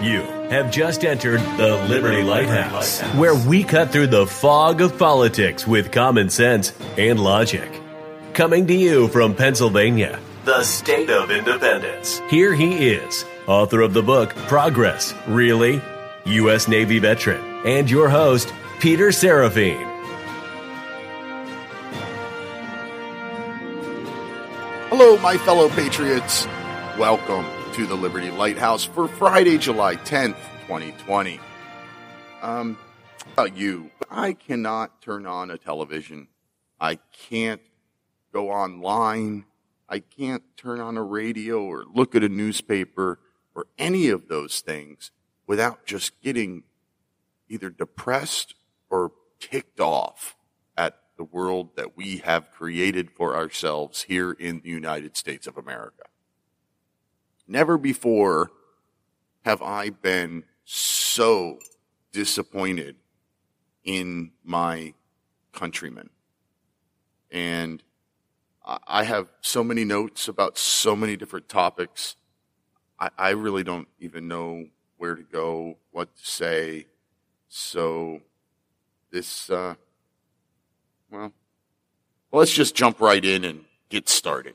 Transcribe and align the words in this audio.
You 0.00 0.22
have 0.48 0.70
just 0.70 1.04
entered 1.04 1.40
the 1.58 1.76
Liberty 1.86 2.22
Lighthouse, 2.22 3.02
where 3.16 3.34
we 3.34 3.62
cut 3.62 3.90
through 3.90 4.06
the 4.06 4.26
fog 4.26 4.80
of 4.80 4.98
politics 4.98 5.66
with 5.66 5.92
common 5.92 6.30
sense 6.30 6.72
and 6.96 7.20
logic. 7.20 7.70
Coming 8.32 8.66
to 8.68 8.72
you 8.72 9.08
from 9.08 9.34
Pennsylvania, 9.34 10.18
the 10.46 10.64
state 10.64 11.10
of 11.10 11.30
independence. 11.30 12.22
Here 12.30 12.54
he 12.54 12.88
is, 12.88 13.26
author 13.46 13.82
of 13.82 13.92
the 13.92 14.02
book 14.02 14.30
Progress, 14.48 15.12
Really? 15.28 15.82
U.S. 16.24 16.66
Navy 16.66 16.98
veteran, 16.98 17.42
and 17.66 17.90
your 17.90 18.08
host, 18.08 18.54
Peter 18.78 19.12
Seraphine. 19.12 19.86
Hello, 24.88 25.18
my 25.18 25.36
fellow 25.36 25.68
patriots. 25.68 26.46
Welcome 26.96 27.44
to 27.74 27.86
the 27.86 27.94
Liberty 27.94 28.32
Lighthouse 28.32 28.82
for 28.82 29.06
Friday, 29.06 29.56
July 29.56 29.94
10th, 29.94 30.36
2020. 30.66 31.38
Um, 32.42 32.76
about 33.32 33.56
you, 33.56 33.92
I 34.10 34.32
cannot 34.32 35.00
turn 35.00 35.24
on 35.24 35.52
a 35.52 35.58
television. 35.58 36.26
I 36.80 36.96
can't 37.28 37.60
go 38.32 38.50
online. 38.50 39.44
I 39.88 40.00
can't 40.00 40.42
turn 40.56 40.80
on 40.80 40.96
a 40.96 41.02
radio 41.02 41.62
or 41.62 41.84
look 41.94 42.16
at 42.16 42.24
a 42.24 42.28
newspaper 42.28 43.20
or 43.54 43.66
any 43.78 44.08
of 44.08 44.26
those 44.26 44.60
things 44.60 45.12
without 45.46 45.86
just 45.86 46.20
getting 46.22 46.64
either 47.48 47.70
depressed 47.70 48.54
or 48.90 49.12
ticked 49.38 49.78
off 49.78 50.36
at 50.76 50.98
the 51.16 51.24
world 51.24 51.76
that 51.76 51.96
we 51.96 52.16
have 52.18 52.50
created 52.50 53.12
for 53.12 53.36
ourselves 53.36 54.02
here 54.02 54.32
in 54.32 54.60
the 54.60 54.70
United 54.70 55.16
States 55.16 55.46
of 55.46 55.56
America. 55.56 56.09
Never 57.50 57.76
before 57.78 58.52
have 59.44 59.60
I 59.60 59.90
been 59.90 60.44
so 60.64 61.58
disappointed 62.12 62.94
in 63.82 64.30
my 64.44 64.94
countrymen. 65.52 66.10
And 67.28 67.82
I 68.86 69.02
have 69.02 69.26
so 69.40 69.64
many 69.64 69.84
notes 69.84 70.28
about 70.28 70.58
so 70.58 70.94
many 70.94 71.16
different 71.16 71.48
topics. 71.48 72.14
I, 73.00 73.10
I 73.18 73.30
really 73.30 73.64
don't 73.64 73.88
even 73.98 74.28
know 74.28 74.66
where 74.96 75.16
to 75.16 75.24
go, 75.24 75.76
what 75.90 76.14
to 76.16 76.24
say. 76.24 76.86
So 77.48 78.20
this, 79.10 79.50
uh, 79.50 79.74
well, 81.10 81.32
let's 82.30 82.54
just 82.54 82.76
jump 82.76 83.00
right 83.00 83.24
in 83.24 83.44
and 83.44 83.64
get 83.88 84.08
started. 84.08 84.54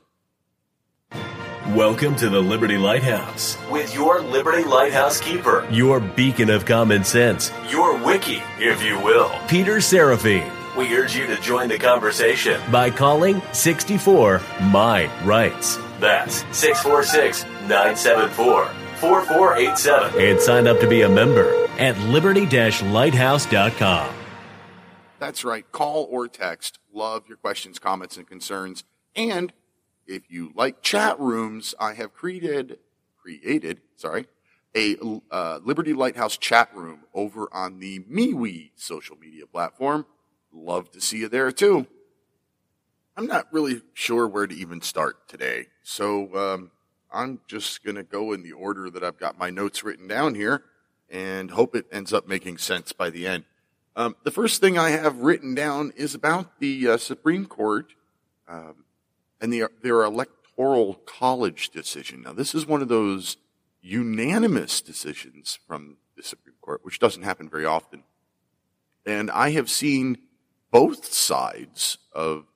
Welcome 1.76 2.16
to 2.16 2.30
the 2.30 2.40
Liberty 2.40 2.78
Lighthouse 2.78 3.58
with 3.70 3.94
your 3.94 4.22
Liberty 4.22 4.64
Lighthouse 4.64 5.20
keeper, 5.20 5.68
your 5.70 6.00
beacon 6.00 6.48
of 6.48 6.64
common 6.64 7.04
sense, 7.04 7.52
your 7.68 8.02
wiki, 8.02 8.42
if 8.58 8.82
you 8.82 8.98
will, 8.98 9.30
Peter 9.46 9.78
Seraphine. 9.82 10.50
We 10.74 10.96
urge 10.96 11.14
you 11.14 11.26
to 11.26 11.38
join 11.38 11.68
the 11.68 11.78
conversation 11.78 12.58
by 12.72 12.88
calling 12.88 13.42
64 13.52 14.40
My 14.70 15.10
Rights. 15.22 15.76
That's 16.00 16.36
646 16.56 17.44
974 17.68 18.64
4487 18.96 20.18
and 20.18 20.40
sign 20.40 20.66
up 20.66 20.80
to 20.80 20.88
be 20.88 21.02
a 21.02 21.08
member 21.10 21.66
at 21.78 21.98
liberty 22.08 22.46
lighthouse.com. 22.46 24.14
That's 25.18 25.44
right. 25.44 25.70
Call 25.72 26.08
or 26.10 26.26
text. 26.26 26.78
Love 26.90 27.28
your 27.28 27.36
questions, 27.36 27.78
comments, 27.78 28.16
and 28.16 28.26
concerns. 28.26 28.84
And 29.14 29.52
if 30.06 30.30
you 30.30 30.52
like 30.54 30.82
chat 30.82 31.18
rooms, 31.18 31.74
I 31.78 31.94
have 31.94 32.12
created, 32.14 32.78
created, 33.20 33.80
sorry, 33.96 34.26
a 34.74 34.96
uh, 35.30 35.60
Liberty 35.64 35.94
Lighthouse 35.94 36.36
chat 36.36 36.70
room 36.74 37.00
over 37.14 37.48
on 37.52 37.80
the 37.80 38.00
MeWe 38.00 38.70
social 38.76 39.16
media 39.16 39.46
platform. 39.46 40.06
Love 40.52 40.90
to 40.92 41.00
see 41.00 41.18
you 41.18 41.28
there 41.28 41.50
too. 41.50 41.86
I'm 43.16 43.26
not 43.26 43.46
really 43.52 43.80
sure 43.94 44.28
where 44.28 44.46
to 44.46 44.54
even 44.54 44.82
start 44.82 45.28
today. 45.28 45.68
So, 45.82 46.36
um, 46.36 46.70
I'm 47.12 47.40
just 47.46 47.82
to 47.84 48.02
go 48.02 48.32
in 48.32 48.42
the 48.42 48.52
order 48.52 48.90
that 48.90 49.02
I've 49.02 49.18
got 49.18 49.38
my 49.38 49.50
notes 49.50 49.82
written 49.82 50.06
down 50.06 50.34
here 50.34 50.64
and 51.08 51.50
hope 51.50 51.74
it 51.74 51.86
ends 51.92 52.12
up 52.12 52.28
making 52.28 52.58
sense 52.58 52.92
by 52.92 53.10
the 53.10 53.26
end. 53.26 53.44
Um, 53.94 54.16
the 54.24 54.30
first 54.30 54.60
thing 54.60 54.76
I 54.76 54.90
have 54.90 55.18
written 55.18 55.54
down 55.54 55.92
is 55.96 56.14
about 56.14 56.58
the 56.60 56.88
uh, 56.88 56.96
Supreme 56.98 57.46
Court 57.46 57.94
um, 58.48 58.84
and 59.40 59.52
the, 59.52 59.64
their 59.82 60.02
electoral 60.02 60.94
college 61.06 61.70
decision. 61.70 62.22
Now, 62.22 62.32
this 62.32 62.54
is 62.54 62.66
one 62.66 62.82
of 62.82 62.88
those 62.88 63.36
unanimous 63.82 64.80
decisions 64.80 65.58
from 65.66 65.98
the 66.16 66.22
Supreme 66.22 66.56
Court, 66.60 66.80
which 66.84 66.98
doesn't 66.98 67.22
happen 67.22 67.48
very 67.48 67.64
often. 67.64 68.02
And 69.04 69.30
I 69.30 69.50
have 69.50 69.70
seen 69.70 70.18
both 70.70 71.12
sides 71.12 71.98
of 72.12 72.46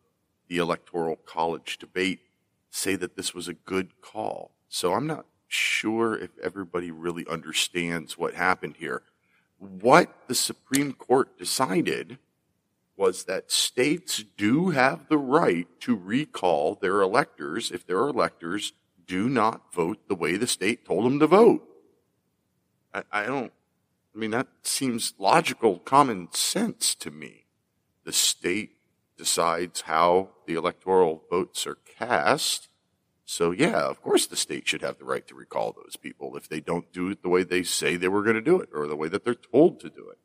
the 0.49 0.59
electoral 0.59 1.17
college 1.17 1.79
debate 1.79 2.21
say 2.71 2.97
that 2.97 3.17
this 3.17 3.35
was 3.35 3.49
a 3.49 3.55
good 3.55 4.01
call. 4.01 4.51
So 4.69 4.95
I'm 4.95 5.07
not 5.07 5.27
sure 5.47 6.17
if 6.17 6.31
everybody 6.43 6.91
really 6.91 7.27
understands 7.29 8.19
what 8.19 8.35
happened 8.35 8.77
here. 8.79 9.03
What 9.59 10.13
the 10.27 10.35
Supreme 10.35 10.93
Court 10.93 11.39
decided 11.39 12.19
was 13.00 13.25
that 13.25 13.50
states 13.50 14.22
do 14.37 14.69
have 14.71 15.09
the 15.09 15.16
right 15.16 15.66
to 15.81 15.97
recall 15.97 16.75
their 16.75 17.00
electors 17.00 17.71
if 17.71 17.87
their 17.87 18.00
electors 18.00 18.75
do 19.06 19.27
not 19.27 19.72
vote 19.72 20.06
the 20.06 20.15
way 20.15 20.37
the 20.37 20.47
state 20.47 20.84
told 20.84 21.06
them 21.06 21.19
to 21.19 21.27
vote. 21.27 21.66
I, 22.93 23.03
I 23.10 23.25
don't, 23.25 23.53
I 24.15 24.19
mean, 24.19 24.33
that 24.33 24.49
seems 24.65 25.15
logical, 25.19 25.78
common 25.78 26.28
sense 26.33 26.94
to 26.97 27.10
me. 27.10 27.47
The 28.05 28.12
state 28.12 28.72
decides 29.16 29.83
how 29.83 30.28
the 30.47 30.55
electoral 30.55 31.22
votes 31.31 31.66
are 31.66 31.78
cast. 31.99 32.69
So 33.25 33.50
yeah, 33.50 33.81
of 33.81 34.03
course 34.03 34.27
the 34.27 34.37
state 34.37 34.69
should 34.69 34.83
have 34.83 34.99
the 34.99 35.06
right 35.06 35.27
to 35.28 35.34
recall 35.34 35.72
those 35.72 35.97
people 35.97 36.37
if 36.37 36.50
they 36.50 36.60
don't 36.60 36.93
do 36.93 37.09
it 37.09 37.22
the 37.22 37.31
way 37.31 37.44
they 37.44 37.62
say 37.62 37.97
they 37.97 38.09
were 38.09 38.22
going 38.22 38.37
to 38.37 38.43
do 38.43 38.60
it 38.60 38.69
or 38.75 38.87
the 38.87 38.97
way 38.97 39.09
that 39.09 39.25
they're 39.25 39.34
told 39.34 39.81
to 39.81 39.89
do 39.89 40.06
it. 40.10 40.19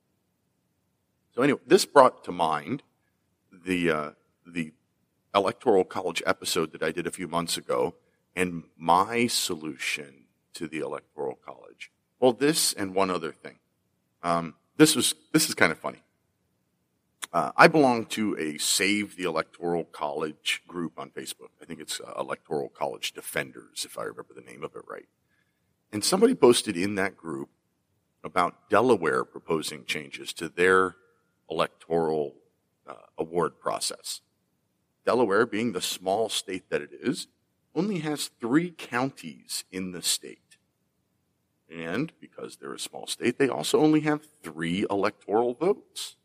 So 1.36 1.42
anyway, 1.42 1.60
this 1.68 1.86
brought 1.86 2.24
to 2.24 2.32
mind 2.32 2.82
the 3.52 3.92
uh, 3.92 4.12
the 4.48 4.72
electoral 5.34 5.84
college 5.84 6.24
episode 6.26 6.72
that 6.72 6.82
I 6.82 6.92
did 6.92 7.06
a 7.06 7.12
few 7.12 7.28
months 7.28 7.58
ago, 7.58 7.96
and 8.36 8.64
my 8.78 9.28
solution 9.28 10.28
to 10.54 10.68
the 10.68 10.80
electoral 10.80 11.36
college. 11.46 11.92
Well, 12.22 12.32
this 12.32 12.72
and 12.72 12.96
one 12.96 13.12
other 13.12 13.34
thing. 13.34 13.60
Um, 14.24 14.56
this 14.78 14.96
was 14.96 15.14
this 15.34 15.50
is 15.50 15.56
kind 15.56 15.74
of 15.74 15.78
funny. 15.78 16.04
Uh, 17.34 17.52
I 17.58 17.68
belong 17.68 18.06
to 18.06 18.38
a 18.40 18.58
Save 18.58 19.18
the 19.18 19.24
Electoral 19.24 19.84
College 19.84 20.62
group 20.70 20.98
on 20.98 21.10
Facebook. 21.10 21.50
I 21.62 21.66
think 21.66 21.82
it's 21.82 22.00
uh, 22.00 22.14
Electoral 22.18 22.70
College 22.70 23.12
Defenders, 23.12 23.84
if 23.84 23.98
I 23.98 24.04
remember 24.04 24.34
the 24.34 24.42
name 24.42 24.64
of 24.64 24.74
it 24.74 24.84
right. 24.88 25.08
And 25.92 26.02
somebody 26.02 26.34
posted 26.34 26.78
in 26.78 26.96
that 26.96 27.18
group 27.18 27.50
about 28.24 28.70
Delaware 28.70 29.26
proposing 29.26 29.84
changes 29.84 30.32
to 30.34 30.48
their 30.48 30.96
electoral 31.50 32.36
uh, 32.88 32.94
award 33.18 33.60
process. 33.60 34.22
Delaware, 35.06 35.46
being 35.46 35.74
the 35.74 35.82
small 35.82 36.30
state 36.30 36.70
that 36.70 36.82
it 36.82 36.92
is, 36.92 37.28
only 37.76 38.00
has 38.00 38.30
three 38.40 38.72
counties 38.72 39.64
in 39.72 39.92
the 39.92 40.02
state. 40.02 40.58
And 41.70 42.12
because 42.20 42.58
they're 42.58 42.74
a 42.74 42.80
small 42.80 43.08
state, 43.08 43.38
they 43.38 43.50
also 43.50 43.80
only 43.80 44.02
have 44.02 44.28
three 44.44 44.86
electoral 44.90 45.54
votes 45.54 46.16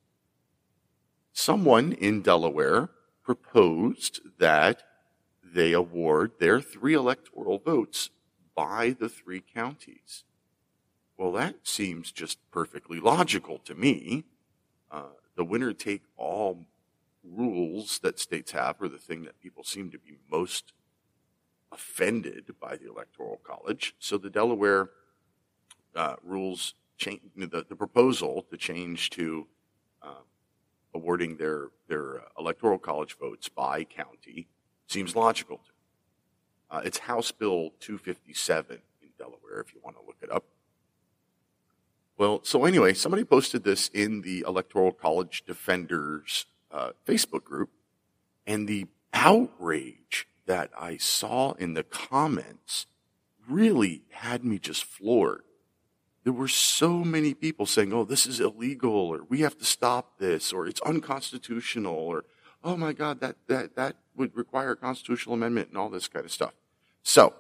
someone 1.33 1.93
in 1.93 2.23
Delaware 2.23 2.91
proposed 3.23 4.21
that 4.39 4.83
they 5.43 5.73
award 5.73 6.33
their 6.39 6.61
three 6.61 6.95
electoral 6.95 7.59
votes 7.59 8.11
by 8.55 8.95
the 8.99 9.09
three 9.09 9.41
counties. 9.41 10.25
Well, 11.16 11.33
that 11.33 11.66
seems 11.66 12.13
just 12.13 12.39
perfectly 12.51 13.01
logical 13.01 13.59
to 13.61 13.75
me. 13.75 14.25
Uh, 14.91 15.03
the 15.37 15.45
winner 15.45 15.72
take 15.72 16.03
all 16.16 16.66
rules 17.22 17.98
that 18.01 18.19
states 18.19 18.53
have 18.53 18.81
are 18.81 18.89
the 18.89 18.98
thing 18.98 19.22
that 19.25 19.41
people 19.41 19.63
seem 19.63 19.91
to 19.91 19.98
be 19.98 20.16
most 20.31 20.72
offended 21.72 22.54
by 22.60 22.77
the 22.77 22.89
electoral 22.89 23.41
college. 23.45 23.95
So 23.98 24.19
the 24.19 24.31
Delaware 24.31 24.91
uh, 25.95 26.16
rules 26.22 26.75
change 26.97 27.21
the, 27.37 27.65
the 27.69 27.77
proposal 27.77 28.45
to 28.51 28.57
change 28.57 29.10
to 29.10 29.47
uh, 30.03 30.22
awarding 30.95 31.37
their, 31.37 31.69
their 31.89 32.19
uh, 32.19 32.25
electoral 32.39 32.78
college 32.78 33.16
votes 33.19 33.48
by 33.48 33.84
county 33.84 34.48
seems 34.87 35.15
logical 35.15 35.59
to 35.59 35.63
me. 35.63 35.77
Uh, 36.71 36.83
it's 36.84 36.98
House 36.98 37.33
Bill 37.33 37.71
257 37.81 38.78
in 39.03 39.09
Delaware, 39.19 39.60
if 39.60 39.75
you 39.75 39.81
want 39.83 39.97
to 39.97 40.03
look 40.07 40.16
it 40.22 40.31
up. 40.31 40.45
Well, 42.21 42.41
so 42.43 42.67
anyway, 42.67 42.93
somebody 42.93 43.25
posted 43.25 43.65
this 43.65 43.89
in 43.95 44.21
the 44.21 44.45
Electoral 44.47 44.93
College 44.93 45.43
Defenders 45.47 46.45
uh, 46.71 46.91
Facebook 47.09 47.45
group, 47.45 47.71
and 48.47 48.69
the 48.69 48.89
outrage 49.15 50.28
that 50.45 50.71
I 50.78 50.99
saw 50.99 51.53
in 51.53 51.72
the 51.72 51.83
comments 51.83 52.84
really 53.49 54.03
had 54.11 54.45
me 54.45 54.59
just 54.59 54.84
floored. 54.84 55.45
there 56.25 56.34
were 56.34 56.47
so 56.47 56.99
many 56.99 57.33
people 57.33 57.65
saying, 57.65 57.91
oh, 57.95 58.05
this 58.05 58.27
is 58.27 58.39
illegal, 58.39 58.93
or 58.93 59.25
we 59.31 59.41
have 59.41 59.57
to 59.57 59.65
stop 59.65 60.19
this, 60.19 60.53
or 60.53 60.66
it's 60.66 60.83
unconstitutional, 60.83 61.95
or 61.97 62.27
oh 62.63 62.77
my 62.77 62.93
God, 62.93 63.21
that, 63.21 63.37
that, 63.47 63.77
that 63.77 63.97
would 64.15 64.37
require 64.37 64.73
a 64.73 64.77
constitutional 64.77 65.37
amendment 65.37 65.71
and 65.71 65.78
all 65.78 65.89
this 65.89 66.07
kind 66.07 66.27
of 66.27 66.31
stuff. 66.31 66.53
So, 67.03 67.33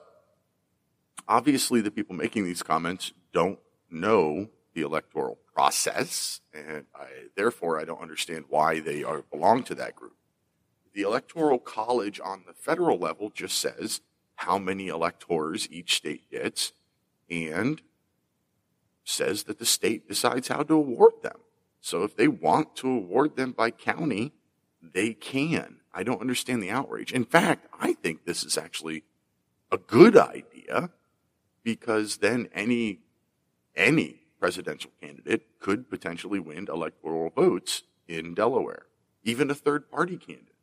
obviously, 1.28 1.82
the 1.82 1.90
people 1.90 2.16
making 2.16 2.44
these 2.44 2.62
comments 2.62 3.12
don't 3.34 3.58
know 3.90 4.48
the 4.74 4.82
electoral 4.82 5.38
process, 5.54 6.40
and 6.54 6.84
I, 6.94 7.06
therefore 7.36 7.80
I 7.80 7.84
don't 7.84 8.00
understand 8.00 8.46
why 8.48 8.80
they 8.80 9.02
are, 9.02 9.22
belong 9.22 9.62
to 9.64 9.74
that 9.76 9.96
group. 9.96 10.14
The 10.92 11.02
Electoral 11.02 11.58
College 11.58 12.20
on 12.22 12.44
the 12.46 12.52
federal 12.52 12.98
level 12.98 13.30
just 13.30 13.58
says 13.58 14.00
how 14.36 14.58
many 14.58 14.88
electors 14.88 15.68
each 15.70 15.96
state 15.96 16.30
gets 16.30 16.72
and 17.28 17.80
says 19.04 19.44
that 19.44 19.58
the 19.58 19.66
state 19.66 20.08
decides 20.08 20.48
how 20.48 20.62
to 20.62 20.74
award 20.74 21.14
them. 21.22 21.38
So 21.80 22.02
if 22.02 22.16
they 22.16 22.28
want 22.28 22.76
to 22.76 22.88
award 22.88 23.36
them 23.36 23.52
by 23.52 23.70
county, 23.70 24.32
they 24.82 25.14
can. 25.14 25.76
I 25.92 26.02
don't 26.02 26.20
understand 26.20 26.62
the 26.62 26.70
outrage. 26.70 27.12
In 27.12 27.24
fact, 27.24 27.66
I 27.78 27.94
think 27.94 28.24
this 28.24 28.44
is 28.44 28.56
actually 28.56 29.04
a 29.70 29.78
good 29.78 30.16
idea 30.16 30.90
because 31.62 32.18
then 32.18 32.48
any 32.52 33.00
any 33.76 34.19
presidential 34.40 34.90
candidate 35.00 35.42
could 35.60 35.90
potentially 35.90 36.40
win 36.40 36.66
electoral 36.68 37.30
votes 37.30 37.82
in 38.08 38.34
Delaware, 38.34 38.86
even 39.22 39.50
a 39.50 39.54
third 39.54 39.90
party 39.90 40.16
candidate. 40.16 40.54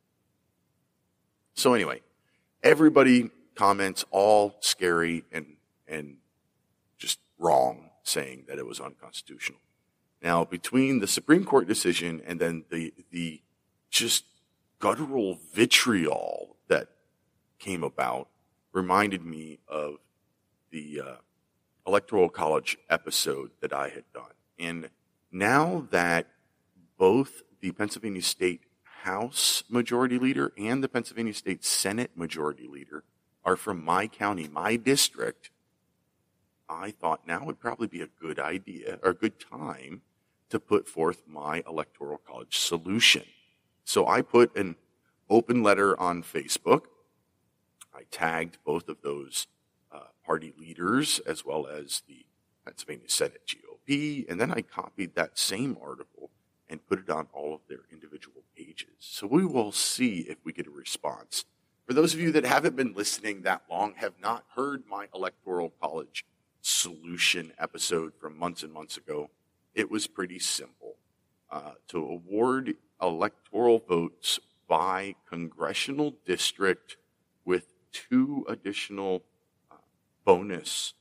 So 1.54 1.74
anyway, 1.74 2.02
everybody 2.62 3.30
comments 3.54 4.04
all 4.10 4.56
scary 4.60 5.24
and 5.32 5.56
and 5.86 6.16
just 6.98 7.20
wrong 7.38 7.90
saying 8.02 8.44
that 8.48 8.58
it 8.58 8.66
was 8.66 8.80
unconstitutional. 8.80 9.60
Now, 10.22 10.44
between 10.44 10.98
the 10.98 11.06
Supreme 11.06 11.44
Court 11.44 11.66
decision 11.66 12.20
and 12.26 12.40
then 12.40 12.64
the 12.70 12.92
the 13.10 13.40
just 13.90 14.24
guttural 14.80 15.38
vitriol 15.54 16.56
that 16.68 16.88
came 17.58 17.82
about 17.82 18.28
reminded 18.72 19.24
me 19.24 19.58
of 19.66 19.96
the 20.70 21.00
uh, 21.04 21.16
electoral 21.88 22.28
college 22.28 22.76
episode 22.90 23.50
that 23.62 23.72
I 23.72 23.88
had 23.88 24.04
done. 24.12 24.34
And 24.58 24.90
now 25.32 25.86
that 25.90 26.26
both 26.98 27.42
the 27.60 27.72
Pennsylvania 27.72 28.20
State 28.20 28.60
House 29.04 29.64
Majority 29.70 30.18
Leader 30.18 30.52
and 30.58 30.84
the 30.84 30.88
Pennsylvania 30.88 31.32
State 31.32 31.64
Senate 31.64 32.10
Majority 32.14 32.68
Leader 32.68 33.04
are 33.42 33.56
from 33.56 33.82
my 33.82 34.06
county, 34.06 34.48
my 34.48 34.76
district, 34.76 35.50
I 36.68 36.90
thought 36.90 37.26
now 37.26 37.46
would 37.46 37.58
probably 37.58 37.86
be 37.86 38.02
a 38.02 38.08
good 38.20 38.38
idea 38.38 38.98
or 39.02 39.10
a 39.12 39.14
good 39.14 39.40
time 39.40 40.02
to 40.50 40.60
put 40.60 40.86
forth 40.86 41.22
my 41.26 41.62
electoral 41.66 42.18
college 42.18 42.58
solution. 42.58 43.24
So 43.84 44.06
I 44.06 44.20
put 44.20 44.54
an 44.54 44.76
open 45.30 45.62
letter 45.62 45.98
on 45.98 46.22
Facebook. 46.22 46.82
I 47.94 48.02
tagged 48.10 48.58
both 48.62 48.90
of 48.90 48.98
those 49.02 49.46
party 50.28 50.52
leaders 50.58 51.20
as 51.20 51.42
well 51.42 51.66
as 51.66 52.02
the 52.06 52.26
Pennsylvania 52.66 53.08
Senate 53.08 53.40
GOP, 53.48 54.30
and 54.30 54.38
then 54.38 54.52
I 54.52 54.60
copied 54.60 55.14
that 55.14 55.38
same 55.38 55.78
article 55.82 56.28
and 56.68 56.86
put 56.86 56.98
it 56.98 57.08
on 57.08 57.28
all 57.32 57.54
of 57.54 57.62
their 57.66 57.86
individual 57.90 58.42
pages. 58.54 58.90
So 58.98 59.26
we 59.26 59.46
will 59.46 59.72
see 59.72 60.26
if 60.28 60.36
we 60.44 60.52
get 60.52 60.66
a 60.66 60.70
response. 60.70 61.46
For 61.86 61.94
those 61.94 62.12
of 62.12 62.20
you 62.20 62.30
that 62.32 62.44
haven't 62.44 62.76
been 62.76 62.92
listening 62.92 63.40
that 63.42 63.62
long, 63.70 63.94
have 63.94 64.20
not 64.20 64.44
heard 64.54 64.82
my 64.86 65.06
electoral 65.14 65.72
college 65.80 66.26
solution 66.60 67.52
episode 67.58 68.12
from 68.20 68.38
months 68.38 68.62
and 68.62 68.70
months 68.70 68.98
ago, 68.98 69.30
it 69.74 69.90
was 69.90 70.06
pretty 70.06 70.38
simple. 70.38 70.96
Uh, 71.50 71.72
to 71.88 71.96
award 71.96 72.74
electoral 73.00 73.78
votes 73.78 74.38
by 74.68 75.14
congressional 75.26 76.16
district 76.26 76.98
with 77.46 77.72
two 77.90 78.44
additional 78.46 79.22
bonus 80.28 80.92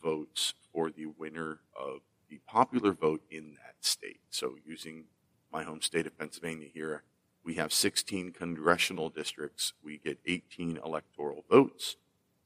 votes 0.00 0.54
for 0.72 0.88
the 0.88 1.06
winner 1.06 1.58
of 1.76 1.98
the 2.30 2.38
popular 2.46 2.92
vote 2.92 3.20
in 3.28 3.54
that 3.54 3.74
state. 3.80 4.20
So, 4.30 4.54
using 4.64 5.06
my 5.52 5.64
home 5.64 5.82
state 5.82 6.06
of 6.06 6.16
Pennsylvania 6.16 6.68
here, 6.72 7.02
we 7.42 7.54
have 7.54 7.72
16 7.72 8.30
congressional 8.30 9.08
districts. 9.10 9.72
We 9.82 9.98
get 9.98 10.20
18 10.24 10.78
electoral 10.84 11.44
votes. 11.50 11.96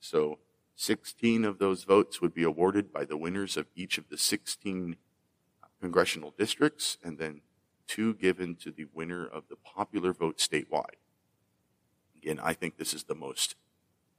So, 0.01 0.39
16 0.75 1.45
of 1.45 1.59
those 1.59 1.85
votes 1.85 2.23
would 2.23 2.33
be 2.33 2.45
awarded 2.45 2.95
by 2.95 3.05
the 3.05 3.19
winners 3.19 3.59
of 3.59 3.67
each 3.77 3.99
of 3.99 4.09
the 4.09 4.17
16 4.17 4.97
congressional 5.83 6.33
districts, 6.39 6.97
and 7.05 7.19
then 7.19 7.43
two 7.87 8.15
given 8.15 8.55
to 8.55 8.71
the 8.71 8.87
winner 8.95 9.27
of 9.27 9.45
the 9.51 9.57
popular 9.57 10.15
vote 10.15 10.39
statewide. 10.39 10.97
Again, 12.17 12.41
I 12.43 12.55
think 12.55 12.79
this 12.79 12.95
is 12.95 13.05
the 13.05 13.15
most 13.15 13.55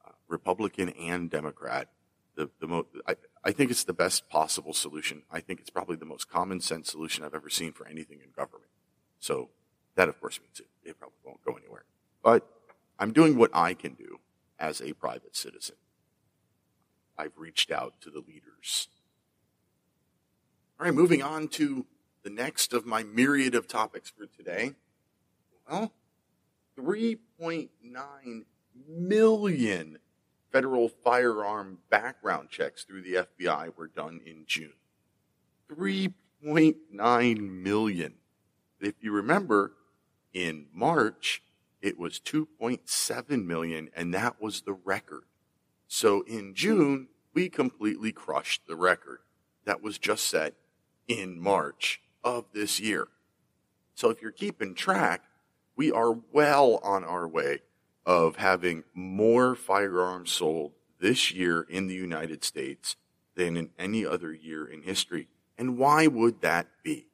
uh, 0.07 0.11
Republican 0.27 0.89
and 0.89 1.27
Democrat. 1.31 1.89
The, 2.35 2.49
the 2.59 2.67
mo- 2.67 2.87
I, 3.07 3.15
I 3.43 3.51
think 3.51 3.71
it's 3.71 3.83
the 3.83 3.93
best 3.93 4.27
possible 4.29 4.73
solution. 4.73 5.23
I 5.31 5.39
think 5.39 5.59
it's 5.59 5.69
probably 5.69 5.95
the 5.95 6.05
most 6.05 6.29
common 6.29 6.61
sense 6.61 6.91
solution 6.91 7.23
I've 7.23 7.35
ever 7.35 7.49
seen 7.49 7.73
for 7.73 7.87
anything 7.87 8.19
in 8.23 8.31
government. 8.35 8.71
So 9.19 9.49
that, 9.95 10.09
of 10.09 10.19
course, 10.19 10.39
means 10.39 10.59
it, 10.59 10.89
it 10.89 10.99
probably 10.99 11.17
won't 11.23 11.43
go 11.45 11.53
anywhere. 11.53 11.85
But 12.23 12.47
I'm 12.97 13.11
doing 13.13 13.37
what 13.37 13.51
I 13.53 13.73
can 13.73 13.93
do 13.93 14.19
as 14.59 14.81
a 14.81 14.93
private 14.93 15.35
citizen. 15.35 15.75
I've 17.17 17.37
reached 17.37 17.71
out 17.71 17.93
to 18.01 18.09
the 18.09 18.19
leaders. 18.19 18.87
All 20.79 20.85
right, 20.85 20.95
moving 20.95 21.21
on 21.21 21.47
to 21.49 21.85
the 22.23 22.29
next 22.29 22.73
of 22.73 22.85
my 22.85 23.03
myriad 23.03 23.53
of 23.53 23.67
topics 23.67 24.09
for 24.09 24.25
today. 24.25 24.73
Well, 25.69 25.91
3.9 26.79 27.69
million 28.87 29.97
federal 30.53 30.87
firearm 30.87 31.79
background 31.89 32.49
checks 32.49 32.83
through 32.83 33.01
the 33.01 33.15
FBI 33.15 33.75
were 33.75 33.87
done 33.87 34.21
in 34.23 34.43
June. 34.45 34.73
3.9 35.69 37.63
million. 37.63 38.13
If 38.79 38.93
you 39.01 39.11
remember, 39.11 39.73
in 40.31 40.67
March, 40.71 41.41
it 41.81 41.97
was 41.97 42.19
2.7 42.19 43.45
million, 43.45 43.89
and 43.95 44.13
that 44.13 44.39
was 44.39 44.61
the 44.61 44.73
record. 44.73 45.23
So 45.87 46.21
in 46.21 46.53
June, 46.53 47.07
we 47.33 47.49
completely 47.49 48.11
crushed 48.11 48.67
the 48.67 48.75
record 48.75 49.19
that 49.65 49.81
was 49.81 49.97
just 49.97 50.27
set 50.27 50.53
in 51.07 51.41
March 51.41 51.99
of 52.23 52.45
this 52.53 52.79
year. 52.79 53.07
So 53.95 54.11
if 54.11 54.21
you're 54.21 54.31
keeping 54.31 54.75
track, 54.75 55.23
we 55.75 55.91
are 55.91 56.13
well 56.31 56.79
on 56.83 57.03
our 57.03 57.27
way 57.27 57.61
of 58.05 58.35
having 58.37 58.83
more 58.93 59.55
firearms 59.55 60.31
sold 60.31 60.73
this 60.99 61.31
year 61.31 61.61
in 61.69 61.87
the 61.87 61.95
United 61.95 62.43
States 62.43 62.95
than 63.35 63.57
in 63.57 63.69
any 63.79 64.05
other 64.05 64.33
year 64.33 64.65
in 64.65 64.81
history. 64.81 65.27
And 65.57 65.77
why 65.77 66.07
would 66.07 66.41
that 66.41 66.67
be? 66.83 67.07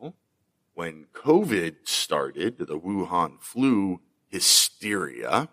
Well, 0.00 0.14
when 0.74 1.06
COVID 1.12 1.76
started, 1.84 2.58
the 2.58 2.78
Wuhan 2.78 3.40
flu 3.40 4.00
hysteria, 4.28 5.48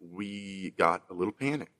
we 0.00 0.74
got 0.76 1.02
a 1.10 1.14
little 1.14 1.32
panicked 1.32 1.72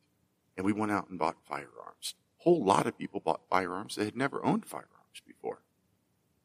and 0.56 0.66
we 0.66 0.72
went 0.72 0.92
out 0.92 1.08
and 1.08 1.18
bought 1.18 1.36
firearms. 1.44 2.14
A 2.40 2.42
whole 2.44 2.64
lot 2.64 2.86
of 2.86 2.98
people 2.98 3.20
bought 3.20 3.42
firearms 3.48 3.96
that 3.96 4.04
had 4.04 4.16
never 4.16 4.44
owned 4.44 4.66
firearms 4.66 5.22
before. 5.26 5.62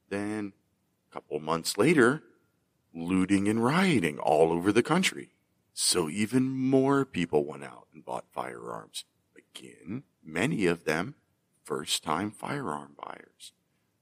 Then, 0.09 0.53
a 1.09 1.13
couple 1.13 1.39
months 1.39 1.77
later, 1.77 2.23
looting 2.97 3.47
and 3.47 3.63
rioting 3.63 4.19
all 4.19 4.51
over 4.51 4.71
the 4.71 4.83
country. 4.83 5.29
So 5.73 6.09
even 6.09 6.49
more 6.49 7.05
people 7.05 7.45
went 7.45 7.63
out 7.63 7.87
and 7.93 8.03
bought 8.03 8.25
firearms. 8.31 9.05
Again, 9.37 10.03
many 10.23 10.65
of 10.65 10.85
them 10.85 11.15
first 11.63 12.03
time 12.03 12.31
firearm 12.31 12.95
buyers. 13.01 13.53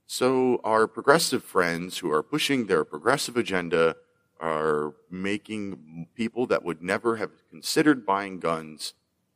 So 0.08 0.62
our 0.64 0.88
progressive 0.88 1.44
friends 1.44 1.98
who 1.98 2.12
are 2.12 2.24
pushing 2.24 2.68
their 2.68 2.86
progressive 2.86 3.36
agenda 3.36 3.96
are 4.40 4.94
making 5.10 6.08
people 6.16 6.46
that 6.48 6.64
would 6.64 6.82
never 6.82 7.18
have 7.18 7.32
considered 7.50 8.06
buying 8.06 8.40
guns 8.40 8.94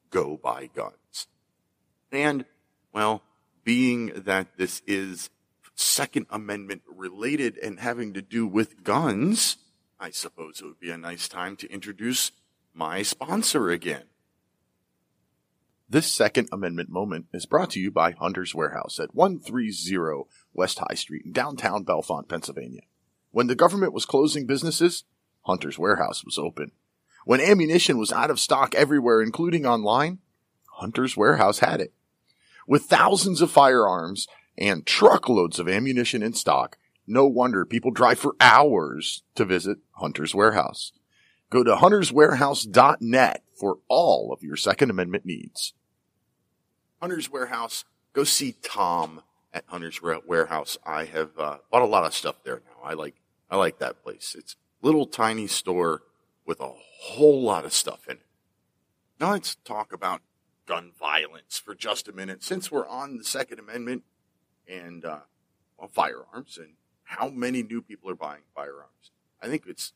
go 0.10 0.38
buy 0.38 0.70
guns. 0.74 1.28
And, 2.12 2.46
well, 2.94 3.24
being 3.63 4.12
that 4.16 4.58
this 4.58 4.82
is 4.88 5.30
Second 5.79 6.25
Amendment 6.29 6.81
related 6.93 7.57
and 7.57 7.79
having 7.79 8.13
to 8.13 8.21
do 8.21 8.45
with 8.45 8.83
guns, 8.83 9.55
I 9.98 10.09
suppose 10.09 10.59
it 10.59 10.65
would 10.65 10.79
be 10.81 10.91
a 10.91 10.98
nice 10.98 11.29
time 11.29 11.55
to 11.55 11.71
introduce 11.71 12.33
my 12.74 13.01
sponsor 13.01 13.69
again. 13.69 14.03
This 15.89 16.12
Second 16.12 16.50
Amendment 16.51 16.89
moment 16.89 17.27
is 17.33 17.45
brought 17.45 17.69
to 17.71 17.79
you 17.79 17.91
by 17.91 18.12
Hunter's 18.12 18.53
Warehouse 18.53 19.00
at 19.00 19.15
130 19.15 20.24
West 20.53 20.79
High 20.79 20.95
Street 20.95 21.24
in 21.25 21.31
downtown 21.31 21.86
Bellefonte, 21.86 22.27
Pennsylvania. 22.27 22.81
When 23.31 23.48
the 23.48 23.55
government 23.55 23.93
was 23.93 24.05
closing 24.05 24.45
businesses, 24.45 25.05
Hunter's 25.43 25.79
Warehouse 25.79 26.25
was 26.25 26.38
open. 26.38 26.74
When 27.24 27.39
ammunition 27.39 27.98
was 27.98 28.12
out 28.12 28.29
of 28.29 28.39
stock 28.41 28.75
everywhere, 28.75 29.21
including 29.21 29.65
online, 29.65 30.19
Hunter's 30.74 31.15
Warehouse 31.15 31.59
had 31.59 31.79
it. 31.79 31.93
With 32.67 32.83
thousands 32.83 33.41
of 33.41 33.50
firearms 33.50 34.27
and 34.60 34.86
truckloads 34.86 35.58
of 35.58 35.70
ammunition 35.70 36.22
in 36.22 36.34
stock, 36.34 36.78
no 37.08 37.25
wonder 37.25 37.66
people 37.66 37.89
drive 37.89 38.20
for 38.20 38.36
hours 38.39 39.24
to 39.34 39.46
visit 39.46 39.80
Hunter's 39.94 40.36
Warehouse. 40.36 40.92
Go 41.50 41.63
to 41.63 41.78
hunterswarehouse.net 41.78 43.44
for 43.60 43.80
all 43.88 44.32
of 44.32 44.44
your 44.44 44.56
Second 44.56 44.92
Amendment 44.92 45.25
needs. 45.25 45.74
Hunter's 47.01 47.32
Warehouse, 47.32 47.86
go 48.13 48.24
see 48.24 48.56
Tom 48.62 49.24
at 49.51 49.63
Hunter's 49.68 50.01
Warehouse. 50.01 50.78
I 50.86 51.06
have 51.06 51.32
uh, 51.39 51.58
bought 51.72 51.82
a 51.82 51.88
lot 51.88 52.04
of 52.04 52.13
stuff 52.13 52.44
there 52.44 52.62
now. 52.66 52.88
I 52.88 52.94
like 52.94 53.16
I 53.50 53.56
like 53.56 53.80
that 53.80 54.04
place. 54.04 54.36
It's 54.38 54.56
a 54.84 54.86
little 54.86 55.08
tiny 55.08 55.48
store 55.48 56.04
with 56.46 56.60
a 56.60 56.72
whole 57.01 57.42
lot 57.42 57.66
of 57.66 57.74
stuff 57.74 58.08
in 58.08 58.18
it. 58.18 58.25
Now 59.20 59.32
let's 59.32 59.56
talk 59.56 59.92
about 59.92 60.22
gun 60.68 60.92
violence 61.00 61.58
for 61.58 61.74
just 61.74 62.08
a 62.08 62.12
minute, 62.12 62.44
since 62.44 62.72
we're 62.72 62.88
on 62.88 63.18
the 63.18 63.24
Second 63.24 63.58
Amendment 63.58 64.04
and 64.69 65.03
uh, 65.03 65.19
well, 65.77 65.89
firearms 65.89 66.57
and 66.57 66.73
how 67.03 67.29
many 67.29 67.63
new 67.63 67.81
people 67.81 68.09
are 68.09 68.15
buying 68.15 68.43
firearms. 68.55 69.11
I 69.41 69.47
think 69.47 69.63
it's 69.67 69.93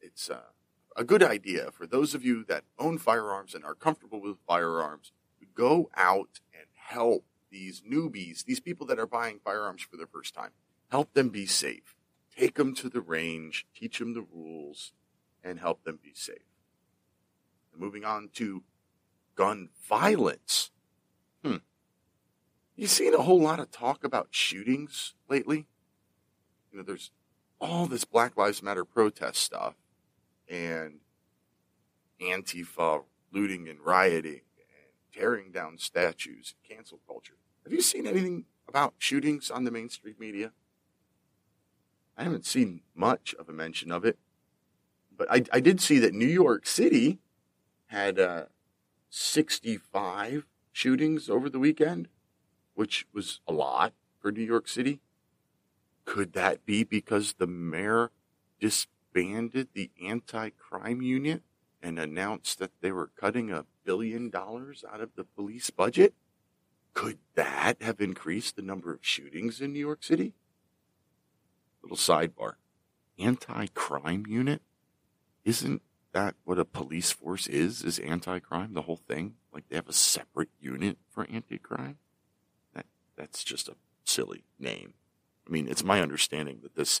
it's 0.00 0.28
uh, 0.28 0.50
a 0.96 1.04
good 1.04 1.22
idea 1.22 1.70
for 1.70 1.86
those 1.86 2.14
of 2.14 2.24
you 2.24 2.44
that 2.44 2.64
own 2.78 2.98
firearms 2.98 3.54
and 3.54 3.64
are 3.64 3.74
comfortable 3.74 4.20
with 4.20 4.36
firearms 4.46 5.12
to 5.40 5.46
go 5.54 5.88
out 5.96 6.40
and 6.52 6.66
help 6.74 7.24
these 7.50 7.82
newbies, 7.82 8.44
these 8.44 8.60
people 8.60 8.86
that 8.86 8.98
are 8.98 9.06
buying 9.06 9.38
firearms 9.44 9.82
for 9.82 9.96
the 9.96 10.06
first 10.06 10.34
time. 10.34 10.50
Help 10.90 11.12
them 11.14 11.28
be 11.28 11.46
safe. 11.46 11.94
Take 12.36 12.54
them 12.54 12.74
to 12.76 12.88
the 12.88 13.00
range, 13.00 13.66
teach 13.74 13.98
them 13.98 14.14
the 14.14 14.26
rules, 14.32 14.92
and 15.44 15.60
help 15.60 15.84
them 15.84 15.98
be 16.02 16.12
safe. 16.14 16.48
And 17.72 17.80
moving 17.80 18.04
on 18.04 18.30
to 18.34 18.62
gun 19.34 19.68
violence. 19.88 20.70
Hmm. 22.76 22.82
You 22.82 22.86
seen 22.86 23.14
a 23.14 23.22
whole 23.22 23.40
lot 23.40 23.60
of 23.60 23.70
talk 23.70 24.04
about 24.04 24.28
shootings 24.30 25.14
lately? 25.28 25.66
You 26.70 26.78
know, 26.78 26.84
there's 26.84 27.10
all 27.60 27.86
this 27.86 28.04
Black 28.04 28.36
Lives 28.36 28.62
Matter 28.62 28.84
protest 28.84 29.40
stuff 29.40 29.74
and 30.48 31.00
Antifa 32.20 33.04
looting 33.32 33.68
and 33.68 33.80
rioting 33.80 34.42
and 34.58 34.92
tearing 35.12 35.50
down 35.50 35.78
statues, 35.78 36.54
and 36.54 36.76
cancel 36.76 37.00
culture. 37.06 37.34
Have 37.64 37.72
you 37.72 37.82
seen 37.82 38.06
anything 38.06 38.44
about 38.68 38.94
shootings 38.98 39.50
on 39.50 39.64
the 39.64 39.70
mainstream 39.70 40.16
media? 40.18 40.52
I 42.16 42.24
haven't 42.24 42.46
seen 42.46 42.82
much 42.94 43.34
of 43.38 43.48
a 43.48 43.52
mention 43.52 43.90
of 43.90 44.04
it, 44.04 44.18
but 45.16 45.30
I, 45.30 45.44
I 45.52 45.60
did 45.60 45.80
see 45.80 45.98
that 46.00 46.14
New 46.14 46.26
York 46.26 46.66
City 46.66 47.18
had 47.86 48.18
uh, 48.18 48.44
65 49.10 50.46
shootings 50.72 51.28
over 51.28 51.48
the 51.48 51.58
weekend, 51.58 52.08
which 52.74 53.06
was 53.12 53.40
a 53.46 53.52
lot 53.52 53.92
for 54.20 54.32
New 54.32 54.42
York 54.42 54.68
City. 54.68 55.00
Could 56.04 56.32
that 56.32 56.64
be 56.64 56.84
because 56.84 57.34
the 57.34 57.46
mayor 57.46 58.10
disbanded 58.60 59.68
the 59.74 59.90
anti 60.02 60.50
crime 60.50 61.02
unit 61.02 61.42
and 61.82 61.98
announced 61.98 62.58
that 62.58 62.70
they 62.80 62.92
were 62.92 63.10
cutting 63.18 63.50
a 63.50 63.66
billion 63.84 64.30
dollars 64.30 64.84
out 64.90 65.00
of 65.00 65.10
the 65.16 65.24
police 65.24 65.70
budget? 65.70 66.14
Could 66.94 67.18
that 67.34 67.80
have 67.82 68.00
increased 68.00 68.56
the 68.56 68.62
number 68.62 68.92
of 68.92 69.00
shootings 69.02 69.60
in 69.60 69.72
New 69.72 69.80
York 69.80 70.02
City? 70.02 70.34
Little 71.82 71.96
sidebar. 71.96 72.54
Anti 73.18 73.66
crime 73.74 74.24
unit? 74.28 74.62
Isn't 75.44 75.82
that 76.12 76.34
what 76.44 76.58
a 76.58 76.64
police 76.64 77.10
force 77.10 77.46
is? 77.46 77.82
Is 77.82 77.98
anti 77.98 78.38
crime 78.38 78.74
the 78.74 78.82
whole 78.82 79.00
thing? 79.08 79.34
Like 79.52 79.64
they 79.68 79.76
have 79.76 79.88
a 79.88 79.92
separate 79.92 80.50
unit 80.60 80.98
for 81.10 81.26
anti 81.30 81.58
crime? 81.58 81.98
That 83.16 83.22
that's 83.22 83.44
just 83.44 83.68
a 83.68 83.76
silly 84.04 84.44
name. 84.58 84.94
I 85.46 85.50
mean, 85.50 85.68
it's 85.68 85.84
my 85.84 86.00
understanding 86.00 86.60
that 86.62 86.76
this 86.76 87.00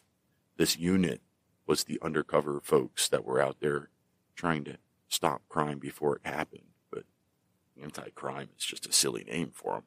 this 0.56 0.78
unit 0.78 1.20
was 1.66 1.84
the 1.84 1.98
undercover 2.02 2.60
folks 2.62 3.08
that 3.08 3.24
were 3.24 3.40
out 3.40 3.56
there 3.60 3.88
trying 4.34 4.64
to 4.64 4.76
stop 5.08 5.42
crime 5.48 5.78
before 5.78 6.16
it 6.16 6.22
happened 6.24 6.64
But 6.90 7.04
anti-crime 7.80 8.50
is 8.58 8.64
just 8.64 8.86
a 8.86 8.92
silly 8.92 9.24
name 9.24 9.50
for 9.52 9.74
them. 9.74 9.82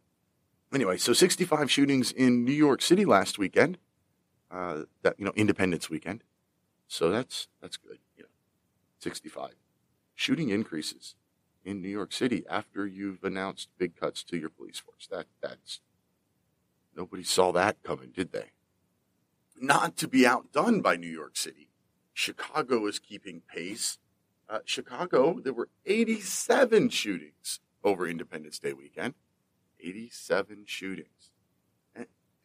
Anyway, 0.73 0.97
so 0.97 1.13
65 1.13 1.69
shootings 1.69 2.11
in 2.11 2.43
New 2.43 2.53
York 2.53 2.81
City 2.81 3.05
last 3.05 3.37
weekend. 3.37 3.77
Uh, 4.51 4.83
that 5.01 5.19
you 5.19 5.25
know, 5.25 5.33
Independence 5.35 5.89
weekend. 5.89 6.23
So 6.87 7.09
that's 7.09 7.47
that's 7.61 7.77
good. 7.77 7.97
You 8.15 8.23
know, 8.23 8.29
65 8.99 9.55
shooting 10.13 10.49
increases 10.49 11.15
in 11.63 11.81
New 11.81 11.89
York 11.89 12.13
City 12.13 12.45
after 12.49 12.85
you've 12.85 13.23
announced 13.23 13.69
big 13.77 13.95
cuts 13.95 14.23
to 14.25 14.37
your 14.37 14.49
police 14.49 14.79
force. 14.79 15.07
That 15.09 15.25
that's 15.41 15.81
nobody 16.95 17.23
saw 17.23 17.51
that 17.51 17.81
coming, 17.83 18.11
did 18.11 18.31
they? 18.31 18.51
Not 19.59 19.95
to 19.97 20.07
be 20.07 20.25
outdone 20.25 20.81
by 20.81 20.95
New 20.95 21.09
York 21.09 21.37
City, 21.37 21.69
Chicago 22.13 22.87
is 22.87 22.99
keeping 22.99 23.41
pace. 23.41 23.99
Uh, 24.49 24.59
Chicago, 24.65 25.39
there 25.43 25.53
were 25.53 25.69
87 25.85 26.89
shootings 26.89 27.59
over 27.83 28.07
Independence 28.07 28.59
Day 28.59 28.73
weekend. 28.73 29.13
87 29.79 30.63
shootings. 30.65 31.31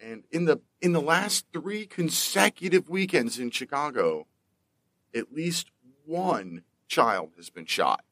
And, 0.03 0.25
in 0.31 0.47
the 0.47 0.61
in 0.81 0.93
the 0.93 1.01
last 1.01 1.45
3 1.53 1.85
consecutive 1.85 2.89
weekends 2.89 3.39
in 3.39 3.51
Chicago, 3.51 4.27
at 5.15 5.31
least 5.33 5.71
one 6.07 6.63
child 6.89 7.33
has 7.37 7.51
been 7.51 7.67
shot. 7.67 8.03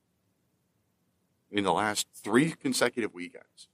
In 1.50 1.64
the 1.64 1.73
last 1.73 2.07
3 2.12 2.52
consecutive 2.52 3.14
weekends. 3.14 3.68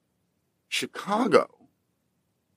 Chicago 0.69 1.64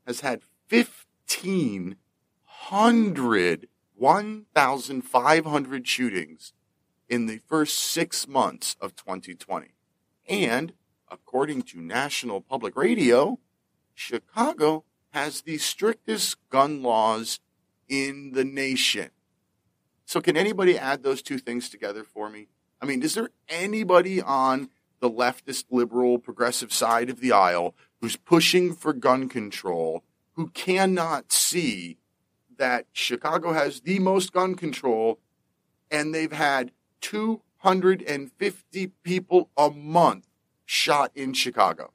has 0.08 0.22
had 0.22 0.42
1500 0.70 3.68
1,500 3.98 5.88
shootings 5.88 6.54
in 7.10 7.26
the 7.26 7.40
first 7.48 7.80
six 7.80 8.28
months 8.28 8.76
of 8.80 8.96
2020. 8.96 9.70
And 10.30 10.74
according 11.10 11.64
to 11.64 11.82
National 11.82 12.42
Public 12.42 12.76
Radio, 12.76 13.40
Chicago 13.94 14.84
has 15.12 15.42
the 15.42 15.58
strictest 15.58 16.38
gun 16.50 16.84
laws 16.84 17.40
in 17.90 18.34
the 18.34 18.44
nation. 18.44 19.10
So, 20.06 20.22
can 20.22 20.38
anybody 20.38 20.78
add 20.78 21.04
those 21.04 21.22
two 21.22 21.40
things 21.40 21.70
together 21.70 22.04
for 22.04 22.30
me? 22.30 22.48
I 22.82 22.86
mean, 22.86 23.02
is 23.02 23.16
there 23.16 23.30
anybody 23.50 24.22
on 24.22 24.70
the 25.00 25.10
leftist, 25.10 25.66
liberal, 25.72 26.20
progressive 26.20 26.72
side 26.72 27.10
of 27.10 27.20
the 27.20 27.32
aisle 27.32 27.76
who's 28.01 28.16
pushing 28.16 28.74
for 28.74 28.94
gun 28.94 29.30
control 29.30 30.04
who 30.34 30.50
cannot 30.50 31.32
see 31.32 31.98
that 32.58 32.86
Chicago 32.92 33.54
has 33.54 33.82
the 33.82 34.00
most 34.00 34.32
gun 34.34 34.56
control 34.56 35.20
and 35.89 36.13
they've 36.13 36.32
had 36.32 36.72
250 37.01 38.88
people 39.04 39.50
a 39.58 39.70
month 39.72 40.27
shot 40.66 41.12
in 41.16 41.34
Chicago. 41.34 41.92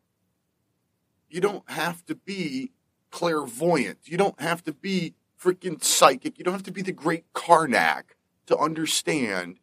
You 1.29 1.41
don't 1.41 1.69
have 1.71 2.05
to 2.07 2.15
be 2.15 2.73
clairvoyant. 3.11 3.99
You 4.05 4.17
don't 4.17 4.41
have 4.41 4.65
to 4.65 4.73
be 4.73 5.15
freaking 5.41 5.83
psychic. 5.83 6.39
You 6.39 6.45
don't 6.45 6.55
have 6.55 6.63
to 6.65 6.73
be 6.73 6.83
the 6.83 6.93
great 6.93 7.25
Carnac 7.33 8.17
to 8.47 8.57
understand 8.57 9.59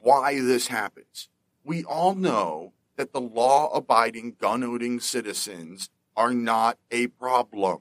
why 0.00 0.40
this 0.40 0.68
happens. 0.68 1.28
We 1.64 1.84
all 1.84 2.14
know 2.14 2.72
that 2.96 3.12
the 3.12 3.20
law 3.20 3.68
abiding, 3.72 4.36
gun 4.40 4.64
owning 4.64 5.00
citizens 5.00 5.90
are 6.16 6.32
not 6.32 6.78
a 6.90 7.08
problem. 7.08 7.80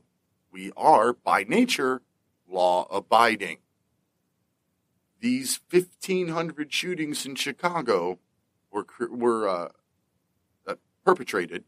We 0.51 0.71
are, 0.75 1.13
by 1.13 1.43
nature, 1.43 2.01
law 2.47 2.87
abiding. 2.91 3.57
These 5.19 5.59
1,500 5.69 6.71
shootings 6.71 7.25
in 7.25 7.35
Chicago 7.35 8.19
were, 8.71 8.85
were 9.09 9.47
uh, 9.47 9.69
perpetrated 11.05 11.63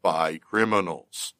by 0.00 0.38
criminals. 0.38 1.34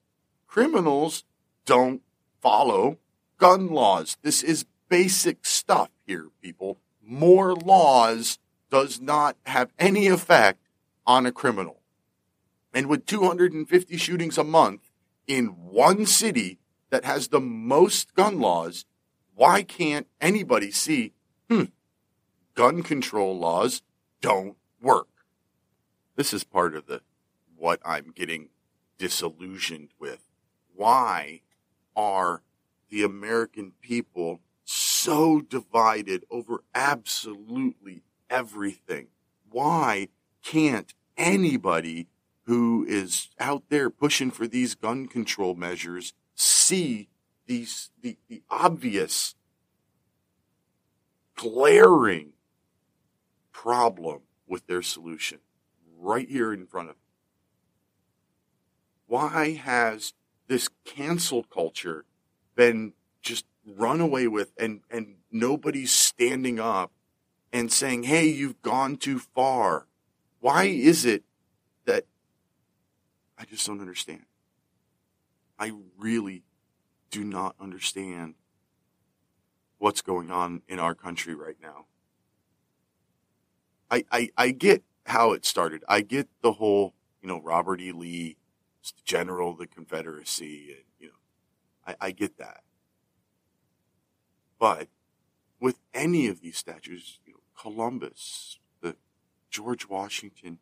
Criminals 0.46 1.24
don't 1.64 2.02
follow 2.42 2.98
gun 3.38 3.68
laws. 3.68 4.16
This 4.22 4.42
is 4.42 4.66
basic 4.88 5.46
stuff 5.46 5.88
here, 6.06 6.28
people. 6.42 6.78
More 7.02 7.54
laws 7.54 8.38
does 8.70 9.00
not 9.00 9.36
have 9.46 9.72
any 9.78 10.08
effect 10.08 10.58
on 11.06 11.26
a 11.26 11.32
criminal. 11.32 11.80
And 12.72 12.86
with 12.86 13.06
250 13.06 13.96
shootings 13.96 14.38
a 14.38 14.44
month 14.44 14.90
in 15.26 15.46
one 15.46 16.06
city 16.06 16.58
that 16.90 17.04
has 17.04 17.28
the 17.28 17.40
most 17.40 18.14
gun 18.14 18.40
laws, 18.40 18.84
why 19.34 19.62
can't 19.62 20.06
anybody 20.20 20.70
see, 20.70 21.12
hmm, 21.48 21.64
gun 22.54 22.82
control 22.82 23.38
laws 23.38 23.82
don't 24.20 24.56
work? 24.80 25.08
This 26.16 26.32
is 26.32 26.44
part 26.44 26.74
of 26.74 26.86
the 26.86 27.00
what 27.56 27.80
I'm 27.84 28.12
getting 28.14 28.48
disillusioned 28.98 29.90
with. 29.98 30.24
Why 30.74 31.42
are 31.94 32.42
the 32.88 33.02
American 33.02 33.72
people 33.80 34.40
so 34.64 35.40
divided 35.40 36.24
over 36.30 36.62
absolutely 36.74 38.02
everything? 38.28 39.08
Why 39.50 40.08
can't 40.42 40.94
anybody 41.16 42.08
who 42.44 42.84
is 42.88 43.28
out 43.38 43.64
there 43.68 43.90
pushing 43.90 44.30
for 44.30 44.46
these 44.46 44.74
gun 44.74 45.06
control 45.06 45.54
measures 45.54 46.14
see 46.34 47.08
these 47.46 47.90
the, 48.00 48.16
the 48.28 48.42
obvious 48.50 49.34
glaring 51.36 52.32
problem 53.52 54.20
with 54.46 54.66
their 54.66 54.82
solution 54.82 55.38
right 55.98 56.28
here 56.28 56.52
in 56.52 56.66
front 56.66 56.88
of 56.88 56.94
them. 56.94 57.02
Why 59.06 59.52
has 59.52 60.12
this 60.48 60.68
cancel 60.84 61.42
culture 61.44 62.04
been 62.54 62.92
just 63.22 63.44
run 63.66 64.00
away 64.00 64.26
with 64.26 64.52
and, 64.58 64.80
and 64.90 65.16
nobody's 65.30 65.92
standing 65.92 66.58
up 66.58 66.92
and 67.52 67.70
saying, 67.72 68.04
Hey, 68.04 68.26
you've 68.26 68.62
gone 68.62 68.96
too 68.96 69.18
far. 69.18 69.86
Why 70.40 70.64
is 70.64 71.04
it 71.04 71.22
that 71.84 72.04
I 73.38 73.44
just 73.44 73.66
don't 73.66 73.80
understand? 73.80 74.24
I 75.58 75.72
really 75.98 76.42
do 77.10 77.22
not 77.22 77.54
understand 77.60 78.34
what's 79.78 80.00
going 80.00 80.30
on 80.30 80.62
in 80.68 80.78
our 80.78 80.94
country 80.94 81.34
right 81.34 81.56
now. 81.60 81.86
I, 83.90 84.04
I, 84.10 84.30
I 84.36 84.50
get 84.50 84.82
how 85.06 85.32
it 85.32 85.44
started. 85.44 85.84
I 85.88 86.00
get 86.00 86.28
the 86.42 86.52
whole, 86.52 86.94
you 87.20 87.28
know, 87.28 87.40
Robert 87.40 87.80
E. 87.80 87.92
Lee, 87.92 88.36
general 89.04 89.50
of 89.50 89.58
the 89.58 89.66
Confederacy, 89.66 90.70
and, 90.70 90.84
you 90.98 91.08
know, 91.08 91.14
I, 91.86 91.96
I 92.00 92.10
get 92.12 92.38
that. 92.38 92.62
But 94.58 94.88
with 95.58 95.78
any 95.92 96.28
of 96.28 96.40
these 96.40 96.56
statues, 96.56 97.18
you 97.26 97.32
know, 97.32 97.40
Columbus, 97.58 98.58
George 99.50 99.88
Washington, 99.88 100.58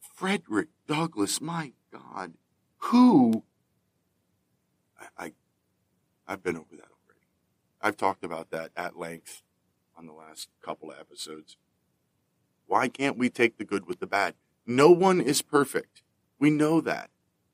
Frederick 0.00 0.68
Douglass, 0.86 1.40
my 1.40 1.72
God, 1.92 2.34
who 2.78 3.44
I, 5.00 5.26
I 5.26 5.32
I've 6.26 6.42
been 6.42 6.56
over 6.56 6.74
that 6.76 6.82
already. 6.82 7.26
I've 7.80 7.96
talked 7.96 8.24
about 8.24 8.50
that 8.50 8.70
at 8.76 8.98
length 8.98 9.42
on 9.96 10.06
the 10.06 10.12
last 10.12 10.48
couple 10.62 10.90
of 10.90 10.98
episodes. 10.98 11.56
Why 12.66 12.88
can't 12.88 13.18
we 13.18 13.28
take 13.28 13.58
the 13.58 13.64
good 13.64 13.86
with 13.86 14.00
the 14.00 14.06
bad? 14.06 14.34
No 14.66 14.90
one 14.90 15.20
is 15.20 15.42
perfect. 15.42 16.02
We 16.38 16.50
know 16.50 16.80
that. 16.80 17.10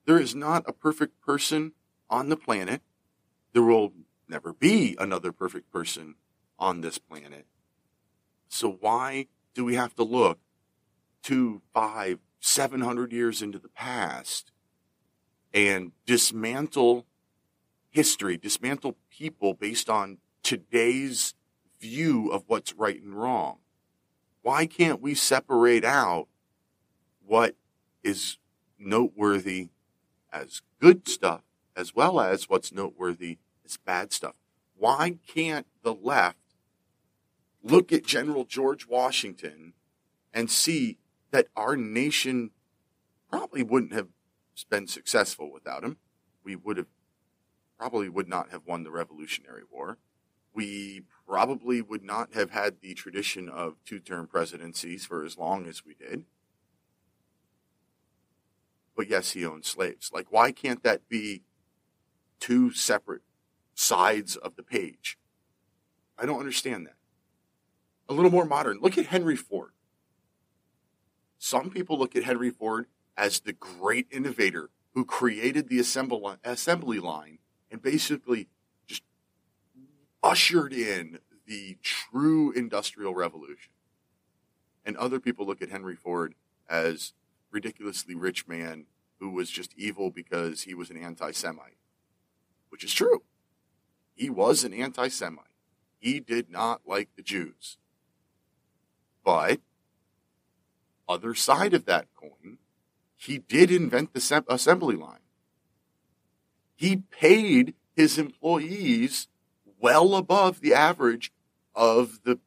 There 0.07 0.21
is 0.21 0.35
not 0.35 0.65
a 0.67 0.73
perfect 0.73 1.21
person 1.21 1.73
on 2.09 2.29
the 2.29 2.37
planet. 2.37 2.83
There 3.53 3.63
will 3.63 3.93
never 4.29 4.53
be 4.53 4.97
another 4.99 5.33
perfect 5.33 5.71
person 5.73 6.15
on 6.59 6.81
this 6.81 6.99
planet. 6.99 7.47
So 8.49 8.79
why 8.81 9.27
do 9.55 9.65
we 9.65 9.75
have 9.75 9.95
to 9.97 10.05
look 10.05 10.39
two, 11.23 11.63
five, 11.73 12.19
seven 12.41 12.81
hundred 12.81 13.13
years 13.13 13.43
into 13.43 13.59
the 13.59 13.69
past 13.69 14.53
and 15.53 15.93
dismantle 16.07 17.07
history, 17.91 18.37
dismantle 18.37 18.97
people 19.11 19.55
based 19.55 19.91
on 19.91 20.19
today's 20.43 21.35
view 21.81 22.29
of 22.31 22.45
what's 22.47 22.73
right 22.75 23.03
and 23.03 23.15
wrong? 23.15 23.59
Why 24.43 24.67
can't 24.67 25.01
we 25.01 25.15
separate 25.15 25.85
out 25.85 26.29
what 27.25 27.57
is 28.03 28.39
noteworthy 28.79 29.71
as 30.33 30.63
good 30.81 31.09
stuff 31.09 31.43
as 31.77 31.95
well 31.95 32.21
as 32.21 32.49
what's 32.49 32.73
noteworthy 32.73 33.39
as 33.65 33.77
bad 33.77 34.13
stuff? 34.13 34.35
Why 34.77 35.19
can't 35.27 35.67
the 35.83 35.95
left 35.95 36.39
look 37.63 37.93
at 37.93 38.07
General 38.07 38.45
George 38.45 38.87
Washington 38.87 39.75
and 40.33 40.51
see 40.51 40.99
that 41.31 41.47
our 41.57 41.77
nation 41.77 42.51
probably 43.31 43.63
wouldn't 43.63 43.93
have 43.93 44.09
been 44.69 44.87
successful 44.87 45.53
without 45.53 45.85
him? 45.85 45.97
We 46.45 46.57
would 46.57 46.77
have 46.77 46.87
probably 47.79 48.09
would 48.09 48.29
not 48.29 48.51
have 48.51 48.67
won 48.67 48.85
the 48.85 48.91
Revolutionary 48.91 49.63
War. 49.71 49.99
We 50.53 51.03
probably 51.27 51.81
would 51.81 52.03
not 52.03 52.35
have 52.35 52.51
had 52.51 52.81
the 52.81 52.95
tradition 52.95 53.49
of 53.49 53.77
two 53.85 54.01
term 54.01 54.27
presidencies 54.27 55.07
for 55.07 55.25
as 55.25 55.39
long 55.39 55.67
as 55.67 55.85
we 55.85 55.95
did. 55.95 56.25
But 58.97 59.09
yes, 59.09 59.33
he 59.33 59.47
owned 59.47 59.65
slaves. 59.65 60.11
Like, 60.13 60.27
why 60.31 60.53
can't 60.53 60.83
that 60.83 61.09
be 61.09 61.43
two 62.39 62.73
separate 62.73 63.23
sides 63.75 64.37
of 64.37 64.57
the 64.57 64.63
page? 64.63 65.19
I 66.19 66.27
don't 66.27 66.39
understand 66.39 66.87
that. 66.87 66.97
A 68.09 68.13
little 68.13 68.31
more 68.31 68.45
modern. 68.45 68.79
Look 68.83 68.99
at 68.99 69.07
Henry 69.07 69.37
Ford. 69.37 69.71
Some 71.43 71.71
people 71.71 71.99
look 71.99 72.15
at 72.15 72.25
Henry 72.25 72.51
Ford 72.51 72.85
as 73.17 73.41
the 73.41 73.55
great 73.55 74.07
innovator 74.11 74.69
who 74.93 75.07
created 75.07 75.69
the 75.69 75.79
assembly 75.79 76.99
line 77.01 77.39
and 77.71 77.81
basically 77.81 78.49
just 78.87 79.03
ushered 80.23 80.75
in 80.75 81.19
the 81.47 81.79
true 81.83 82.53
industrial 82.53 83.15
revolution. 83.15 83.73
And 84.85 84.99
other 84.99 85.19
people 85.19 85.47
look 85.47 85.63
at 85.63 85.71
Henry 85.71 85.97
Ford 85.97 86.35
as 86.69 87.15
ridiculously 87.51 88.15
rich 88.15 88.47
man 88.47 88.85
who 89.19 89.31
was 89.31 89.51
just 89.51 89.73
evil 89.79 90.11
because 90.11 90.63
he 90.63 90.75
was 90.75 90.91
an 90.91 90.99
anti-Semite, 90.99 91.79
which 92.69 92.85
is 92.85 92.93
true. 92.93 93.23
He 94.15 94.29
was 94.29 94.63
an 94.63 94.75
anti-Semite. 94.75 95.47
He 95.99 96.21
did 96.21 96.51
not 96.51 96.83
like 96.87 97.09
the 97.17 97.23
Jews. 97.23 97.79
But 99.25 99.61
other 101.11 101.35
side 101.35 101.75
of 101.75 101.85
that 101.87 102.07
coin, 102.15 102.59
he 103.17 103.39
did 103.39 103.71
invent 103.71 104.15
the 104.15 104.45
assembly 104.49 104.97
line 104.97 105.21
he 106.81 106.97
paid 106.97 107.75
his 107.95 108.17
employees 108.17 109.29
well 109.79 110.15
above 110.15 110.63
the 110.63 110.73
average 110.73 111.31
of 111.75 112.21
the 112.25 112.39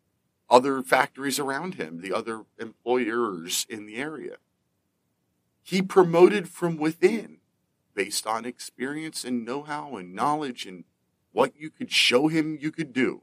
other 0.49 0.81
factories 0.81 1.37
around 1.37 1.75
him, 1.75 2.01
the 2.01 2.11
other 2.11 2.41
employers 2.57 3.67
in 3.69 3.85
the 3.85 3.97
area. 3.97 4.37
He 5.61 5.83
promoted 5.83 6.49
from 6.49 6.77
within 6.77 7.41
based 7.93 8.25
on 8.25 8.43
experience 8.43 9.23
and 9.23 9.45
know 9.45 9.61
how 9.61 9.97
and 9.97 10.15
knowledge 10.15 10.65
and 10.65 10.83
what 11.31 11.55
you 11.55 11.69
could 11.69 11.91
show 11.91 12.27
him 12.27 12.57
you 12.59 12.71
could 12.71 12.91
do. 12.91 13.21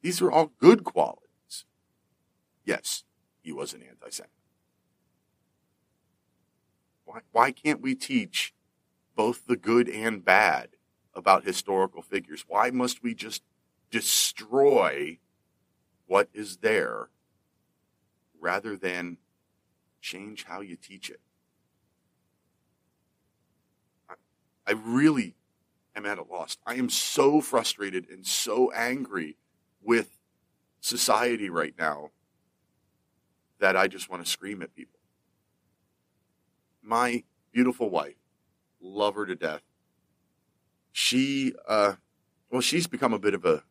These 0.00 0.22
are 0.22 0.32
all 0.32 0.52
good 0.58 0.82
qualities. 0.82 1.66
Yes, 2.64 3.04
he 3.46 3.52
was 3.52 3.72
an 3.74 3.82
anti 3.88 4.10
Semite. 4.10 4.30
Why, 7.04 7.20
why 7.30 7.52
can't 7.52 7.80
we 7.80 7.94
teach 7.94 8.52
both 9.14 9.46
the 9.46 9.54
good 9.54 9.88
and 9.88 10.24
bad 10.24 10.70
about 11.14 11.44
historical 11.44 12.02
figures? 12.02 12.44
Why 12.48 12.70
must 12.70 13.04
we 13.04 13.14
just 13.14 13.44
destroy 13.88 15.18
what 16.08 16.28
is 16.34 16.56
there 16.56 17.10
rather 18.40 18.76
than 18.76 19.18
change 20.00 20.42
how 20.46 20.60
you 20.60 20.74
teach 20.74 21.08
it? 21.08 21.20
I, 24.10 24.14
I 24.66 24.72
really 24.72 25.36
am 25.94 26.04
at 26.04 26.18
a 26.18 26.24
loss. 26.24 26.56
I 26.66 26.74
am 26.74 26.90
so 26.90 27.40
frustrated 27.40 28.08
and 28.10 28.26
so 28.26 28.72
angry 28.72 29.36
with 29.80 30.18
society 30.80 31.48
right 31.48 31.74
now 31.78 32.10
that 33.58 33.76
I 33.76 33.86
just 33.86 34.10
want 34.10 34.24
to 34.24 34.30
scream 34.30 34.62
at 34.62 34.74
people. 34.74 35.00
My 36.82 37.24
beautiful 37.52 37.90
wife 37.90 38.16
love 38.80 39.14
her 39.14 39.26
to 39.26 39.34
death. 39.34 39.62
She, 40.92 41.52
uh, 41.66 41.94
well, 42.50 42.60
she's 42.60 42.86
become 42.86 43.12
a 43.12 43.18
bit 43.18 43.34
of 43.34 43.44
a, 43.44 43.64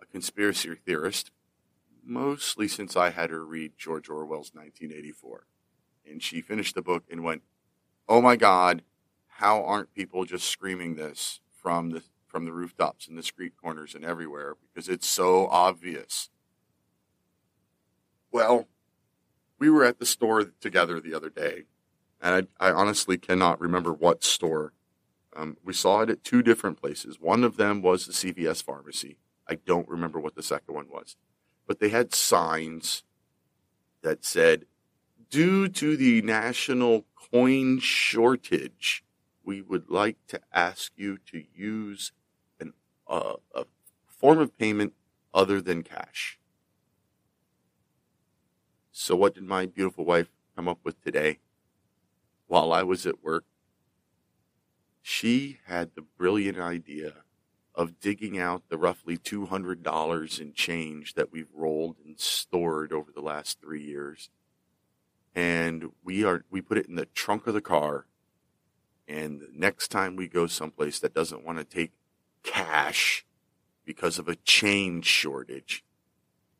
a 0.00 0.06
conspiracy 0.10 0.74
theorist, 0.74 1.30
mostly 2.04 2.68
since 2.68 2.96
I 2.96 3.10
had 3.10 3.30
her 3.30 3.44
read 3.44 3.72
George 3.76 4.08
Orwell's 4.08 4.52
1984. 4.54 5.46
And 6.08 6.22
she 6.22 6.40
finished 6.40 6.74
the 6.74 6.82
book 6.82 7.04
and 7.10 7.24
went, 7.24 7.42
"Oh 8.08 8.22
my 8.22 8.36
God, 8.36 8.82
how 9.26 9.62
aren't 9.62 9.92
people 9.92 10.24
just 10.24 10.48
screaming 10.48 10.96
this 10.96 11.40
from 11.52 11.90
the 11.90 12.02
from 12.26 12.44
the 12.44 12.52
rooftops 12.52 13.08
and 13.08 13.16
the 13.16 13.22
street 13.22 13.54
corners 13.60 13.94
and 13.94 14.04
everywhere 14.04 14.54
because 14.54 14.88
it's 14.88 15.06
so 15.06 15.46
obvious." 15.48 16.30
Well, 18.30 18.68
we 19.58 19.70
were 19.70 19.84
at 19.84 19.98
the 19.98 20.06
store 20.06 20.44
together 20.60 21.00
the 21.00 21.14
other 21.14 21.30
day, 21.30 21.64
and 22.20 22.48
I, 22.60 22.68
I 22.68 22.72
honestly 22.72 23.18
cannot 23.18 23.60
remember 23.60 23.92
what 23.92 24.24
store. 24.24 24.72
Um, 25.36 25.56
we 25.64 25.72
saw 25.72 26.00
it 26.00 26.10
at 26.10 26.24
two 26.24 26.42
different 26.42 26.80
places. 26.80 27.20
One 27.20 27.44
of 27.44 27.56
them 27.56 27.82
was 27.82 28.06
the 28.06 28.12
CVS 28.12 28.62
pharmacy. 28.62 29.18
I 29.48 29.56
don't 29.56 29.88
remember 29.88 30.18
what 30.18 30.34
the 30.34 30.42
second 30.42 30.74
one 30.74 30.88
was, 30.88 31.16
but 31.66 31.80
they 31.80 31.88
had 31.90 32.14
signs 32.14 33.04
that 34.02 34.24
said, 34.24 34.66
"Due 35.30 35.68
to 35.68 35.96
the 35.96 36.22
national 36.22 37.06
coin 37.14 37.78
shortage, 37.78 39.04
we 39.42 39.60
would 39.62 39.90
like 39.90 40.18
to 40.28 40.40
ask 40.52 40.92
you 40.96 41.18
to 41.18 41.44
use 41.54 42.12
an, 42.60 42.74
uh, 43.06 43.36
a 43.54 43.64
form 44.06 44.38
of 44.38 44.56
payment 44.58 44.94
other 45.32 45.60
than 45.60 45.82
cash." 45.82 46.37
So, 49.00 49.14
what 49.14 49.34
did 49.34 49.44
my 49.44 49.64
beautiful 49.64 50.04
wife 50.04 50.28
come 50.56 50.66
up 50.66 50.80
with 50.82 51.00
today? 51.04 51.38
while 52.48 52.72
I 52.72 52.82
was 52.82 53.06
at 53.06 53.22
work, 53.22 53.44
she 55.00 55.60
had 55.66 55.90
the 55.94 56.02
brilliant 56.02 56.58
idea 56.58 57.12
of 57.74 58.00
digging 58.00 58.38
out 58.38 58.62
the 58.68 58.78
roughly 58.78 59.16
$200 59.16 60.40
in 60.40 60.52
change 60.52 61.14
that 61.14 61.30
we've 61.30 61.54
rolled 61.54 61.96
and 62.04 62.18
stored 62.18 62.92
over 62.92 63.12
the 63.12 63.20
last 63.20 63.60
three 63.60 63.84
years. 63.84 64.30
And 65.34 65.92
we 66.02 66.24
are, 66.24 66.44
we 66.50 66.60
put 66.60 66.78
it 66.78 66.88
in 66.88 66.96
the 66.96 67.06
trunk 67.06 67.46
of 67.46 67.54
the 67.54 67.60
car. 67.60 68.06
And 69.06 69.42
next 69.54 69.88
time 69.88 70.16
we 70.16 70.26
go 70.26 70.46
someplace 70.46 70.98
that 70.98 71.14
doesn't 71.14 71.44
want 71.44 71.58
to 71.58 71.64
take 71.64 71.92
cash 72.42 73.24
because 73.84 74.18
of 74.18 74.28
a 74.28 74.36
change 74.36 75.04
shortage, 75.04 75.84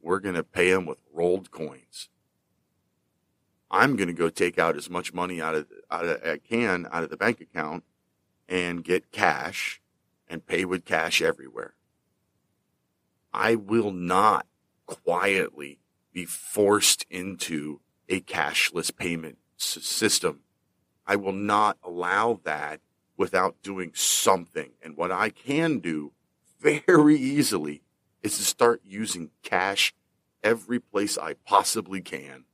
we're 0.00 0.20
going 0.20 0.36
to 0.36 0.44
pay 0.44 0.70
them 0.70 0.86
with 0.86 0.98
rolled 1.12 1.50
coins. 1.50 2.10
I'm 3.70 3.96
going 3.96 4.08
to 4.08 4.14
go 4.14 4.28
take 4.30 4.58
out 4.58 4.76
as 4.76 4.88
much 4.88 5.12
money 5.12 5.40
out 5.40 5.54
of, 5.54 5.66
out 5.90 6.04
of 6.04 6.24
I 6.24 6.38
can 6.38 6.86
out 6.90 7.04
of 7.04 7.10
the 7.10 7.16
bank 7.16 7.40
account 7.40 7.84
and 8.48 8.82
get 8.82 9.12
cash 9.12 9.80
and 10.28 10.46
pay 10.46 10.64
with 10.64 10.84
cash 10.84 11.20
everywhere. 11.20 11.74
I 13.32 13.54
will 13.54 13.92
not 13.92 14.46
quietly 14.86 15.80
be 16.12 16.24
forced 16.24 17.04
into 17.10 17.80
a 18.08 18.20
cashless 18.20 18.94
payment 18.94 19.38
system. 19.56 20.40
I 21.06 21.16
will 21.16 21.32
not 21.32 21.78
allow 21.82 22.40
that 22.44 22.80
without 23.16 23.62
doing 23.62 23.92
something. 23.94 24.70
And 24.82 24.96
what 24.96 25.12
I 25.12 25.28
can 25.30 25.80
do 25.80 26.12
very 26.60 27.16
easily 27.16 27.82
is 28.22 28.36
to 28.38 28.44
start 28.44 28.80
using 28.84 29.30
cash 29.42 29.94
every 30.42 30.80
place 30.80 31.18
I 31.18 31.34
possibly 31.34 32.00
can. 32.00 32.44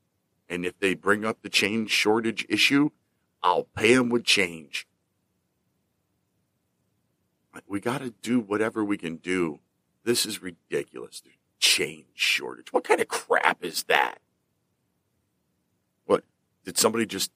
And 0.48 0.66
if 0.66 0.78
they 0.78 0.94
bring 0.94 1.24
up 1.24 1.42
the 1.42 1.48
change 1.48 1.90
shortage 1.90 2.46
issue, 2.48 2.90
I'll 3.42 3.64
pay 3.74 3.94
them 3.94 4.09
with 4.09 4.24
change. 4.24 4.87
We 7.66 7.80
got 7.80 7.98
to 7.98 8.11
do 8.22 8.40
whatever 8.40 8.85
we 8.85 8.96
can 8.96 9.16
do. 9.16 9.61
This 10.04 10.26
is 10.26 10.42
ridiculous. 10.42 11.20
There's 11.20 11.37
change 11.59 12.07
shortage. 12.14 12.72
What 12.72 12.85
kind 12.85 13.00
of 13.00 13.09
crap 13.09 13.64
is 13.64 13.85
that? 13.85 14.18
What? 16.04 16.24
Did 16.64 16.76
somebody 16.76 17.07
just 17.07 17.30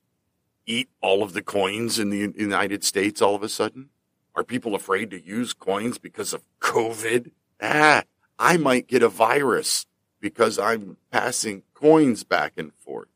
eat 0.66 0.88
all 1.00 1.22
of 1.22 1.32
the 1.32 1.42
coins 1.42 1.98
in 1.98 2.10
the 2.10 2.32
United 2.36 2.84
States 2.84 3.22
all 3.22 3.34
of 3.34 3.42
a 3.42 3.48
sudden? 3.48 3.88
Are 4.34 4.44
people 4.44 4.74
afraid 4.74 5.10
to 5.10 5.24
use 5.24 5.52
coins 5.52 5.98
because 5.98 6.32
of 6.32 6.44
COVID? 6.60 7.30
Ah, 7.60 8.02
I 8.38 8.56
might 8.56 8.86
get 8.86 9.02
a 9.02 9.08
virus 9.08 9.86
because 10.20 10.58
I'm 10.58 10.96
passing 11.10 11.62
coins 11.78 12.24
back 12.24 12.54
and 12.56 12.72
forth. 12.74 13.08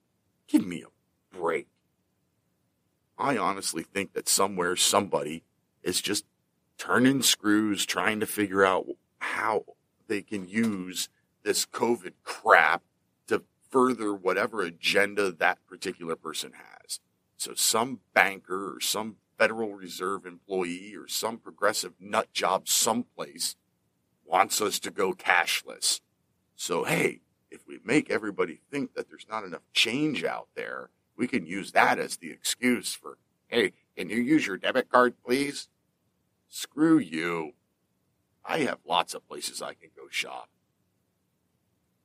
Give 0.46 0.64
me 0.64 0.82
a 0.82 1.36
break. 1.36 1.66
I 3.18 3.36
honestly 3.36 3.82
think 3.82 4.12
that 4.12 4.28
somewhere 4.28 4.76
somebody 4.76 5.42
is 5.82 6.00
just 6.00 6.24
turning 6.78 7.22
screws, 7.22 7.84
trying 7.84 8.20
to 8.20 8.26
figure 8.26 8.64
out 8.64 8.86
how 9.18 9.64
they 10.06 10.22
can 10.22 10.48
use 10.48 11.08
this 11.42 11.66
COVID 11.66 12.12
crap 12.22 12.82
to 13.26 13.42
further 13.68 14.14
whatever 14.14 14.62
agenda 14.62 15.32
that 15.32 15.58
particular 15.66 16.14
person 16.14 16.52
has. 16.54 17.00
So 17.36 17.54
some 17.54 18.00
banker 18.14 18.76
or 18.76 18.80
some 18.80 19.16
Federal 19.38 19.74
Reserve 19.74 20.24
employee 20.24 20.94
or 20.96 21.08
some 21.08 21.38
progressive 21.38 21.94
nut 21.98 22.32
job 22.32 22.68
someplace 22.68 23.56
wants 24.24 24.60
us 24.60 24.78
to 24.80 24.90
go 24.92 25.14
cashless. 25.14 26.00
So, 26.54 26.84
hey, 26.84 27.22
if 27.52 27.66
we 27.68 27.78
make 27.84 28.10
everybody 28.10 28.60
think 28.70 28.94
that 28.94 29.08
there's 29.08 29.26
not 29.28 29.44
enough 29.44 29.62
change 29.72 30.24
out 30.24 30.48
there, 30.54 30.90
we 31.16 31.28
can 31.28 31.46
use 31.46 31.72
that 31.72 31.98
as 31.98 32.16
the 32.16 32.30
excuse 32.30 32.94
for, 32.94 33.18
hey, 33.48 33.72
can 33.96 34.08
you 34.08 34.16
use 34.16 34.46
your 34.46 34.56
debit 34.56 34.90
card, 34.90 35.14
please? 35.24 35.68
Screw 36.48 36.98
you. 36.98 37.52
I 38.44 38.60
have 38.60 38.78
lots 38.86 39.14
of 39.14 39.26
places 39.28 39.60
I 39.62 39.74
can 39.74 39.90
go 39.94 40.04
shop. 40.10 40.48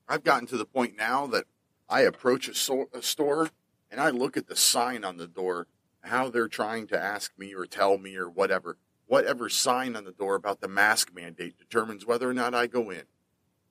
I've 0.08 0.24
gotten 0.24 0.48
to 0.48 0.58
the 0.58 0.66
point 0.66 0.96
now 0.98 1.26
that 1.28 1.46
I 1.90 2.02
approach 2.02 2.48
a, 2.48 2.54
so- 2.54 2.90
a 2.94 3.02
store 3.02 3.50
and 3.90 4.02
I 4.02 4.10
look 4.10 4.38
at 4.38 4.48
the 4.48 4.56
sign 4.56 5.04
on 5.04 5.18
the 5.18 5.28
door, 5.28 5.68
how 6.02 6.30
they're 6.30 6.48
trying 6.48 6.88
to 6.88 7.02
ask 7.02 7.32
me 7.38 7.54
or 7.54 7.66
tell 7.66 7.98
me 7.98 8.16
or 8.16 8.30
whatever. 8.30 8.78
Whatever 9.08 9.48
sign 9.48 9.96
on 9.96 10.04
the 10.04 10.12
door 10.12 10.36
about 10.36 10.60
the 10.60 10.68
mask 10.68 11.14
mandate 11.16 11.58
determines 11.58 12.06
whether 12.06 12.30
or 12.30 12.34
not 12.34 12.54
I 12.54 12.68
go 12.68 12.90
in. 12.90 13.04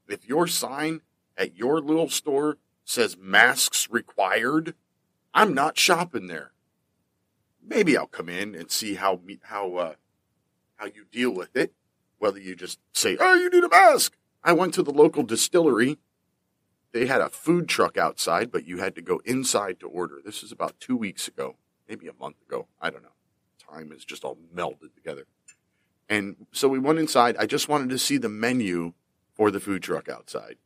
If 0.08 0.26
your 0.26 0.46
sign 0.46 1.02
at 1.36 1.56
your 1.56 1.80
little 1.80 2.08
store 2.08 2.58
says 2.84 3.16
masks 3.18 3.88
required, 3.90 4.74
I'm 5.34 5.54
not 5.54 5.78
shopping 5.78 6.28
there. 6.28 6.52
Maybe 7.62 7.96
I'll 7.96 8.06
come 8.06 8.28
in 8.28 8.54
and 8.54 8.70
see 8.70 8.94
how 8.94 9.20
how 9.42 9.74
uh, 9.74 9.94
how 10.76 10.86
you 10.86 11.04
deal 11.10 11.30
with 11.30 11.56
it, 11.56 11.74
whether 12.18 12.38
you 12.38 12.54
just 12.54 12.78
say, 12.92 13.16
oh, 13.18 13.34
you 13.34 13.50
need 13.50 13.64
a 13.64 13.68
mask. 13.68 14.16
I 14.42 14.52
went 14.52 14.74
to 14.74 14.82
the 14.82 14.92
local 14.92 15.24
distillery. 15.24 15.98
They 16.92 17.06
had 17.06 17.20
a 17.20 17.28
food 17.28 17.68
truck 17.68 17.98
outside, 17.98 18.50
but 18.50 18.66
you 18.66 18.78
had 18.78 18.94
to 18.94 19.02
go 19.02 19.20
inside 19.24 19.80
to 19.80 19.88
order. 19.88 20.20
This 20.24 20.42
is 20.42 20.52
about 20.52 20.78
two 20.80 20.96
weeks 20.96 21.26
ago, 21.28 21.56
maybe 21.88 22.06
a 22.06 22.12
month 22.18 22.36
ago. 22.46 22.68
I 22.80 22.90
don't 22.90 23.02
know. 23.02 23.08
Time 23.58 23.90
is 23.92 24.04
just 24.04 24.24
all 24.24 24.38
melded 24.54 24.94
together. 24.94 25.26
And 26.08 26.46
so 26.52 26.68
we 26.68 26.78
went 26.78 27.00
inside. 27.00 27.36
I 27.36 27.46
just 27.46 27.68
wanted 27.68 27.90
to 27.90 27.98
see 27.98 28.16
the 28.16 28.28
menu 28.28 28.92
for 29.34 29.50
the 29.50 29.60
food 29.60 29.82
truck 29.82 30.08
outside. 30.08 30.56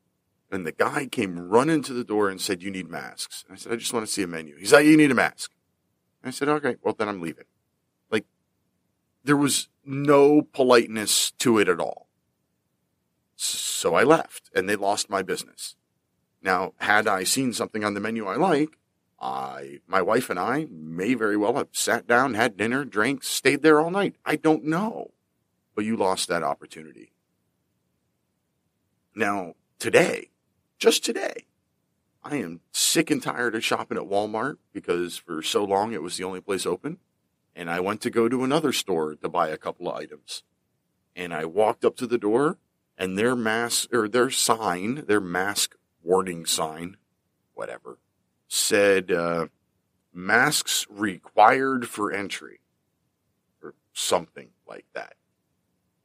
And 0.51 0.67
the 0.67 0.73
guy 0.73 1.07
came 1.07 1.39
running 1.39 1.83
to 1.83 1.93
the 1.93 2.05
door 2.05 2.29
and 2.29 2.41
said, 2.41 2.63
You 2.63 2.71
need 2.71 2.89
masks. 2.89 3.45
And 3.47 3.55
I 3.55 3.59
said, 3.59 3.73
I 3.73 3.77
just 3.77 3.93
want 3.93 4.07
to 4.07 4.13
see 4.13 4.23
a 4.23 4.27
menu. 4.27 4.57
He's 4.57 4.73
like, 4.73 4.87
You 4.87 4.97
need 4.97 5.11
a 5.11 5.15
mask. 5.15 5.53
I 6.25 6.31
said, 6.31 6.49
Okay, 6.49 6.77
well, 6.83 6.95
then 6.99 7.09
I'm 7.09 7.21
leaving. 7.21 7.45
Like, 8.11 8.27
there 9.25 9.37
was 9.37 9.69
no 9.85 10.43
politeness 10.43 11.31
to 11.39 11.59
it 11.59 11.69
at 11.69 11.81
all. 11.81 12.09
So 13.37 13.95
I 13.95 14.03
left 14.03 14.51
and 14.55 14.69
they 14.69 14.77
lost 14.77 15.09
my 15.09 15.23
business. 15.23 15.77
Now, 16.43 16.75
had 16.79 17.07
I 17.07 17.25
seen 17.25 17.53
something 17.53 17.85
on 17.85 17.95
the 17.95 18.01
menu 18.01 18.27
I 18.27 18.37
like, 18.37 18.77
I, 19.21 19.81
my 19.87 20.01
wife 20.01 20.31
and 20.31 20.39
I 20.39 20.67
may 20.71 21.15
very 21.15 21.37
well 21.37 21.57
have 21.57 21.69
sat 21.73 22.07
down, 22.07 22.35
had 22.35 22.57
dinner, 22.57 22.85
drank, 22.85 23.23
stayed 23.23 23.63
there 23.63 23.81
all 23.81 23.91
night. 23.91 24.17
I 24.25 24.37
don't 24.37 24.65
know. 24.65 25.13
But 25.75 25.85
you 25.85 25.97
lost 25.97 26.29
that 26.29 26.43
opportunity. 26.43 27.13
Now, 29.15 29.55
today, 29.79 30.31
just 30.81 31.05
today, 31.05 31.47
I 32.25 32.37
am 32.37 32.61
sick 32.73 33.11
and 33.11 33.23
tired 33.23 33.55
of 33.55 33.65
shopping 33.65 33.99
at 33.99 34.05
Walmart 34.05 34.57
because 34.73 35.19
for 35.19 35.43
so 35.43 35.63
long 35.63 35.93
it 35.93 36.03
was 36.03 36.17
the 36.17 36.25
only 36.25 36.41
place 36.41 36.67
open 36.67 36.99
and 37.55 37.71
I 37.71 37.81
went 37.81 38.01
to 38.03 38.11
go 38.11 38.29
to 38.29 38.45
another 38.45 38.73
store 38.73 39.15
to 39.15 39.29
buy 39.29 39.49
a 39.49 39.59
couple 39.59 39.89
of 39.89 39.97
items. 39.97 40.43
And 41.15 41.35
I 41.35 41.45
walked 41.45 41.85
up 41.85 41.97
to 41.97 42.07
the 42.07 42.19
door 42.19 42.59
and 42.97 43.19
their 43.19 43.37
mask 43.37 43.93
or 43.95 44.09
their 44.09 44.31
sign, 44.31 45.05
their 45.07 45.21
mask 45.21 45.77
warning 46.03 46.47
sign, 46.47 46.97
whatever, 47.55 47.99
said 48.49 49.13
uh, 49.13 49.49
masks 50.15 50.87
required 50.89 51.89
for 51.89 52.11
entry 52.11 52.61
or 53.63 53.75
something 53.93 54.49
like 54.67 54.87
that. 54.95 55.15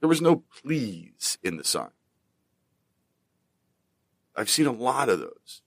There 0.02 0.10
was 0.10 0.22
no 0.22 0.44
please 0.62 1.38
in 1.42 1.56
the 1.56 1.64
sign. 1.64 1.95
I've 4.36 4.50
seen 4.50 4.68
a 4.68 4.72
lot 4.72 5.10
of 5.10 5.20
those 5.20 5.62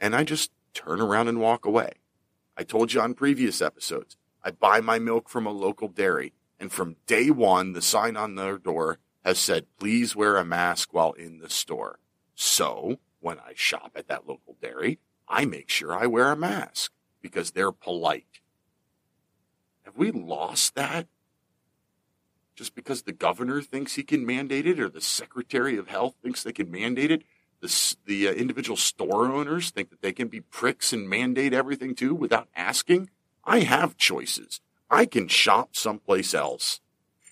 and 0.00 0.16
I 0.16 0.24
just 0.24 0.50
turn 0.74 1.00
around 1.00 1.28
and 1.28 1.40
walk 1.40 1.64
away. 1.64 1.92
I 2.56 2.64
told 2.64 2.92
you 2.92 3.00
on 3.00 3.14
previous 3.14 3.62
episodes, 3.62 4.16
I 4.42 4.50
buy 4.50 4.80
my 4.80 4.98
milk 4.98 5.28
from 5.28 5.46
a 5.46 5.52
local 5.52 5.88
dairy, 5.88 6.32
and 6.58 6.72
from 6.72 6.96
day 7.06 7.30
one, 7.30 7.72
the 7.72 7.80
sign 7.80 8.16
on 8.16 8.34
their 8.34 8.58
door 8.58 8.98
has 9.24 9.38
said, 9.38 9.66
please 9.78 10.16
wear 10.16 10.36
a 10.36 10.44
mask 10.44 10.92
while 10.92 11.12
in 11.12 11.38
the 11.38 11.48
store. 11.48 11.98
So 12.34 12.98
when 13.20 13.38
I 13.38 13.52
shop 13.54 13.92
at 13.94 14.08
that 14.08 14.26
local 14.26 14.56
dairy, 14.60 14.98
I 15.28 15.44
make 15.44 15.70
sure 15.70 15.94
I 15.94 16.06
wear 16.06 16.32
a 16.32 16.36
mask 16.36 16.92
because 17.20 17.52
they're 17.52 17.72
polite. 17.72 18.40
Have 19.84 19.96
we 19.96 20.10
lost 20.10 20.74
that? 20.74 21.06
Just 22.56 22.74
because 22.74 23.02
the 23.02 23.12
governor 23.12 23.62
thinks 23.62 23.94
he 23.94 24.02
can 24.02 24.26
mandate 24.26 24.66
it 24.66 24.80
or 24.80 24.88
the 24.88 25.00
secretary 25.00 25.76
of 25.76 25.88
health 25.88 26.16
thinks 26.22 26.42
they 26.42 26.52
can 26.52 26.70
mandate 26.70 27.10
it, 27.10 27.22
the, 27.62 27.96
the 28.04 28.28
uh, 28.28 28.32
individual 28.32 28.76
store 28.76 29.32
owners 29.32 29.70
think 29.70 29.88
that 29.90 30.02
they 30.02 30.12
can 30.12 30.28
be 30.28 30.40
pricks 30.40 30.92
and 30.92 31.08
mandate 31.08 31.54
everything 31.54 31.94
too 31.94 32.14
without 32.14 32.48
asking? 32.54 33.08
I 33.44 33.60
have 33.60 33.96
choices. 33.96 34.60
I 34.90 35.06
can 35.06 35.28
shop 35.28 35.74
someplace 35.74 36.34
else. 36.34 36.80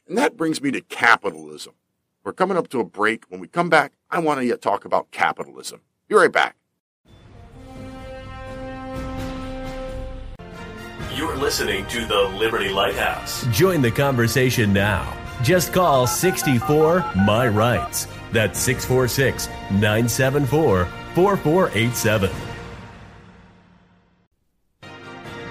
And 0.09 0.17
that 0.17 0.37
brings 0.37 0.63
me 0.63 0.71
to 0.71 0.81
capitalism. 0.81 1.75
We're 2.25 2.33
coming 2.33 2.57
up 2.57 2.69
to 2.69 2.81
a 2.81 2.85
break. 2.85 3.25
When 3.29 3.41
we 3.41 3.49
come 3.49 3.69
back, 3.69 3.93
I 4.11 4.19
want 4.21 4.41
to 4.41 4.57
talk 4.57 4.85
about 4.85 5.11
capitalism. 5.11 5.83
Be 6.09 6.15
right 6.15 6.33
back. 6.33 6.57
You're 11.15 11.37
listening 11.37 11.87
to 11.87 12.07
the 12.07 12.23
Liberty 12.39 12.71
Lighthouse. 12.71 13.47
Join 13.49 13.83
the 13.83 13.91
conversation 13.91 14.73
now. 14.73 15.17
Just 15.43 15.73
call 15.73 16.07
64 16.07 17.05
My 17.17 17.49
Rights. 17.49 18.07
That's 18.33 18.59
646 18.61 19.49
974 19.71 20.85
4487. 21.15 22.31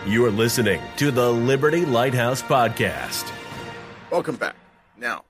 You're 0.05 0.31
listening 0.31 0.81
to 0.97 1.11
the 1.11 1.31
Liberty 1.31 1.85
Lighthouse 1.85 2.41
Podcast. 2.41 3.31
Welcome 4.09 4.37
back. 4.37 4.55
Now, 4.97 5.25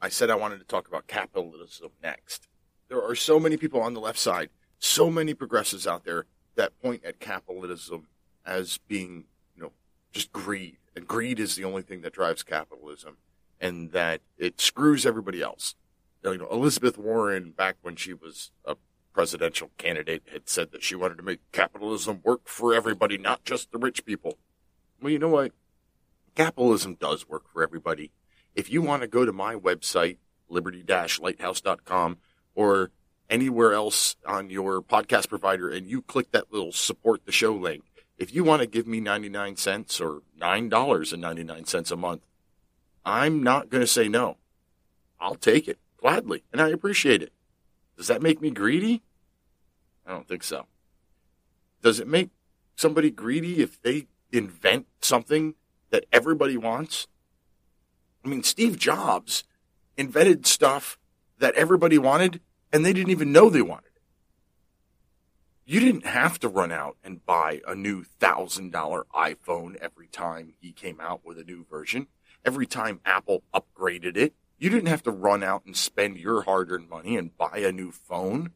I 0.00 0.08
said 0.08 0.30
I 0.30 0.36
wanted 0.36 0.58
to 0.60 0.64
talk 0.64 0.88
about 0.88 1.06
capitalism 1.06 1.90
next. 2.02 2.48
There 2.88 3.02
are 3.02 3.14
so 3.14 3.38
many 3.38 3.56
people 3.56 3.80
on 3.80 3.94
the 3.94 4.00
left 4.00 4.18
side, 4.18 4.50
so 4.78 5.10
many 5.10 5.34
progressives 5.34 5.86
out 5.86 6.04
there 6.04 6.26
that 6.54 6.80
point 6.80 7.04
at 7.04 7.20
capitalism 7.20 8.06
as 8.46 8.78
being, 8.88 9.24
you 9.56 9.62
know, 9.62 9.72
just 10.12 10.32
greed. 10.32 10.78
And 10.94 11.06
greed 11.06 11.40
is 11.40 11.56
the 11.56 11.64
only 11.64 11.82
thing 11.82 12.02
that 12.02 12.12
drives 12.12 12.42
capitalism 12.42 13.16
and 13.60 13.92
that 13.92 14.20
it 14.38 14.60
screws 14.60 15.04
everybody 15.04 15.42
else. 15.42 15.74
Uh, 16.24 16.32
you 16.32 16.38
know, 16.38 16.48
Elizabeth 16.50 16.96
Warren, 16.98 17.50
back 17.50 17.76
when 17.82 17.96
she 17.96 18.14
was 18.14 18.50
a 18.64 18.76
presidential 19.12 19.70
candidate 19.76 20.22
had 20.32 20.48
said 20.48 20.72
that 20.72 20.82
she 20.82 20.94
wanted 20.94 21.16
to 21.16 21.22
make 21.22 21.40
capitalism 21.52 22.20
work 22.22 22.42
for 22.46 22.74
everybody, 22.74 23.18
not 23.18 23.44
just 23.44 23.72
the 23.72 23.78
rich 23.78 24.04
people. 24.04 24.38
Well, 25.00 25.12
you 25.12 25.18
know 25.18 25.28
what? 25.28 25.52
Capitalism 26.34 26.94
does 26.94 27.28
work 27.28 27.48
for 27.52 27.62
everybody. 27.62 28.12
If 28.54 28.70
you 28.70 28.82
want 28.82 29.02
to 29.02 29.08
go 29.08 29.24
to 29.24 29.32
my 29.32 29.54
website, 29.54 30.18
liberty-lighthouse.com, 30.48 32.18
or 32.54 32.90
anywhere 33.28 33.72
else 33.72 34.16
on 34.26 34.50
your 34.50 34.80
podcast 34.82 35.28
provider, 35.28 35.68
and 35.68 35.88
you 35.88 36.02
click 36.02 36.30
that 36.32 36.52
little 36.52 36.72
support 36.72 37.26
the 37.26 37.32
show 37.32 37.54
link, 37.54 37.84
if 38.18 38.34
you 38.34 38.44
want 38.44 38.60
to 38.60 38.68
give 38.68 38.86
me 38.86 39.00
99 39.00 39.56
cents 39.56 40.00
or 40.00 40.22
$9.99 40.40 41.90
a 41.90 41.96
month, 41.96 42.22
I'm 43.04 43.42
not 43.42 43.68
going 43.68 43.80
to 43.80 43.86
say 43.86 44.08
no. 44.08 44.36
I'll 45.20 45.34
take 45.34 45.66
it 45.66 45.78
gladly, 46.02 46.42
and 46.52 46.60
I 46.60 46.68
appreciate 46.68 47.22
it. 47.22 47.32
Does 47.96 48.08
that 48.08 48.20
make 48.20 48.40
me 48.40 48.50
greedy? 48.50 49.02
I 50.04 50.10
don't 50.10 50.26
think 50.26 50.42
so. 50.42 50.66
Does 51.80 52.00
it 52.00 52.08
make 52.08 52.30
somebody 52.74 53.10
greedy 53.10 53.62
if 53.62 53.80
they 53.80 54.08
invent 54.32 54.86
something 55.00 55.54
that 55.90 56.04
everybody 56.12 56.56
wants? 56.56 57.06
I 58.24 58.28
mean, 58.28 58.42
Steve 58.42 58.78
Jobs 58.78 59.44
invented 59.96 60.44
stuff 60.46 60.98
that 61.38 61.54
everybody 61.54 61.98
wanted 61.98 62.40
and 62.72 62.84
they 62.84 62.92
didn't 62.92 63.10
even 63.10 63.30
know 63.30 63.48
they 63.48 63.62
wanted. 63.62 63.86
it. 63.94 64.02
You 65.64 65.78
didn't 65.78 66.06
have 66.06 66.40
to 66.40 66.48
run 66.48 66.72
out 66.72 66.96
and 67.04 67.24
buy 67.24 67.60
a 67.66 67.74
new 67.74 68.04
$1,000 68.20 69.04
iPhone 69.14 69.76
every 69.76 70.08
time 70.08 70.54
he 70.60 70.72
came 70.72 71.00
out 71.00 71.24
with 71.24 71.38
a 71.38 71.44
new 71.44 71.64
version. 71.64 72.08
Every 72.44 72.66
time 72.66 73.00
Apple 73.04 73.44
upgraded 73.54 74.16
it, 74.16 74.34
you 74.62 74.70
didn't 74.70 74.86
have 74.86 75.02
to 75.02 75.10
run 75.10 75.42
out 75.42 75.64
and 75.66 75.76
spend 75.76 76.16
your 76.18 76.42
hard 76.42 76.70
earned 76.70 76.88
money 76.88 77.16
and 77.16 77.36
buy 77.36 77.58
a 77.58 77.72
new 77.72 77.90
phone. 77.90 78.52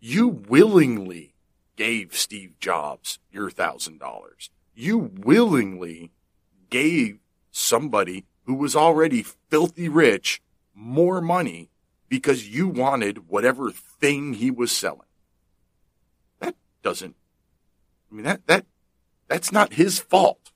You 0.00 0.26
willingly 0.26 1.34
gave 1.76 2.16
Steve 2.16 2.58
Jobs 2.58 3.20
your 3.30 3.48
thousand 3.48 4.00
dollars. 4.00 4.50
You 4.74 4.98
willingly 4.98 6.10
gave 6.68 7.20
somebody 7.52 8.24
who 8.42 8.54
was 8.54 8.74
already 8.74 9.22
filthy 9.22 9.88
rich 9.88 10.42
more 10.74 11.20
money 11.20 11.70
because 12.08 12.48
you 12.48 12.66
wanted 12.66 13.28
whatever 13.28 13.70
thing 13.70 14.34
he 14.34 14.50
was 14.50 14.72
selling. 14.72 15.06
That 16.40 16.56
doesn't, 16.82 17.14
I 18.10 18.14
mean, 18.16 18.24
that, 18.24 18.48
that, 18.48 18.66
that's 19.28 19.52
not 19.52 19.74
his 19.74 20.00
fault. 20.00 20.50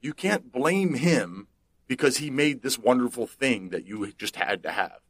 You 0.00 0.14
can't 0.14 0.50
blame 0.50 0.94
him 0.94 1.48
because 1.86 2.18
he 2.18 2.30
made 2.30 2.62
this 2.62 2.78
wonderful 2.78 3.26
thing 3.26 3.70
that 3.70 3.86
you 3.86 4.12
just 4.12 4.36
had 4.36 4.62
to 4.62 4.70
have. 4.70 5.00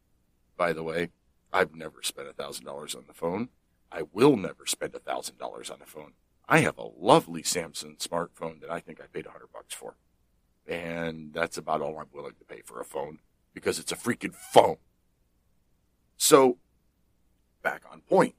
By 0.57 0.73
the 0.73 0.83
way, 0.83 1.11
I've 1.53 1.75
never 1.75 2.03
spent 2.03 2.29
a 2.29 2.33
thousand 2.33 2.65
dollars 2.65 2.95
on 2.95 3.05
the 3.07 3.15
phone. 3.15 3.49
I 3.91 4.03
will 4.13 4.37
never 4.37 4.67
spend 4.67 4.95
a 4.95 4.99
thousand 4.99 5.39
dollars 5.39 5.71
on 5.71 5.79
the 5.79 5.87
phone. 5.87 6.13
I 6.49 6.59
have 6.59 6.79
a 6.79 6.91
lovely 6.99 7.43
Samsung 7.43 7.99
smartphone 7.99 8.61
that 8.61 8.71
I 8.71 8.81
think 8.81 9.01
I 9.01 9.07
paid 9.07 9.27
a 9.27 9.31
hundred 9.31 9.53
bucks 9.53 9.75
for. 9.75 9.97
And 10.67 11.33
that's 11.33 11.57
about 11.57 11.81
all 11.81 11.99
I'm 11.99 12.07
willing 12.13 12.35
to 12.39 12.45
pay 12.45 12.63
for 12.65 12.81
a 12.81 12.85
phone 12.85 13.19
because 13.55 13.79
it's 13.79 13.93
a 13.93 13.97
freaking 13.97 14.35
phone. 14.35 14.77
So 16.17 16.59
back 17.63 17.83
on 17.91 18.01
point. 18.01 18.35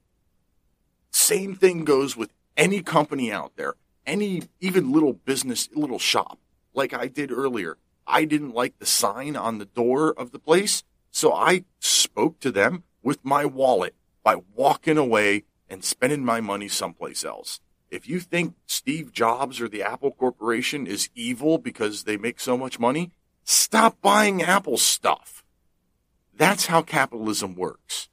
Same 1.10 1.54
thing 1.54 1.84
goes 1.84 2.16
with 2.16 2.32
any 2.56 2.82
company 2.82 3.30
out 3.30 3.52
there, 3.56 3.74
any 4.06 4.42
even 4.60 4.92
little 4.92 5.12
business, 5.12 5.68
little 5.74 5.98
shop, 5.98 6.38
like 6.74 6.94
I 6.94 7.08
did 7.08 7.30
earlier. 7.30 7.76
I 8.08 8.24
didn't 8.24 8.54
like 8.54 8.78
the 8.78 8.86
sign 8.86 9.36
on 9.36 9.58
the 9.58 9.66
door 9.66 10.12
of 10.12 10.32
the 10.32 10.38
place. 10.38 10.82
So 11.10 11.32
I 11.32 11.64
spoke 11.78 12.40
to 12.40 12.50
them 12.50 12.84
with 13.02 13.24
my 13.24 13.44
wallet 13.44 13.94
by 14.22 14.36
walking 14.54 14.98
away 14.98 15.44
and 15.68 15.84
spending 15.84 16.24
my 16.24 16.40
money 16.40 16.68
someplace 16.68 17.24
else. 17.24 17.60
If 17.90 18.08
you 18.08 18.20
think 18.20 18.54
Steve 18.66 19.12
Jobs 19.12 19.60
or 19.60 19.68
the 19.68 19.82
Apple 19.82 20.12
Corporation 20.12 20.86
is 20.86 21.08
evil 21.14 21.58
because 21.58 22.04
they 22.04 22.16
make 22.16 22.38
so 22.38 22.56
much 22.56 22.78
money, 22.78 23.12
stop 23.44 24.00
buying 24.02 24.42
Apple 24.42 24.76
stuff. 24.76 25.42
That's 26.34 26.66
how 26.66 26.82
capitalism 26.82 27.54
works. 27.54 28.08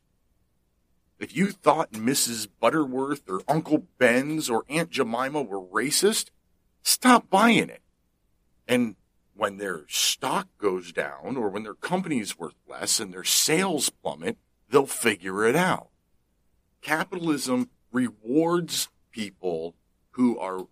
If 1.19 1.36
you 1.36 1.51
thought 1.51 1.91
Mrs. 1.91 2.47
Butterworth 2.60 3.29
or 3.29 3.41
Uncle 3.47 3.88
Ben's 3.97 4.49
or 4.49 4.65
Aunt 4.69 4.89
Jemima 4.89 5.41
were 5.41 5.62
racist, 5.62 6.29
stop 6.81 7.29
buying 7.29 7.69
it. 7.69 7.81
And 8.67 8.95
when 9.36 9.58
their 9.58 9.86
stock 9.88 10.48
goes 10.58 10.91
down 10.91 11.36
or 11.38 11.50
when 11.50 11.63
their 11.63 11.74
company 11.74 12.19
is 12.19 12.38
worth 12.38 12.56
less 12.67 13.00
and 13.00 13.13
their 13.13 13.24
sales 13.24 13.89
plummet, 13.89 14.38
they'll 14.69 14.86
figure 14.86 15.45
it 15.45 15.56
out. 15.56 15.89
Capitalism 16.82 17.69
rewards 17.91 18.89
people 19.12 19.76
who 20.12 20.38
are 20.39 20.67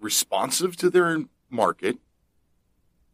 responsive 0.00 0.76
to 0.76 0.90
their 0.90 1.24
market, 1.48 1.98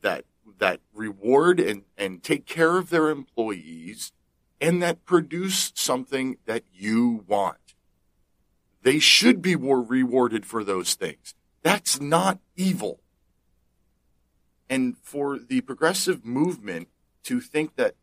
that 0.01 0.25
that 0.59 0.81
reward 0.95 1.61
and, 1.61 1.83
and 1.97 2.23
take 2.23 2.47
care 2.47 2.79
of 2.79 2.91
their 2.91 3.11
employees, 3.11 4.13
and 4.61 4.83
that 4.83 5.05
produce 5.05 5.73
something 5.75 6.39
that 6.47 6.65
you 6.73 7.25
want. 7.29 7.75
They 8.83 8.99
should 8.99 9.43
be 9.43 9.55
more 9.55 9.83
rewarded 9.83 10.47
for 10.47 10.65
those 10.65 10.95
things. 10.95 11.35
That's 11.63 12.01
not 12.01 12.39
evil. 12.57 13.01
And 14.71 14.97
for 15.03 15.39
the 15.39 15.61
progressive 15.63 16.25
movement 16.25 16.89
to 17.25 17.41
think 17.41 17.77
that 17.77 17.95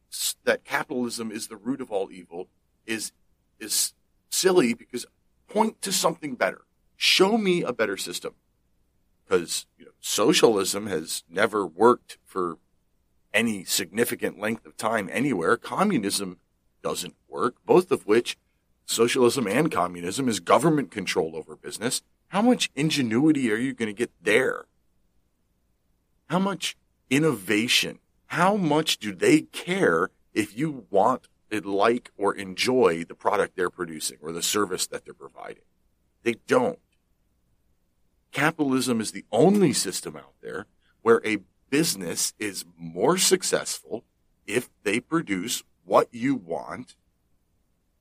that 0.43 0.63
capitalism 0.63 1.32
is 1.32 1.47
the 1.47 1.58
root 1.58 1.82
of 1.82 1.91
all 1.91 2.12
evil 2.12 2.47
is 2.86 3.12
is 3.60 3.93
silly 4.30 4.73
because 4.73 5.06
point 5.47 5.82
to 5.82 5.91
something 5.91 6.36
better. 6.36 6.62
Show 6.95 7.38
me 7.38 7.63
a 7.63 7.73
better 7.73 7.97
system. 7.97 8.34
Because 9.23 9.65
you 9.78 9.86
know, 9.86 9.91
socialism 9.99 10.88
has 10.88 11.23
never 11.30 11.65
worked 11.65 12.17
for 12.23 12.58
any 13.34 13.63
significant 13.63 14.39
length 14.39 14.65
of 14.65 14.78
time 14.78 15.10
anywhere. 15.12 15.58
Communism 15.58 16.38
doesn't 16.82 17.15
work, 17.28 17.56
both 17.65 17.91
of 17.91 18.06
which 18.06 18.38
socialism 18.86 19.47
and 19.47 19.71
communism 19.71 20.30
is 20.30 20.39
government 20.39 20.91
control 20.91 21.36
over 21.36 21.56
business. 21.56 22.01
How 22.30 22.41
much 22.41 22.69
ingenuity 22.75 23.51
are 23.51 23.58
you 23.58 23.73
going 23.73 23.88
to 23.88 23.93
get 23.93 24.12
there? 24.21 24.65
How 26.28 26.40
much 26.40 26.78
innovation? 27.10 28.00
How 28.28 28.56
much 28.56 28.98
do 28.98 29.14
they 29.14 29.42
care 29.42 30.10
if 30.34 30.58
you 30.58 30.86
want, 30.90 31.28
eh, 31.52 31.62
like, 31.64 32.12
or 32.18 32.36
enjoy 32.36 33.04
the 33.04 33.16
product 33.16 33.56
they're 33.56 33.70
producing 33.70 34.18
or 34.22 34.32
the 34.32 34.42
service 34.42 34.88
that 34.88 35.06
they're 35.06 35.14
providing? 35.14 35.64
They 36.24 36.36
don't. 36.48 36.80
Capitalism 38.32 39.00
is 39.00 39.12
the 39.12 39.26
only 39.32 39.72
system 39.72 40.18
out 40.18 40.34
there 40.42 40.66
where 41.02 41.22
a 41.26 41.38
business 41.70 42.34
is 42.40 42.66
more 42.78 43.18
successful 43.18 44.04
if 44.48 44.70
they 44.84 45.00
produce 45.00 45.64
what 45.86 46.08
you 46.12 46.36
want, 46.36 46.96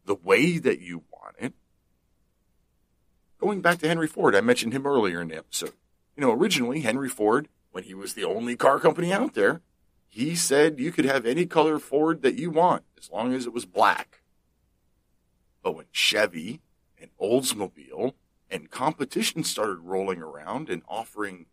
the 0.07 0.15
way 0.15 0.59
that 0.59 0.81
you 0.81 1.05
want 1.13 1.37
it. 1.39 1.53
Going 3.39 3.61
back 3.61 3.79
to 3.79 3.89
Henry 3.89 4.07
Ford, 4.07 4.35
I 4.35 4.41
mentioned 4.41 4.73
him 4.73 4.87
earlier 4.87 5.21
in 5.21 5.29
the 5.29 5.37
episode. 5.37 5.75
You 6.17 6.23
know, 6.23 6.33
originally 6.33 6.81
Henry 6.81 7.09
Ford 7.09 7.49
when 7.75 7.83
he 7.83 7.93
was 7.95 8.15
the 8.15 8.23
only 8.23 8.55
car 8.55 8.79
company 8.79 9.13
out 9.13 9.35
there, 9.35 9.61
he 10.07 10.37
said 10.37 10.79
you 10.79 10.93
could 10.93 11.05
have 11.05 11.27
any 11.27 11.45
color 11.45 11.81
Ford 11.81 12.23
that 12.23 12.39
you 12.39 12.49
want 12.49 12.85
as 12.97 13.11
long 13.11 13.35
as 13.35 13.47
it 13.47 13.53
was 13.53 13.67
black. 13.67 14.23
But 15.61 15.75
when 15.75 15.87
Chevy 15.91 16.61
and 16.97 17.11
Oldsmobile 17.21 18.13
and 18.49 18.71
competition 18.71 19.43
started 19.43 19.79
rolling 19.81 20.23
around 20.23 20.71
and 20.71 20.83
offering 20.87 21.47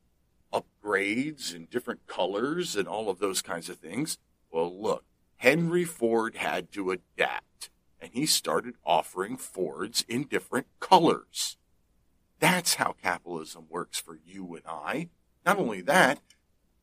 upgrades 0.53 1.55
in 1.55 1.65
different 1.65 2.05
colors 2.05 2.75
and 2.75 2.87
all 2.87 3.09
of 3.09 3.17
those 3.17 3.41
kinds 3.41 3.67
of 3.67 3.77
things, 3.77 4.19
well, 4.51 4.79
look, 4.79 5.03
Henry 5.37 5.85
Ford 5.85 6.35
had 6.35 6.71
to 6.73 6.91
adapt 6.91 7.71
and 7.99 8.11
he 8.13 8.27
started 8.27 8.75
offering 8.85 9.37
Fords 9.37 10.05
in 10.07 10.25
different 10.25 10.67
colors. 10.79 11.57
That's 12.39 12.75
how 12.75 12.93
capitalism 13.01 13.65
works 13.71 13.99
for 13.99 14.19
you 14.23 14.53
and 14.53 14.65
I. 14.67 15.09
Not 15.45 15.57
only 15.57 15.81
that, 15.81 16.19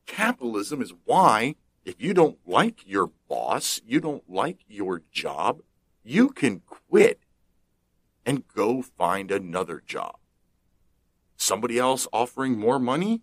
capitalism 0.05 0.81
is 0.81 0.93
why 1.05 1.55
if 1.85 2.01
you 2.01 2.13
don't 2.13 2.37
like 2.45 2.85
your 2.85 3.11
boss, 3.27 3.81
you 3.85 3.99
don't 3.99 4.29
like 4.29 4.59
your 4.67 5.01
job, 5.11 5.61
you 6.03 6.29
can 6.29 6.61
quit 6.67 7.19
and 8.25 8.47
go 8.47 8.81
find 8.81 9.31
another 9.31 9.81
job. 9.85 10.17
somebody 11.41 11.79
else 11.79 12.07
offering 12.11 12.59
more 12.59 12.79
money, 12.79 13.21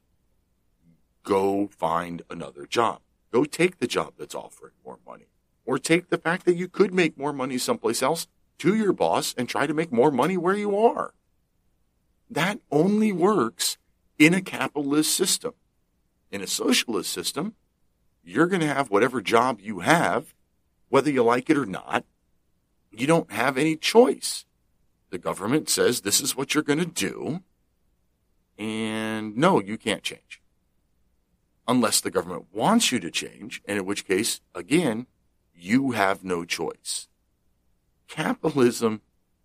go 1.23 1.69
find 1.69 2.23
another 2.31 2.67
job. 2.67 3.01
Go 3.31 3.45
take 3.45 3.79
the 3.79 3.87
job 3.87 4.15
that's 4.19 4.35
offering 4.35 4.73
more 4.85 4.99
money. 5.07 5.27
Or 5.65 5.79
take 5.79 6.09
the 6.09 6.19
fact 6.19 6.47
that 6.47 6.57
you 6.57 6.69
could 6.69 6.95
make 6.95 7.19
more 7.19 7.33
money 7.33 7.59
someplace 7.59 8.03
else 8.03 8.27
to 8.59 8.75
your 8.75 8.93
boss 8.93 9.35
and 9.37 9.49
try 9.49 9.67
to 9.67 9.75
make 9.75 9.93
more 9.93 10.11
money 10.11 10.37
where 10.37 10.57
you 10.57 10.77
are. 10.77 11.13
That 12.31 12.61
only 12.71 13.13
works 13.13 13.77
in 14.19 14.35
a 14.35 14.41
capitalist 14.41 15.15
system. 15.15 15.55
In 16.31 16.41
a 16.41 16.47
socialist 16.47 17.13
system, 17.13 17.55
you're 18.25 18.49
going 18.49 18.61
to 18.61 18.67
have 18.67 18.91
whatever 18.91 19.21
job 19.21 19.61
you 19.61 19.81
have, 19.81 20.35
whether 20.89 21.11
you 21.11 21.23
like 21.23 21.49
it 21.49 21.57
or 21.57 21.67
not. 21.67 22.05
You 22.91 23.07
don't 23.07 23.31
have 23.31 23.57
any 23.57 23.77
choice. 23.77 24.45
The 25.11 25.19
government 25.19 25.69
says 25.69 26.01
this 26.01 26.21
is 26.21 26.37
what 26.37 26.55
you're 26.55 26.65
going 26.65 26.81
to 26.81 26.87
do. 26.87 27.43
And 28.59 29.37
no, 29.37 29.61
you 29.61 29.79
can't 29.79 30.03
change. 30.03 30.41
Unless 31.69 32.01
the 32.01 32.11
government 32.11 32.47
wants 32.53 32.91
you 32.91 32.99
to 33.01 33.11
change, 33.11 33.63
and 33.67 33.79
in 33.79 33.85
which 33.85 34.07
case, 34.07 34.41
again, 34.55 35.07
you 35.55 35.93
have 35.93 36.25
no 36.25 36.45
choice. 36.45 37.09
Capitalism 38.09 39.03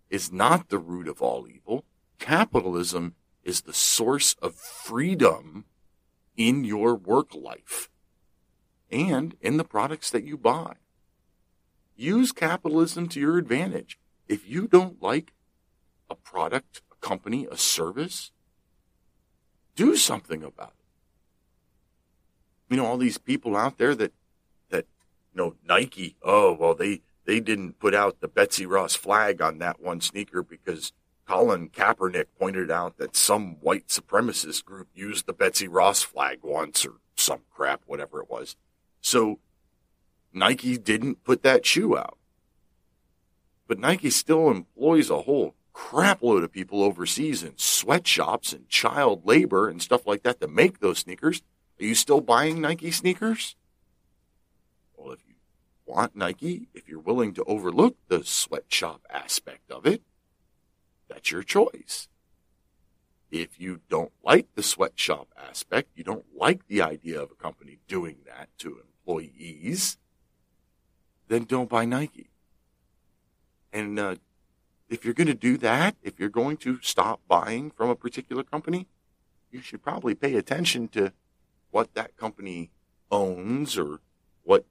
is 0.08 0.32
not 0.32 0.68
the 0.68 0.78
root 0.78 1.08
of 1.08 1.20
all 1.20 1.48
evil. 1.48 1.84
Capitalism 2.18 3.14
is 3.44 3.62
the 3.62 3.74
source 3.74 4.34
of 4.40 4.54
freedom 4.54 5.64
in 6.36 6.64
your 6.64 6.94
work 6.94 7.34
life 7.34 7.88
and 8.90 9.34
in 9.40 9.56
the 9.56 9.64
products 9.64 10.10
that 10.10 10.24
you 10.24 10.36
buy. 10.36 10.74
Use 11.96 12.32
capitalism 12.32 13.08
to 13.08 13.20
your 13.20 13.38
advantage. 13.38 13.98
If 14.28 14.48
you 14.48 14.66
don't 14.66 15.02
like 15.02 15.32
a 16.08 16.14
product, 16.14 16.82
a 16.90 17.06
company, 17.06 17.46
a 17.50 17.56
service, 17.56 18.30
do 19.76 19.96
something 19.96 20.42
about 20.42 20.74
it. 20.78 20.84
You 22.70 22.76
know, 22.76 22.86
all 22.86 22.98
these 22.98 23.18
people 23.18 23.56
out 23.56 23.78
there 23.78 23.94
that, 23.94 24.12
that, 24.70 24.86
you 25.34 25.42
know, 25.42 25.54
Nike, 25.66 26.16
oh, 26.22 26.52
well, 26.52 26.74
they, 26.74 27.02
they 27.24 27.40
didn't 27.40 27.78
put 27.78 27.94
out 27.94 28.20
the 28.20 28.28
Betsy 28.28 28.66
Ross 28.66 28.94
flag 28.94 29.40
on 29.40 29.58
that 29.58 29.80
one 29.80 30.00
sneaker 30.00 30.42
because 30.42 30.92
Colin 31.32 31.70
Kaepernick 31.70 32.26
pointed 32.38 32.70
out 32.70 32.98
that 32.98 33.16
some 33.16 33.56
white 33.62 33.88
supremacist 33.88 34.66
group 34.66 34.88
used 34.94 35.24
the 35.24 35.32
Betsy 35.32 35.66
Ross 35.66 36.02
flag 36.02 36.40
once 36.42 36.84
or 36.84 36.96
some 37.16 37.40
crap, 37.50 37.80
whatever 37.86 38.20
it 38.20 38.28
was. 38.28 38.54
So 39.00 39.38
Nike 40.30 40.76
didn't 40.76 41.24
put 41.24 41.42
that 41.42 41.64
shoe 41.64 41.96
out. 41.96 42.18
But 43.66 43.78
Nike 43.78 44.10
still 44.10 44.50
employs 44.50 45.08
a 45.08 45.22
whole 45.22 45.54
crapload 45.74 46.44
of 46.44 46.52
people 46.52 46.82
overseas 46.82 47.42
in 47.42 47.54
sweatshops 47.56 48.52
and 48.52 48.68
child 48.68 49.24
labor 49.24 49.70
and 49.70 49.80
stuff 49.80 50.06
like 50.06 50.24
that 50.24 50.38
to 50.42 50.48
make 50.48 50.80
those 50.80 50.98
sneakers. 50.98 51.40
Are 51.80 51.84
you 51.86 51.94
still 51.94 52.20
buying 52.20 52.60
Nike 52.60 52.90
sneakers? 52.90 53.56
Well, 54.94 55.12
if 55.12 55.20
you 55.26 55.36
want 55.86 56.14
Nike, 56.14 56.68
if 56.74 56.90
you're 56.90 57.00
willing 57.00 57.32
to 57.32 57.44
overlook 57.44 57.96
the 58.08 58.22
sweatshop 58.22 59.00
aspect 59.08 59.70
of 59.70 59.86
it, 59.86 60.02
that's 61.12 61.30
your 61.30 61.42
choice. 61.42 62.08
If 63.30 63.60
you 63.60 63.80
don't 63.88 64.12
like 64.22 64.46
the 64.54 64.62
sweatshop 64.62 65.28
aspect, 65.36 65.90
you 65.94 66.04
don't 66.04 66.24
like 66.36 66.66
the 66.68 66.82
idea 66.82 67.20
of 67.20 67.30
a 67.30 67.34
company 67.34 67.78
doing 67.88 68.16
that 68.26 68.48
to 68.58 68.80
employees, 68.80 69.96
then 71.28 71.44
don't 71.44 71.68
buy 71.68 71.84
Nike. 71.84 72.30
And 73.72 73.98
uh, 73.98 74.16
if 74.88 75.04
you're 75.04 75.14
going 75.14 75.28
to 75.28 75.34
do 75.34 75.56
that, 75.58 75.96
if 76.02 76.18
you're 76.18 76.28
going 76.28 76.58
to 76.58 76.78
stop 76.82 77.20
buying 77.26 77.70
from 77.70 77.88
a 77.88 77.96
particular 77.96 78.42
company, 78.42 78.86
you 79.50 79.60
should 79.60 79.82
probably 79.82 80.14
pay 80.14 80.34
attention 80.34 80.88
to 80.88 81.12
what 81.70 81.94
that 81.94 82.16
company 82.16 82.70
owns 83.10 83.78
or 83.78 84.00
what 84.44 84.66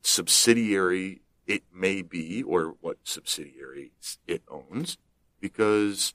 subsidiary 0.00 1.20
it 1.46 1.62
may 1.74 2.00
be 2.02 2.42
or 2.42 2.74
what 2.80 2.98
subsidiaries 3.04 4.18
it 4.26 4.42
owns 4.48 4.96
because 5.40 6.14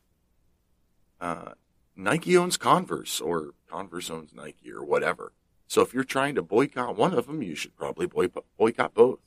uh, 1.22 1.54
Nike 1.96 2.38
owns 2.38 2.58
Converse 2.58 3.22
or 3.22 3.54
Converse 3.70 4.10
owns 4.10 4.34
Nike 4.34 4.72
or 4.72 4.84
whatever. 4.84 5.34
So 5.68 5.82
if 5.82 5.94
you're 5.94 6.04
trying 6.04 6.36
to 6.36 6.42
boycott 6.42 6.96
one 6.96 7.14
of 7.14 7.28
them, 7.28 7.42
you 7.42 7.56
should 7.56 7.76
probably 7.76 8.06
boycott 8.06 8.94
both. 8.94 9.20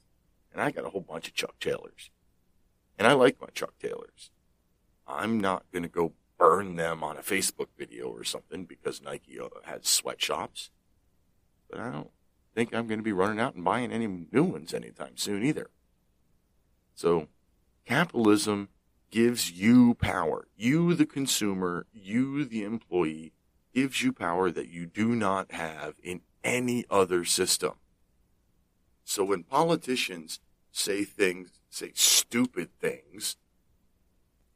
And 0.52 0.60
I 0.60 0.70
got 0.70 0.84
a 0.84 0.90
whole 0.90 1.00
bunch 1.00 1.28
of 1.28 1.34
Chuck 1.34 1.58
Taylors. 1.60 2.10
And 2.98 3.06
I 3.06 3.12
like 3.12 3.40
my 3.40 3.48
Chuck 3.52 3.74
Taylors. 3.80 4.30
I'm 5.06 5.40
not 5.40 5.64
going 5.72 5.82
to 5.82 5.88
go 5.88 6.12
burn 6.38 6.76
them 6.76 7.02
on 7.02 7.16
a 7.16 7.22
Facebook 7.22 7.68
video 7.78 8.08
or 8.08 8.24
something 8.24 8.64
because 8.64 9.02
Nike 9.02 9.38
uh, 9.38 9.48
has 9.64 9.88
sweatshops. 9.88 10.70
But 11.70 11.80
I 11.80 11.90
don't 11.90 12.10
think 12.54 12.74
I'm 12.74 12.86
going 12.86 12.98
to 12.98 13.04
be 13.04 13.12
running 13.12 13.40
out 13.40 13.54
and 13.54 13.64
buying 13.64 13.92
any 13.92 14.06
new 14.06 14.44
ones 14.44 14.72
anytime 14.72 15.16
soon 15.16 15.44
either. 15.44 15.70
So 16.94 17.28
capitalism 17.84 18.68
gives 19.10 19.50
you 19.50 19.94
power. 19.94 20.48
You, 20.56 20.94
the 20.94 21.06
consumer, 21.06 21.86
you, 21.92 22.44
the 22.44 22.64
employee, 22.64 23.32
gives 23.74 24.02
you 24.02 24.12
power 24.12 24.50
that 24.50 24.68
you 24.68 24.86
do 24.86 25.08
not 25.14 25.52
have 25.52 25.94
in 26.02 26.22
any 26.42 26.84
other 26.90 27.24
system. 27.24 27.74
So 29.04 29.24
when 29.24 29.44
politicians 29.44 30.40
say 30.72 31.04
things 31.04 31.50
say 31.70 31.92
stupid 31.94 32.70
things. 32.80 33.36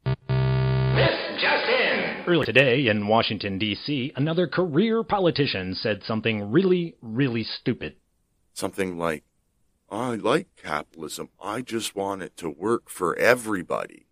This 0.05 1.15
just 1.39 2.45
today 2.45 2.87
in 2.87 3.07
Washington, 3.07 3.57
D.C., 3.57 4.13
another 4.15 4.47
career 4.47 5.03
politician 5.03 5.75
said 5.75 6.01
something 6.03 6.51
really, 6.51 6.95
really 7.01 7.43
stupid. 7.43 7.95
Something 8.53 8.97
like, 8.97 9.23
I 9.89 10.15
like 10.15 10.47
capitalism. 10.55 11.29
I 11.41 11.61
just 11.61 11.95
want 11.95 12.21
it 12.21 12.37
to 12.37 12.49
work 12.49 12.89
for 12.89 13.15
everybody. 13.17 14.05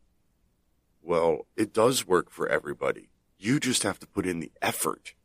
Well, 1.10 1.48
it 1.58 1.74
does 1.74 2.06
work 2.06 2.30
for 2.30 2.48
everybody. 2.48 3.10
You 3.40 3.60
just 3.60 3.82
have 3.82 3.98
to 3.98 4.06
put 4.06 4.28
in 4.28 4.42
the 4.42 4.52
effort. 4.62 5.16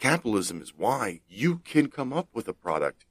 Capitalism 0.00 0.60
is 0.60 0.74
why 0.76 1.20
you 1.28 1.58
can 1.58 1.86
come 1.86 2.12
up 2.12 2.26
with 2.34 2.48
a 2.48 2.52
product 2.52 3.04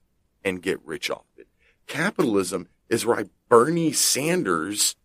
and 0.44 0.62
get 0.62 0.86
rich 0.86 1.10
off 1.10 1.24
it. 1.38 1.48
Capitalism 1.88 2.68
is 2.90 3.06
why 3.06 3.28
Bernie 3.48 3.94
Sanders 3.94 4.98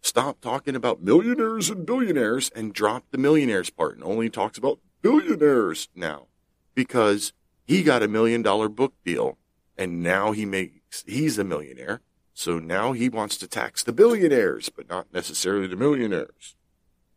stopped 0.00 0.40
talking 0.40 0.76
about 0.76 1.02
millionaires 1.02 1.68
and 1.68 1.84
billionaires 1.84 2.50
and 2.56 2.72
dropped 2.72 3.12
the 3.12 3.18
millionaires 3.18 3.68
part 3.68 3.96
and 3.96 4.02
only 4.02 4.30
talks 4.30 4.56
about 4.56 4.80
billionaires 5.02 5.90
now 5.94 6.28
because 6.74 7.34
he 7.66 7.82
got 7.82 8.02
a 8.02 8.08
million 8.08 8.40
dollar 8.40 8.70
book 8.70 8.94
deal 9.04 9.36
and 9.76 10.02
now 10.02 10.32
he 10.32 10.46
makes, 10.46 11.04
he's 11.06 11.36
a 11.36 11.44
millionaire. 11.44 12.00
So 12.38 12.58
now 12.58 12.92
he 12.92 13.08
wants 13.08 13.38
to 13.38 13.48
tax 13.48 13.82
the 13.82 13.94
billionaires, 13.94 14.68
but 14.68 14.90
not 14.90 15.06
necessarily 15.10 15.66
the 15.66 15.74
millionaires. 15.74 16.54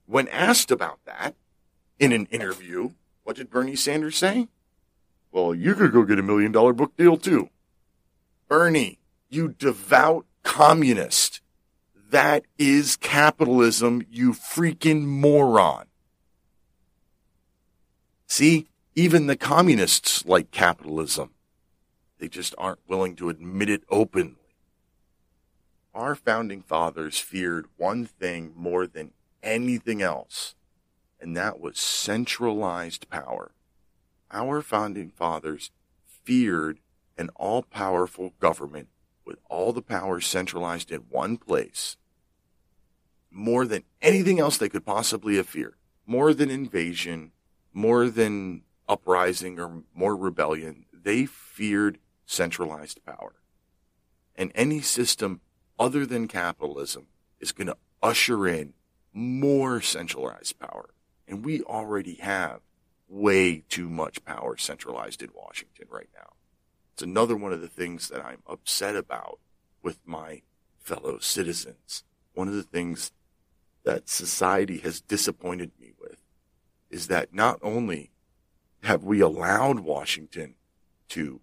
When 0.05 0.29
asked 0.29 0.71
about 0.71 1.03
that 1.03 1.36
in 1.99 2.13
an 2.13 2.25
interview, 2.27 2.91
what 3.25 3.36
did 3.36 3.49
Bernie 3.49 3.75
Sanders 3.75 4.15
say? 4.15 4.47
Well, 5.29 5.53
you 5.53 5.75
could 5.75 5.91
go 5.91 6.03
get 6.03 6.19
a 6.19 6.23
million 6.23 6.53
dollar 6.53 6.71
book 6.71 6.95
deal 6.95 7.17
too. 7.17 7.49
Bernie, 8.47 8.99
you 9.27 9.49
devout 9.49 10.25
communist. 10.43 11.41
That 12.12 12.45
is 12.58 12.95
capitalism, 12.95 14.03
you 14.10 14.32
freaking 14.32 15.03
moron. 15.03 15.88
See, 18.25 18.67
even 18.95 19.27
the 19.27 19.36
communists 19.36 20.25
like 20.25 20.51
capitalism. 20.51 21.32
They 22.19 22.29
just 22.29 22.55
aren't 22.58 22.88
willing 22.88 23.17
to 23.17 23.27
admit 23.27 23.69
it 23.69 23.84
openly. 23.89 24.38
Our 25.93 26.15
founding 26.15 26.61
fathers 26.61 27.19
feared 27.19 27.67
one 27.77 28.05
thing 28.05 28.53
more 28.55 28.85
than 28.85 29.11
anything 29.41 30.01
else, 30.01 30.55
and 31.19 31.35
that 31.35 31.59
was 31.59 31.79
centralized 31.79 33.09
power. 33.09 33.51
Our 34.31 34.61
founding 34.61 35.09
fathers 35.09 35.71
feared 36.05 36.79
an 37.17 37.29
all 37.35 37.63
powerful 37.63 38.33
government 38.39 38.89
with 39.25 39.39
all 39.49 39.73
the 39.73 39.81
power 39.81 40.21
centralized 40.21 40.91
in 40.91 41.01
one 41.09 41.37
place, 41.37 41.97
more 43.31 43.65
than 43.65 43.83
anything 44.01 44.39
else 44.39 44.57
they 44.57 44.69
could 44.69 44.85
possibly 44.85 45.37
have 45.37 45.49
feared, 45.49 45.75
more 46.05 46.33
than 46.33 46.49
invasion, 46.49 47.31
more 47.73 48.09
than 48.09 48.63
uprising 48.87 49.59
or 49.59 49.83
more 49.93 50.15
rebellion, 50.15 50.85
they 50.91 51.25
feared 51.25 51.99
centralized 52.25 53.03
power. 53.05 53.35
And 54.35 54.51
any 54.55 54.81
system 54.81 55.41
other 55.80 56.05
than 56.05 56.27
capitalism 56.27 57.07
is 57.39 57.51
going 57.51 57.67
to 57.67 57.77
usher 58.03 58.47
in 58.47 58.73
more 59.13 59.82
centralized 59.82 60.59
power. 60.59 60.89
And 61.27 61.45
we 61.45 61.61
already 61.63 62.15
have 62.15 62.59
way 63.07 63.63
too 63.69 63.89
much 63.89 64.23
power 64.25 64.57
centralized 64.57 65.23
in 65.23 65.30
Washington 65.34 65.88
right 65.89 66.09
now. 66.13 66.34
It's 66.93 67.01
another 67.01 67.36
one 67.36 67.53
of 67.53 67.61
the 67.61 67.67
things 67.67 68.09
that 68.09 68.23
I'm 68.23 68.43
upset 68.45 68.95
about 68.95 69.39
with 69.82 69.99
my 70.05 70.41
fellow 70.77 71.19
citizens. 71.19 72.03
One 72.34 72.47
of 72.47 72.55
the 72.55 72.63
things 72.63 73.11
that 73.84 74.09
society 74.09 74.80
has 74.80 75.01
disappointed 75.01 75.71
me 75.80 75.93
with 75.99 76.17
is 76.89 77.07
that 77.07 77.34
not 77.34 77.59
only 77.63 78.11
have 78.84 79.03
we 79.03 79.21
allowed 79.21 79.80
Washington 79.80 80.55
to 81.09 81.39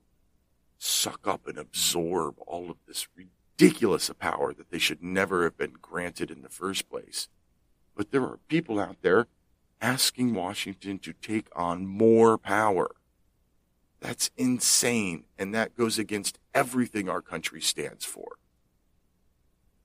suck 0.78 1.26
up 1.26 1.46
and 1.46 1.58
absorb 1.58 2.36
all 2.46 2.70
of 2.70 2.76
this 2.86 3.08
ridiculous 3.16 3.35
power 4.18 4.52
that 4.52 4.70
they 4.70 4.78
should 4.78 5.02
never 5.02 5.44
have 5.44 5.56
been 5.56 5.74
granted 5.80 6.30
in 6.30 6.42
the 6.42 6.48
first 6.48 6.88
place, 6.90 7.28
but 7.96 8.10
there 8.10 8.22
are 8.22 8.38
people 8.48 8.78
out 8.78 8.96
there 9.02 9.26
asking 9.80 10.34
Washington 10.34 10.98
to 10.98 11.12
take 11.14 11.48
on 11.54 11.86
more 11.86 12.38
power. 12.38 12.90
That's 14.00 14.30
insane, 14.36 15.24
and 15.38 15.54
that 15.54 15.76
goes 15.76 15.98
against 15.98 16.38
everything 16.54 17.08
our 17.08 17.22
country 17.22 17.60
stands 17.60 18.04
for. 18.04 18.36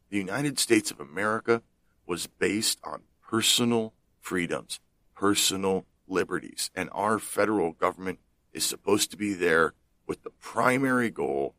The 0.10 0.18
United 0.18 0.60
States 0.60 0.92
of 0.92 1.00
America 1.00 1.62
was 2.06 2.28
based 2.28 2.80
on 2.84 3.04
personal 3.22 3.94
freedoms, 4.20 4.80
personal 5.16 5.86
liberties, 6.08 6.70
and 6.76 6.90
our 6.92 7.20
federal 7.20 7.72
government 7.72 8.20
is 8.52 8.66
supposed 8.66 9.12
to 9.12 9.18
be 9.18 9.34
there 9.34 9.74
with 10.06 10.24
the 10.24 10.30
primary 10.30 11.10
goal 11.10 11.56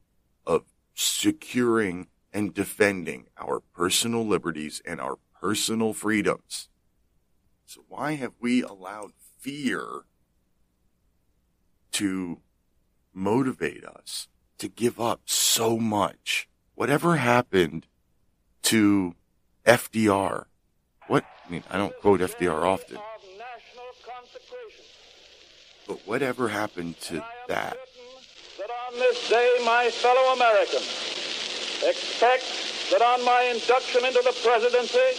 of 0.47 0.65
securing 0.95 2.09
and 2.33 2.55
defending 2.55 3.27
our 3.39 3.61
personal 3.61 4.27
liberties 4.27 4.81
and 4.85 5.01
our 5.01 5.19
personal 5.41 5.93
freedoms. 5.93 6.69
So 7.67 7.83
why 7.89 8.13
have 8.15 8.33
we 8.41 8.63
allowed 8.63 9.13
fear 9.39 10.05
to 11.93 12.39
motivate 13.13 13.85
us 13.85 14.29
to 14.59 14.69
give 14.69 15.01
up 15.01 15.23
so 15.27 15.79
much? 15.79 16.49
Whatever 16.75 17.17
happened 17.17 17.87
to 18.63 19.15
FDR? 19.67 20.47
What, 21.07 21.25
I 21.47 21.51
mean, 21.51 21.65
I 21.71 21.77
don't 21.77 21.99
quote 22.01 22.21
FDR 22.21 22.63
often. 22.63 22.99
But 25.87 26.07
whatever 26.07 26.49
happened 26.49 26.99
to 27.03 27.25
that? 27.49 27.77
On 28.93 28.99
this 28.99 29.27
day, 29.31 29.57
my 29.65 29.89
fellow 29.89 30.35
Americans 30.35 30.85
expect 31.87 32.45
that 32.91 33.01
on 33.01 33.25
my 33.25 33.45
induction 33.45 34.05
into 34.05 34.21
the 34.21 34.37
presidency, 34.45 35.17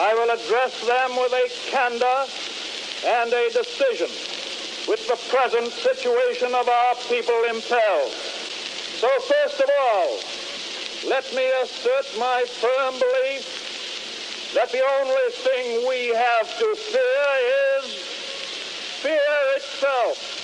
I 0.00 0.14
will 0.14 0.30
address 0.34 0.74
them 0.84 1.14
with 1.14 1.32
a 1.32 1.46
candor 1.70 2.26
and 3.06 3.32
a 3.32 3.50
decision 3.52 4.10
which 4.90 5.06
the 5.06 5.14
present 5.30 5.70
situation 5.70 6.54
of 6.56 6.68
our 6.68 6.94
people 7.06 7.38
impels. 7.48 8.14
So 8.98 9.08
first 9.30 9.60
of 9.60 9.70
all, 9.78 10.18
let 11.08 11.22
me 11.36 11.46
assert 11.62 12.06
my 12.18 12.42
firm 12.48 12.98
belief 12.98 14.50
that 14.54 14.72
the 14.72 14.82
only 14.82 15.30
thing 15.30 15.86
we 15.86 16.08
have 16.08 16.50
to 16.58 16.74
fear 16.74 17.30
is 17.78 17.94
fear 18.98 19.38
itself. 19.54 20.41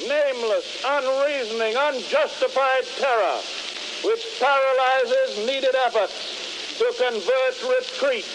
Nameless, 0.00 0.82
unreasoning, 0.84 1.74
unjustified 1.76 2.84
terror 2.98 3.40
which 4.04 4.40
paralyzes 4.40 5.46
needed 5.46 5.74
efforts 5.86 6.78
to 6.78 6.84
convert 6.98 7.78
retreat 7.78 8.26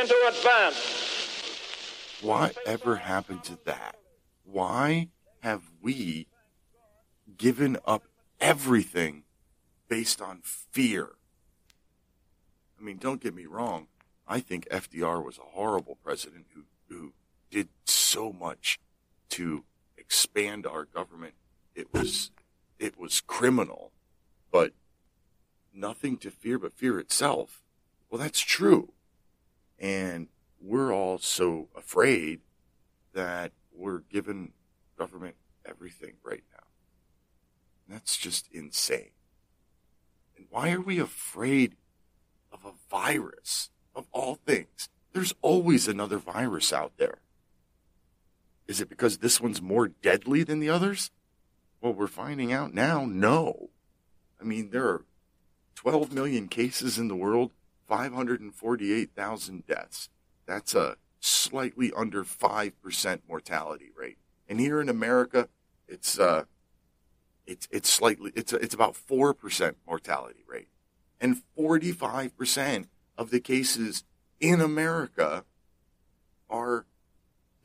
into 0.00 0.16
advance. 0.28 2.18
Whatever 2.22 2.96
happened 2.96 3.44
to 3.44 3.58
that? 3.64 3.96
Why 4.44 5.08
have 5.40 5.62
we 5.80 6.26
given 7.36 7.76
up 7.86 8.04
everything 8.40 9.24
based 9.88 10.20
on 10.20 10.40
fear? 10.42 11.10
I 12.78 12.82
mean, 12.82 12.96
don't 12.96 13.20
get 13.20 13.34
me 13.34 13.46
wrong. 13.46 13.86
I 14.26 14.40
think 14.40 14.68
FDR 14.70 15.24
was 15.24 15.38
a 15.38 15.42
horrible 15.42 15.96
president 16.02 16.46
who, 16.54 16.64
who 16.88 17.12
did 17.50 17.68
so 17.84 18.32
much 18.32 18.80
to 19.30 19.64
expand 20.06 20.66
our 20.66 20.84
government. 20.84 21.34
It 21.74 21.92
was, 21.92 22.30
it 22.78 22.98
was 22.98 23.20
criminal, 23.20 23.90
but 24.52 24.72
nothing 25.74 26.16
to 26.18 26.30
fear 26.30 26.58
but 26.58 26.76
fear 26.76 26.98
itself. 27.00 27.62
Well, 28.08 28.20
that's 28.20 28.40
true. 28.40 28.92
And 29.78 30.28
we're 30.60 30.94
all 30.94 31.18
so 31.18 31.68
afraid 31.76 32.40
that 33.14 33.52
we're 33.74 34.02
giving 34.10 34.52
government 34.96 35.34
everything 35.64 36.14
right 36.22 36.44
now. 36.52 36.64
That's 37.88 38.16
just 38.16 38.48
insane. 38.52 39.10
And 40.36 40.46
why 40.50 40.70
are 40.70 40.80
we 40.80 40.98
afraid 40.98 41.76
of 42.52 42.64
a 42.64 42.72
virus 42.90 43.70
of 43.94 44.06
all 44.12 44.36
things? 44.36 44.88
There's 45.12 45.34
always 45.42 45.88
another 45.88 46.18
virus 46.18 46.72
out 46.72 46.92
there. 46.96 47.18
Is 48.68 48.80
it 48.80 48.88
because 48.88 49.18
this 49.18 49.40
one's 49.40 49.62
more 49.62 49.88
deadly 49.88 50.42
than 50.42 50.58
the 50.58 50.70
others? 50.70 51.10
Well, 51.80 51.92
we're 51.92 52.06
finding 52.06 52.52
out 52.52 52.74
now, 52.74 53.04
no. 53.04 53.70
I 54.40 54.44
mean, 54.44 54.70
there 54.70 54.86
are 54.86 55.04
12 55.76 56.12
million 56.12 56.48
cases 56.48 56.98
in 56.98 57.08
the 57.08 57.14
world, 57.14 57.52
548,000 57.86 59.66
deaths. 59.66 60.08
That's 60.46 60.74
a 60.74 60.96
slightly 61.20 61.92
under 61.96 62.24
5% 62.24 63.20
mortality 63.28 63.90
rate. 63.96 64.18
And 64.48 64.60
here 64.60 64.80
in 64.80 64.88
America, 64.88 65.48
it's, 65.88 66.18
uh, 66.18 66.44
it's, 67.46 67.68
it's 67.70 67.88
slightly, 67.88 68.32
it's, 68.34 68.52
it's 68.52 68.74
about 68.74 68.94
4% 68.94 69.74
mortality 69.86 70.44
rate. 70.48 70.68
And 71.20 71.42
45% 71.58 72.86
of 73.16 73.30
the 73.30 73.40
cases 73.40 74.04
in 74.40 74.60
America 74.60 75.44
are 76.50 76.86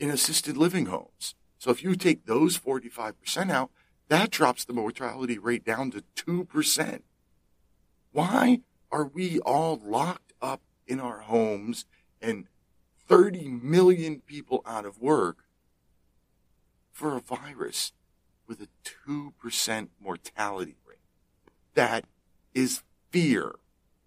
in 0.01 0.09
assisted 0.09 0.57
living 0.57 0.87
homes. 0.87 1.35
So 1.59 1.69
if 1.69 1.83
you 1.83 1.95
take 1.95 2.25
those 2.25 2.57
45% 2.57 3.51
out, 3.51 3.69
that 4.07 4.31
drops 4.31 4.65
the 4.65 4.73
mortality 4.73 5.37
rate 5.37 5.63
down 5.63 5.91
to 5.91 6.03
2%. 6.15 7.01
Why 8.11 8.61
are 8.91 9.05
we 9.05 9.39
all 9.41 9.79
locked 9.81 10.33
up 10.41 10.61
in 10.87 10.99
our 10.99 11.19
homes 11.19 11.85
and 12.19 12.47
30 13.07 13.47
million 13.47 14.21
people 14.21 14.63
out 14.65 14.85
of 14.85 14.99
work 14.99 15.45
for 16.91 17.15
a 17.15 17.21
virus 17.21 17.93
with 18.47 18.59
a 18.59 18.67
2% 19.07 19.89
mortality 20.01 20.75
rate? 20.83 20.97
That 21.75 22.05
is 22.55 22.81
fear. 23.11 23.53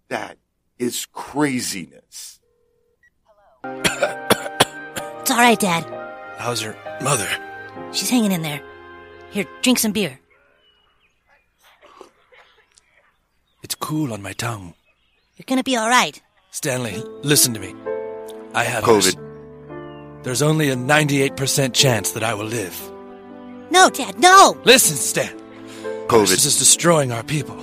That 0.09 0.39
is 0.77 1.07
craziness. 1.13 2.41
it's 5.25 5.31
all 5.31 5.39
right, 5.39 5.59
Dad. 5.59 5.83
How's 6.37 6.61
your 6.61 6.77
mother? 7.01 7.27
She's 7.91 8.11
hanging 8.11 8.31
in 8.31 8.43
there. 8.43 8.61
Here, 9.31 9.47
drink 9.63 9.79
some 9.79 9.91
beer. 9.91 10.19
It's 13.63 13.73
cool 13.73 14.13
on 14.13 14.21
my 14.21 14.33
tongue. 14.33 14.75
You're 15.35 15.45
gonna 15.47 15.63
be 15.63 15.77
all 15.77 15.89
right. 15.89 16.21
Stanley, 16.51 17.01
listen 17.23 17.55
to 17.55 17.59
me. 17.59 17.73
I 18.53 18.65
have 18.65 18.83
COVID. 18.83 19.15
This. 19.15 20.23
There's 20.23 20.43
only 20.43 20.69
a 20.69 20.75
98% 20.75 21.73
chance 21.73 22.11
that 22.11 22.23
I 22.23 22.35
will 22.35 22.45
live. 22.45 22.79
No, 23.71 23.89
Dad, 23.89 24.19
no! 24.19 24.55
Listen, 24.63 24.95
Stan. 24.95 25.35
COVID. 26.05 26.29
This 26.29 26.45
is 26.45 26.59
destroying 26.59 27.11
our 27.11 27.23
people. 27.23 27.57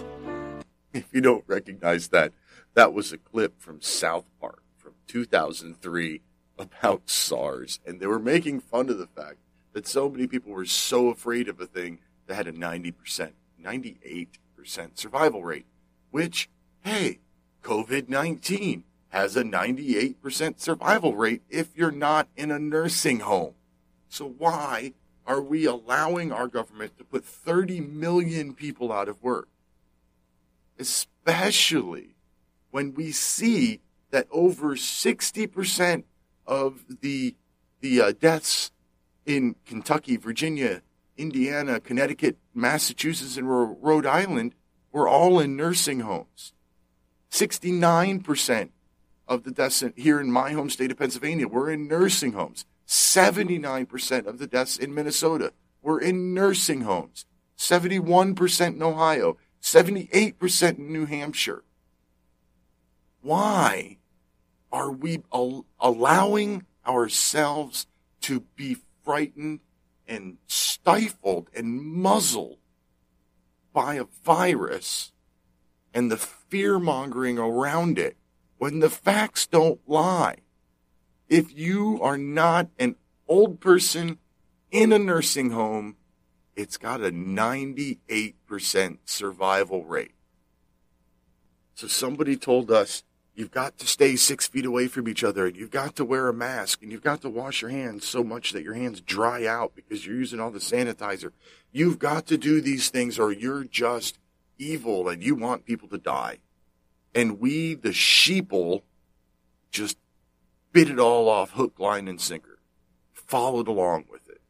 If 0.93 1.05
you 1.13 1.21
don't 1.21 1.45
recognize 1.47 2.09
that, 2.09 2.33
that 2.75 2.93
was 2.93 3.13
a 3.13 3.19
clip 3.19 3.61
from 3.61 3.81
South 3.81 4.25
Park 4.41 4.65
from 4.79 4.95
2003 5.07 6.23
about 6.63 7.11
SARS. 7.11 7.81
And 7.87 8.01
they 8.01 8.07
were 8.07 8.19
making 8.19 8.61
fun 8.61 8.89
of 8.89 8.99
the 8.99 9.07
fact 9.07 9.39
that 9.73 9.87
so 9.87 10.09
many 10.09 10.27
people 10.27 10.53
were 10.53 10.65
so 10.65 11.09
afraid 11.09 11.49
of 11.49 11.61
a 11.61 11.67
thing 11.67 11.99
that 12.27 12.35
had 12.35 12.47
a 12.47 12.53
90%, 12.53 13.33
98% 13.61 14.39
survival 14.95 15.43
rate 15.43 15.67
which, 16.13 16.49
hey, 16.85 17.19
COVID 17.65 18.09
19 18.09 18.85
has 19.09 19.37
a 19.37 19.43
98% 19.43 20.61
survival 20.61 21.17
rate 21.17 21.43
if 21.51 21.77
you're 21.77 21.91
not 21.91 22.29
in 22.37 22.51
a 22.51 22.59
nursing 22.59 23.21
home. 23.21 23.55
So 24.09 24.29
why 24.39 24.93
are 25.27 25.41
we 25.41 25.65
allowing 25.65 26.33
our 26.33 26.47
government 26.47 26.97
to 26.99 27.05
put 27.05 27.25
30 27.25 27.81
million 27.81 28.55
people 28.55 28.93
out 28.93 29.09
of 29.09 29.23
work? 29.23 29.49
Especially 30.79 32.15
when 32.71 32.95
we 32.95 33.11
see 33.11 33.81
that 34.11 34.29
over 34.31 34.77
60% 34.77 36.05
of 36.47 36.84
the, 37.01 37.34
the 37.80 38.01
uh, 38.01 38.12
deaths 38.12 38.70
in 39.24 39.57
Kentucky, 39.66 40.16
Virginia, 40.16 40.82
Indiana, 41.16 41.80
Connecticut, 41.80 42.38
Massachusetts, 42.55 43.36
and 43.36 43.49
Rhode 43.49 44.07
Island 44.07 44.55
were 44.90 45.09
all 45.09 45.38
in 45.38 45.57
nursing 45.57 46.01
homes. 46.01 46.53
69% 47.30 48.70
of 49.28 49.45
the 49.45 49.51
deaths 49.51 49.82
here 49.97 50.20
in 50.20 50.30
my 50.30 50.53
home 50.53 50.68
state 50.68 50.90
of 50.90 50.99
Pennsylvania 50.99 51.49
were 51.49 51.70
in 51.70 51.88
nursing 51.88 52.32
homes. 52.32 52.66
79% 52.86 54.26
of 54.26 54.38
the 54.38 54.47
deaths 54.47 54.76
in 54.76 54.95
Minnesota 54.95 55.53
were 55.80 55.99
in 55.99 56.34
nursing 56.34 56.82
homes. 56.82 57.24
71% 57.57 58.66
in 58.74 58.82
Ohio. 58.82 59.36
78% 59.62 60.78
in 60.78 60.93
New 60.93 61.07
Hampshire. 61.07 61.62
Why 63.22 63.99
are 64.73 64.91
we 64.91 65.23
al- 65.33 65.66
allowing 65.79 66.64
ourselves 66.87 67.87
to 68.23 68.41
be 68.57 68.79
frightened 69.05 69.61
and 70.09 70.39
stifled 70.47 71.51
and 71.55 71.81
muzzled 71.81 72.59
by 73.73 73.95
a 73.95 74.05
virus 74.25 75.12
and 75.95 76.11
the 76.11 76.16
fear 76.16 76.79
mongering 76.79 77.39
around 77.39 77.99
it 77.99 78.16
when 78.59 78.81
the 78.81 78.91
facts 78.91 79.47
don't 79.47 79.81
lie. 79.87 80.37
If 81.29 81.57
you 81.57 82.01
are 82.03 82.18
not 82.18 82.68
an 82.79 82.97
old 83.29 83.61
person 83.61 84.18
in 84.70 84.93
a 84.93 84.99
nursing 84.99 85.51
home, 85.51 85.97
it's 86.55 86.77
got 86.77 87.01
a 87.01 87.11
98% 87.11 88.99
survival 89.05 89.85
rate. 89.85 90.14
So 91.75 91.87
somebody 91.89 92.37
told 92.37 92.70
us 92.70 93.03
you've 93.35 93.51
got 93.51 93.78
to 93.78 93.87
stay 93.87 94.16
six 94.16 94.47
feet 94.47 94.66
away 94.66 94.89
from 94.89 95.09
each 95.09 95.24
other 95.24 95.47
and 95.47 95.57
you've 95.57 95.70
got 95.70 95.97
to 95.97 96.05
wear 96.05 96.28
a 96.28 96.35
mask 96.35 96.83
and 96.83 96.93
you've 96.93 97.03
got 97.03 97.22
to 97.22 97.30
wash 97.30 97.62
your 97.62 97.70
hands 97.70 98.07
so 98.07 98.22
much 98.22 98.53
that 98.53 98.62
your 98.62 98.74
hands 98.74 99.01
dry 99.01 99.47
out 99.47 99.74
because 99.74 100.07
you're 100.07 100.16
using 100.16 100.41
all 100.41 100.51
the 100.51 100.59
sanitizer. 100.59 101.33
You've 101.70 101.99
got 101.99 102.26
to 102.26 102.37
do 102.37 102.61
these 102.61 102.91
things 102.91 103.18
or 103.18 103.33
you're 103.33 103.64
just 103.64 104.18
evil 104.59 105.09
and 105.09 105.22
you 105.22 105.35
want 105.35 105.64
people 105.64 105.89
to 105.89 105.99
die. 105.99 106.39
And 107.14 107.41
we, 107.41 107.74
the 107.74 107.91
sheeple, 107.91 108.83
just 109.70 109.97
bit 110.72 110.91
it 110.91 110.99
all 110.99 111.28
off 111.28 111.53
hook, 111.53 111.78
line, 111.78 112.09
and 112.09 112.20
sinker, 112.20 112.59
followed 113.12 113.68
along 113.68 114.07
with 114.11 114.28
it. 114.28 114.41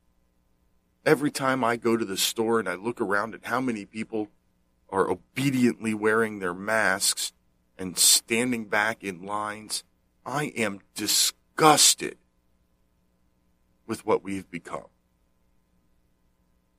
Every 1.05 1.31
time 1.31 1.65
I 1.65 1.77
go 1.77 1.97
to 1.97 2.05
the 2.05 2.17
store 2.17 2.61
and 2.61 2.69
I 2.69 2.75
look 2.75 3.01
around 3.01 3.35
at 3.35 3.45
how 3.45 3.61
many 3.61 3.85
people 3.85 4.29
are 4.91 5.11
obediently 5.11 5.95
wearing 5.95 6.39
their 6.39 6.55
masks 6.55 7.33
and 7.79 7.99
standing 7.99 8.67
back 8.67 9.03
in 9.03 9.23
lines, 9.23 9.85
I 10.25 10.47
am 10.57 10.81
disgusted 10.95 12.19
with 13.87 14.07
what 14.07 14.23
we've 14.23 14.51
become. 14.51 14.87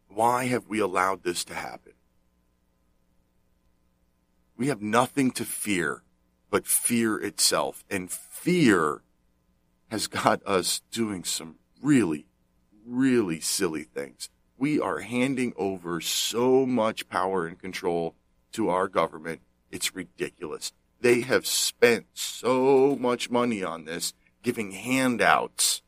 Why 0.07 0.45
have 0.45 0.67
we 0.67 0.79
allowed 0.79 1.23
this 1.23 1.43
to 1.45 1.53
happen? 1.53 1.93
We 4.55 4.67
have 4.67 4.81
nothing 4.81 5.31
to 5.31 5.45
fear 5.45 6.03
but 6.53 6.67
fear 6.67 7.17
itself. 7.17 7.83
And 7.89 8.11
fear 8.11 9.01
has 9.89 10.05
got 10.05 10.45
us 10.45 10.81
doing 10.91 11.23
some 11.23 11.55
really, 11.81 12.27
really 12.85 13.39
silly 13.39 13.83
things. 13.83 14.29
We 14.55 14.79
are 14.79 14.99
handing 14.99 15.53
over 15.57 15.99
so 15.99 16.65
much 16.67 17.09
power 17.09 17.47
and 17.47 17.57
control 17.57 18.13
to 18.51 18.69
our 18.69 18.87
government. 18.87 19.41
It's 19.71 19.95
ridiculous. 19.95 20.71
They 21.03 21.19
have 21.19 21.45
spent 21.45 22.05
so 22.13 22.95
much 22.95 23.29
money 23.29 23.61
on 23.61 23.83
this, 23.83 24.13
giving 24.41 24.71
handouts, 24.71 25.81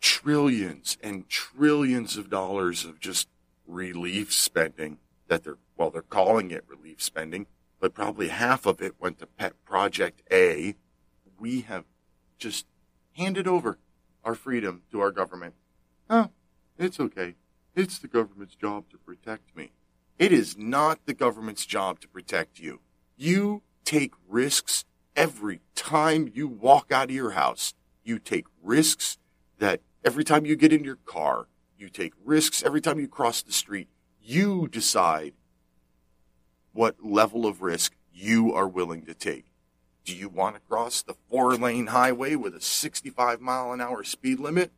trillions 0.00 0.96
and 1.02 1.28
trillions 1.28 2.16
of 2.16 2.30
dollars 2.30 2.86
of 2.86 2.98
just 2.98 3.28
relief 3.66 4.32
spending 4.32 5.00
that 5.28 5.44
they're 5.44 5.58
well, 5.76 5.90
they're 5.90 6.00
calling 6.00 6.50
it 6.50 6.64
relief 6.66 7.02
spending, 7.02 7.46
but 7.78 7.92
probably 7.92 8.28
half 8.28 8.64
of 8.64 8.80
it 8.80 8.94
went 8.98 9.18
to 9.18 9.26
Pet 9.26 9.52
Project 9.66 10.22
A. 10.32 10.76
We 11.38 11.60
have 11.60 11.84
just 12.38 12.64
handed 13.18 13.46
over 13.46 13.76
our 14.24 14.34
freedom 14.34 14.80
to 14.92 15.00
our 15.00 15.10
government. 15.10 15.52
Oh, 16.08 16.30
it's 16.78 16.98
okay. 16.98 17.34
It's 17.74 17.98
the 17.98 18.08
government's 18.08 18.54
job 18.54 18.88
to 18.92 18.96
protect 18.96 19.54
me. 19.54 19.72
It 20.18 20.32
is 20.32 20.56
not 20.56 21.04
the 21.04 21.12
government's 21.12 21.66
job 21.66 22.00
to 22.00 22.08
protect 22.08 22.58
you. 22.58 22.80
You 23.18 23.62
take 23.84 24.12
risks 24.28 24.84
every 25.16 25.60
time 25.74 26.30
you 26.34 26.48
walk 26.48 26.92
out 26.92 27.10
of 27.10 27.14
your 27.14 27.32
house. 27.32 27.74
You 28.04 28.18
take 28.18 28.46
risks 28.62 29.18
that 29.58 29.80
every 30.04 30.24
time 30.24 30.46
you 30.46 30.56
get 30.56 30.72
in 30.72 30.84
your 30.84 30.98
car, 31.04 31.46
you 31.76 31.88
take 31.88 32.12
risks 32.24 32.62
every 32.62 32.80
time 32.80 32.98
you 32.98 33.08
cross 33.08 33.42
the 33.42 33.52
street. 33.52 33.88
You 34.22 34.68
decide 34.68 35.34
what 36.72 37.04
level 37.04 37.46
of 37.46 37.62
risk 37.62 37.94
you 38.12 38.52
are 38.52 38.68
willing 38.68 39.04
to 39.06 39.14
take. 39.14 39.46
Do 40.04 40.14
you 40.14 40.28
want 40.28 40.56
to 40.56 40.60
cross 40.62 41.02
the 41.02 41.14
four 41.30 41.54
lane 41.56 41.88
highway 41.88 42.34
with 42.34 42.54
a 42.54 42.60
65 42.60 43.40
mile 43.40 43.72
an 43.72 43.80
hour 43.80 44.02
speed 44.04 44.40
limit? 44.40 44.72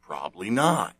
Probably 0.00 0.50
not. 0.50 0.96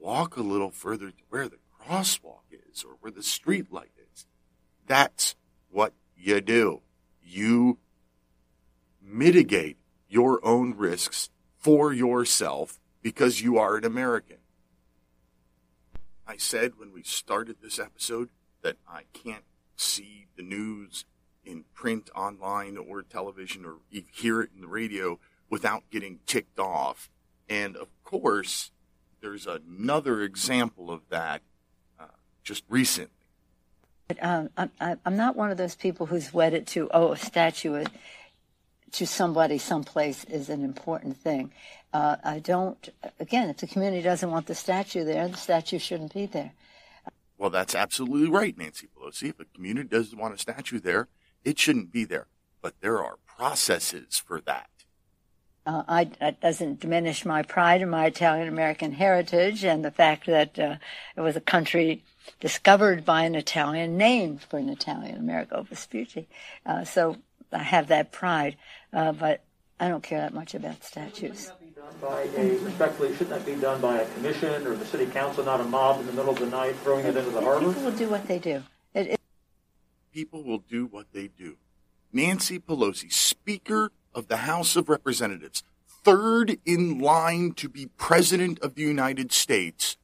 Walk 0.00 0.36
a 0.36 0.42
little 0.42 0.70
further 0.70 1.10
to 1.10 1.22
where 1.28 1.48
the 1.48 1.58
crosswalk 1.80 2.42
is 2.50 2.84
or 2.84 2.96
where 3.00 3.12
the 3.12 3.22
street 3.22 3.72
light 3.72 3.92
is. 4.12 4.26
That's 4.86 5.36
what 5.70 5.92
you 6.18 6.40
do. 6.40 6.82
You 7.22 7.78
mitigate 9.02 9.78
your 10.08 10.44
own 10.44 10.74
risks 10.76 11.30
for 11.58 11.92
yourself 11.92 12.78
because 13.02 13.40
you 13.40 13.58
are 13.58 13.76
an 13.76 13.84
American. 13.84 14.38
I 16.26 16.36
said 16.36 16.72
when 16.76 16.92
we 16.92 17.02
started 17.02 17.56
this 17.62 17.78
episode 17.78 18.28
that 18.62 18.76
I 18.86 19.04
can't 19.12 19.44
see 19.76 20.26
the 20.36 20.42
news 20.42 21.04
in 21.44 21.64
print, 21.72 22.10
online, 22.14 22.76
or 22.76 23.02
television, 23.02 23.64
or 23.64 23.76
hear 24.12 24.42
it 24.42 24.50
in 24.54 24.60
the 24.60 24.68
radio 24.68 25.18
without 25.48 25.84
getting 25.90 26.18
ticked 26.26 26.58
off. 26.58 27.08
And 27.48 27.76
of 27.76 27.88
course, 28.04 28.70
there's 29.22 29.46
another 29.46 30.22
example 30.22 30.90
of 30.90 31.08
that 31.08 31.42
uh, 31.98 32.06
just 32.42 32.64
recently. 32.68 33.17
But, 34.08 34.24
um, 34.24 34.48
I, 34.80 34.96
am 35.04 35.16
not 35.16 35.36
one 35.36 35.50
of 35.50 35.58
those 35.58 35.74
people 35.74 36.06
who's 36.06 36.32
wedded 36.32 36.66
to, 36.68 36.88
oh, 36.92 37.12
a 37.12 37.16
statue 37.18 37.84
to 38.92 39.06
somebody 39.06 39.58
someplace 39.58 40.24
is 40.24 40.48
an 40.48 40.64
important 40.64 41.18
thing. 41.18 41.52
Uh, 41.92 42.16
I 42.24 42.38
don't, 42.38 42.88
again, 43.20 43.50
if 43.50 43.58
the 43.58 43.66
community 43.66 44.02
doesn't 44.02 44.30
want 44.30 44.46
the 44.46 44.54
statue 44.54 45.04
there, 45.04 45.28
the 45.28 45.36
statue 45.36 45.78
shouldn't 45.78 46.14
be 46.14 46.24
there. 46.24 46.52
Well, 47.36 47.50
that's 47.50 47.74
absolutely 47.74 48.30
right, 48.30 48.56
Nancy 48.56 48.88
Pelosi. 48.88 49.30
If 49.30 49.40
a 49.40 49.44
community 49.44 49.88
doesn't 49.88 50.18
want 50.18 50.34
a 50.34 50.38
statue 50.38 50.80
there, 50.80 51.08
it 51.44 51.58
shouldn't 51.58 51.92
be 51.92 52.04
there. 52.04 52.26
But 52.62 52.80
there 52.80 53.02
are 53.04 53.18
processes 53.26 54.18
for 54.18 54.40
that. 54.42 54.70
Uh, 55.66 55.82
I, 55.86 56.04
that 56.18 56.40
doesn't 56.40 56.80
diminish 56.80 57.26
my 57.26 57.42
pride 57.42 57.82
in 57.82 57.90
my 57.90 58.06
Italian 58.06 58.48
American 58.48 58.92
heritage 58.92 59.64
and 59.64 59.84
the 59.84 59.90
fact 59.90 60.26
that 60.26 60.58
uh, 60.58 60.76
it 61.14 61.20
was 61.20 61.36
a 61.36 61.42
country 61.42 62.04
discovered 62.40 63.04
by 63.04 63.22
an 63.22 63.34
Italian, 63.34 63.96
named 63.96 64.42
for 64.42 64.58
an 64.58 64.68
Italian, 64.68 65.16
Amerigo 65.16 65.62
Vespucci. 65.62 66.28
Uh, 66.64 66.84
so 66.84 67.16
I 67.52 67.62
have 67.62 67.88
that 67.88 68.12
pride, 68.12 68.56
uh, 68.92 69.12
but 69.12 69.42
I 69.80 69.88
don't 69.88 70.02
care 70.02 70.20
that 70.20 70.34
much 70.34 70.54
about 70.54 70.84
statues 70.84 71.50
by 72.00 72.28
a, 72.36 72.58
respectfully, 72.58 73.12
shouldn't 73.12 73.30
that 73.30 73.46
be 73.46 73.60
done 73.60 73.80
by 73.80 73.98
a 73.98 74.08
commission 74.14 74.66
or 74.66 74.76
the 74.76 74.86
city 74.86 75.06
council, 75.06 75.44
not 75.44 75.60
a 75.60 75.64
mob 75.64 76.00
in 76.00 76.06
the 76.06 76.12
middle 76.12 76.30
of 76.30 76.38
the 76.38 76.46
night 76.46 76.76
throwing 76.76 77.04
it 77.04 77.16
into 77.16 77.30
the 77.30 77.40
harbor? 77.40 77.72
People 77.72 77.82
will 77.82 77.98
do 77.98 78.08
what 78.08 78.26
they 78.26 78.38
do. 78.38 78.62
It, 78.94 79.06
it... 79.08 79.20
People 80.12 80.42
will 80.44 80.58
do 80.58 80.86
what 80.86 81.06
they 81.12 81.28
do. 81.28 81.56
Nancy 82.12 82.58
Pelosi, 82.58 83.12
Speaker 83.12 83.90
of 84.14 84.28
the 84.28 84.38
House 84.38 84.76
of 84.76 84.88
Representatives, 84.88 85.62
third 85.88 86.58
in 86.64 86.98
line 86.98 87.52
to 87.52 87.68
be 87.68 87.86
President 87.98 88.58
of 88.60 88.74
the 88.74 88.82
United 88.82 89.32
States, 89.32 89.96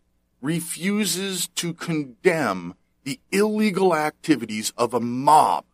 refuses 0.45 1.49
to 1.49 1.73
condemn 1.73 2.75
the 3.03 3.19
illegal 3.33 3.97
activities 3.97 4.75
of 4.77 4.93
a 4.93 5.01
mob. 5.01 5.65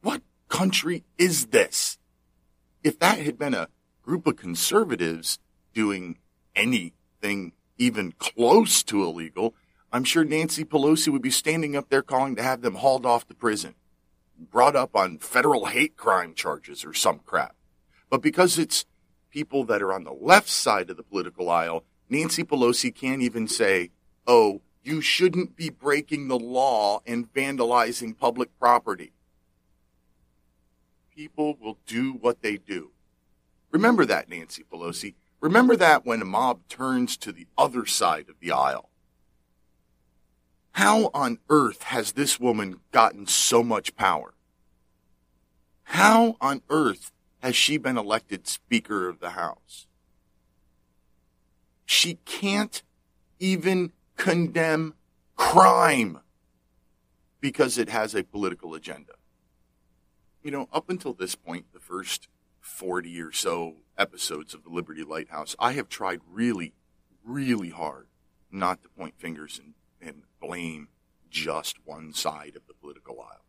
What 0.00 0.22
country 0.48 1.04
is 1.18 1.48
this? 1.48 1.98
If 2.82 2.98
that 3.00 3.18
had 3.18 3.38
been 3.38 3.52
a 3.52 3.68
group 4.00 4.26
of 4.26 4.36
conservatives 4.36 5.38
doing 5.74 6.16
anything 6.56 7.52
even 7.76 8.12
close 8.12 8.82
to 8.84 9.04
illegal, 9.04 9.54
I'm 9.92 10.04
sure 10.04 10.24
Nancy 10.24 10.64
Pelosi 10.64 11.12
would 11.12 11.20
be 11.20 11.30
standing 11.30 11.76
up 11.76 11.90
there 11.90 12.02
calling 12.02 12.36
to 12.36 12.42
have 12.42 12.62
them 12.62 12.76
hauled 12.76 13.04
off 13.04 13.26
to 13.26 13.34
prison, 13.34 13.74
brought 14.50 14.76
up 14.76 14.96
on 14.96 15.18
federal 15.18 15.66
hate 15.66 15.98
crime 15.98 16.32
charges 16.32 16.86
or 16.86 16.94
some 16.94 17.20
crap. 17.26 17.54
But 18.08 18.22
because 18.22 18.58
it's 18.58 18.86
people 19.28 19.64
that 19.64 19.82
are 19.82 19.92
on 19.92 20.04
the 20.04 20.16
left 20.18 20.48
side 20.48 20.88
of 20.88 20.96
the 20.96 21.02
political 21.02 21.50
aisle, 21.50 21.84
Nancy 22.12 22.44
Pelosi 22.44 22.94
can't 22.94 23.22
even 23.22 23.48
say, 23.48 23.90
oh, 24.26 24.60
you 24.84 25.00
shouldn't 25.00 25.56
be 25.56 25.70
breaking 25.70 26.28
the 26.28 26.38
law 26.38 27.00
and 27.06 27.32
vandalizing 27.32 28.18
public 28.18 28.50
property. 28.58 29.14
People 31.16 31.56
will 31.58 31.78
do 31.86 32.12
what 32.12 32.42
they 32.42 32.58
do. 32.58 32.90
Remember 33.70 34.04
that, 34.04 34.28
Nancy 34.28 34.62
Pelosi. 34.62 35.14
Remember 35.40 35.74
that 35.74 36.04
when 36.04 36.20
a 36.20 36.26
mob 36.26 36.60
turns 36.68 37.16
to 37.16 37.32
the 37.32 37.46
other 37.56 37.86
side 37.86 38.28
of 38.28 38.38
the 38.40 38.52
aisle. 38.52 38.90
How 40.72 41.10
on 41.14 41.38
earth 41.48 41.84
has 41.84 42.12
this 42.12 42.38
woman 42.38 42.80
gotten 42.90 43.26
so 43.26 43.62
much 43.62 43.96
power? 43.96 44.34
How 45.84 46.36
on 46.42 46.60
earth 46.68 47.10
has 47.38 47.56
she 47.56 47.78
been 47.78 47.96
elected 47.96 48.46
Speaker 48.46 49.08
of 49.08 49.20
the 49.20 49.30
House? 49.30 49.86
She 51.92 52.14
can't 52.24 52.82
even 53.38 53.92
condemn 54.16 54.94
crime 55.36 56.20
because 57.38 57.76
it 57.76 57.90
has 57.90 58.14
a 58.14 58.24
political 58.24 58.72
agenda. 58.72 59.12
You 60.42 60.52
know, 60.52 60.68
up 60.72 60.88
until 60.88 61.12
this 61.12 61.34
point, 61.34 61.66
the 61.74 61.80
first 61.80 62.28
40 62.60 63.20
or 63.20 63.30
so 63.30 63.76
episodes 63.98 64.54
of 64.54 64.64
the 64.64 64.70
Liberty 64.70 65.04
Lighthouse, 65.04 65.54
I 65.58 65.72
have 65.72 65.90
tried 65.90 66.20
really, 66.26 66.72
really 67.22 67.68
hard 67.68 68.06
not 68.50 68.82
to 68.82 68.88
point 68.88 69.18
fingers 69.18 69.60
and, 69.62 69.74
and 70.00 70.22
blame 70.40 70.88
just 71.28 71.76
one 71.84 72.14
side 72.14 72.56
of 72.56 72.66
the 72.66 72.74
political 72.74 73.20
aisle. 73.20 73.44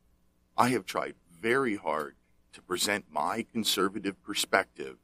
I 0.57 0.67
have 0.67 0.85
tried 0.85 1.15
very 1.31 1.77
hard 1.77 2.17
to 2.51 2.61
present 2.61 3.05
my 3.09 3.45
conservative 3.53 4.21
perspective 4.21 4.97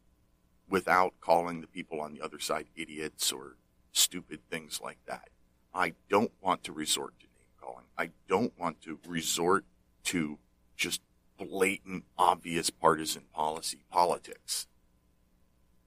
without 0.69 1.13
calling 1.19 1.61
the 1.61 1.67
people 1.67 1.99
on 1.99 2.13
the 2.13 2.21
other 2.21 2.39
side 2.39 2.67
idiots 2.75 3.31
or 3.31 3.55
stupid 3.91 4.39
things 4.49 4.79
like 4.81 4.99
that. 5.05 5.29
I 5.73 5.93
don't 6.09 6.31
want 6.41 6.63
to 6.65 6.71
resort 6.71 7.13
to 7.19 7.25
name 7.25 7.47
calling. 7.59 7.85
I 7.97 8.11
don't 8.27 8.57
want 8.57 8.81
to 8.81 8.99
resort 9.07 9.65
to 10.05 10.37
just 10.75 11.01
blatant, 11.37 12.05
obvious 12.17 12.69
partisan 12.69 13.23
policy 13.33 13.79
politics. 13.91 14.67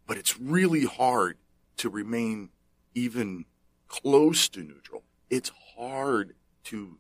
But 0.06 0.16
it's 0.16 0.38
really 0.38 0.84
hard 0.84 1.38
to 1.78 1.88
remain 1.88 2.50
even 2.94 3.44
close 3.88 4.48
to 4.50 4.60
neutral. 4.62 5.02
It's 5.30 5.50
hard 5.76 6.34
to 6.64 6.98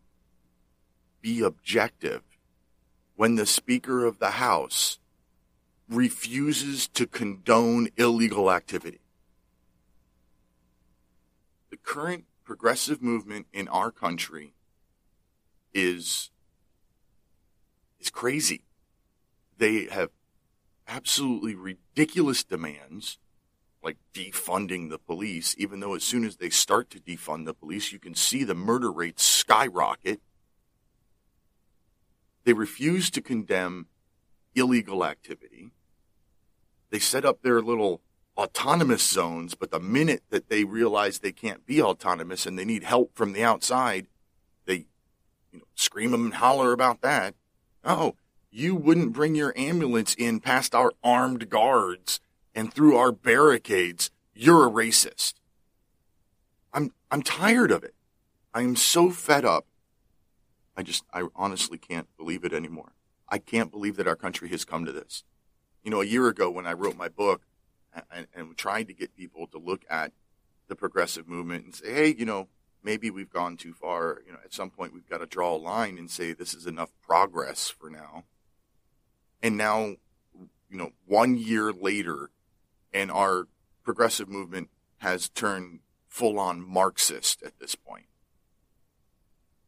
be 1.20 1.40
objective 1.40 2.22
when 3.16 3.36
the 3.36 3.46
Speaker 3.46 4.04
of 4.04 4.18
the 4.18 4.32
House 4.32 4.98
refuses 5.88 6.88
to 6.88 7.06
condone 7.06 7.88
illegal 7.96 8.50
activity. 8.50 9.00
The 11.70 11.76
current 11.76 12.24
progressive 12.44 13.02
movement 13.02 13.46
in 13.52 13.68
our 13.68 13.90
country 13.90 14.54
is 15.74 16.30
is 17.98 18.10
crazy. 18.10 18.64
They 19.58 19.86
have 19.86 20.10
absolutely 20.88 21.54
ridiculous 21.54 22.42
demands 22.42 23.18
like 23.82 23.96
defunding 24.14 24.90
the 24.90 24.98
police, 24.98 25.54
even 25.58 25.80
though 25.80 25.94
as 25.94 26.04
soon 26.04 26.24
as 26.24 26.36
they 26.36 26.50
start 26.50 26.90
to 26.90 27.00
defund 27.00 27.46
the 27.46 27.54
police, 27.54 27.92
you 27.92 27.98
can 27.98 28.14
see 28.14 28.44
the 28.44 28.54
murder 28.54 28.92
rates 28.92 29.24
skyrocket. 29.24 30.20
They 32.44 32.52
refuse 32.52 33.10
to 33.10 33.20
condemn 33.20 33.86
illegal 34.54 35.04
activity. 35.04 35.72
They 36.90 36.98
set 36.98 37.24
up 37.24 37.42
their 37.42 37.60
little 37.62 38.02
autonomous 38.36 39.02
zones, 39.02 39.54
but 39.54 39.70
the 39.70 39.80
minute 39.80 40.22
that 40.30 40.48
they 40.48 40.64
realize 40.64 41.18
they 41.18 41.32
can't 41.32 41.66
be 41.66 41.82
autonomous 41.82 42.46
and 42.46 42.58
they 42.58 42.64
need 42.64 42.84
help 42.84 43.14
from 43.14 43.32
the 43.32 43.44
outside, 43.44 44.06
they 44.66 44.86
you 45.52 45.58
know, 45.58 45.64
scream 45.74 46.14
and 46.14 46.34
holler 46.34 46.72
about 46.72 47.00
that. 47.02 47.34
Oh, 47.84 48.14
you 48.50 48.74
wouldn't 48.74 49.12
bring 49.12 49.34
your 49.34 49.52
ambulance 49.56 50.14
in 50.14 50.40
past 50.40 50.74
our 50.74 50.92
armed 51.02 51.48
guards 51.48 52.20
and 52.54 52.72
through 52.72 52.96
our 52.96 53.12
barricades. 53.12 54.10
You're 54.34 54.66
a 54.66 54.70
racist. 54.70 55.34
I'm, 56.72 56.92
I'm 57.10 57.22
tired 57.22 57.70
of 57.70 57.82
it. 57.84 57.94
I 58.54 58.62
am 58.62 58.76
so 58.76 59.10
fed 59.10 59.44
up. 59.44 59.66
I 60.76 60.82
just, 60.82 61.04
I 61.12 61.26
honestly 61.34 61.78
can't 61.78 62.08
believe 62.16 62.44
it 62.44 62.52
anymore. 62.52 62.92
I 63.32 63.38
can't 63.38 63.70
believe 63.70 63.96
that 63.96 64.06
our 64.06 64.14
country 64.14 64.50
has 64.50 64.66
come 64.66 64.84
to 64.84 64.92
this. 64.92 65.24
You 65.82 65.90
know, 65.90 66.02
a 66.02 66.06
year 66.06 66.28
ago 66.28 66.50
when 66.50 66.66
I 66.66 66.74
wrote 66.74 66.98
my 66.98 67.08
book 67.08 67.40
and, 68.14 68.26
and 68.34 68.54
tried 68.58 68.88
to 68.88 68.94
get 68.94 69.16
people 69.16 69.46
to 69.46 69.58
look 69.58 69.86
at 69.88 70.12
the 70.68 70.76
progressive 70.76 71.26
movement 71.26 71.64
and 71.64 71.74
say, 71.74 71.94
hey, 71.94 72.14
you 72.14 72.26
know, 72.26 72.48
maybe 72.82 73.08
we've 73.10 73.32
gone 73.32 73.56
too 73.56 73.72
far. 73.72 74.20
You 74.26 74.32
know, 74.32 74.38
at 74.44 74.52
some 74.52 74.68
point 74.68 74.92
we've 74.92 75.08
got 75.08 75.18
to 75.18 75.26
draw 75.26 75.54
a 75.54 75.56
line 75.56 75.96
and 75.96 76.10
say 76.10 76.34
this 76.34 76.52
is 76.52 76.66
enough 76.66 76.92
progress 77.00 77.70
for 77.70 77.88
now. 77.88 78.24
And 79.42 79.56
now, 79.56 79.96
you 80.68 80.76
know, 80.76 80.90
one 81.06 81.38
year 81.38 81.72
later, 81.72 82.28
and 82.92 83.10
our 83.10 83.48
progressive 83.82 84.28
movement 84.28 84.68
has 84.98 85.30
turned 85.30 85.80
full 86.06 86.38
on 86.38 86.60
Marxist 86.60 87.42
at 87.42 87.58
this 87.58 87.76
point. 87.76 88.06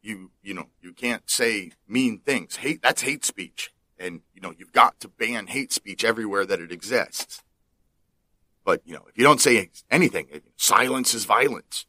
You, 0.05 0.29
you 0.43 0.53
know, 0.53 0.67
you 0.83 0.93
can't 0.93 1.27
say 1.27 1.71
mean 1.87 2.19
things. 2.19 2.57
Hate, 2.57 2.83
that's 2.83 3.01
hate 3.01 3.25
speech. 3.25 3.73
And, 3.97 4.21
you 4.35 4.41
know, 4.41 4.53
you've 4.55 4.71
got 4.71 4.99
to 4.99 5.07
ban 5.07 5.47
hate 5.47 5.73
speech 5.73 6.03
everywhere 6.05 6.45
that 6.45 6.59
it 6.59 6.71
exists. 6.71 7.41
But, 8.63 8.83
you 8.85 8.93
know, 8.93 9.05
if 9.09 9.17
you 9.17 9.23
don't 9.23 9.41
say 9.41 9.71
anything, 9.89 10.27
silence 10.57 11.15
is 11.15 11.25
violence. 11.25 11.87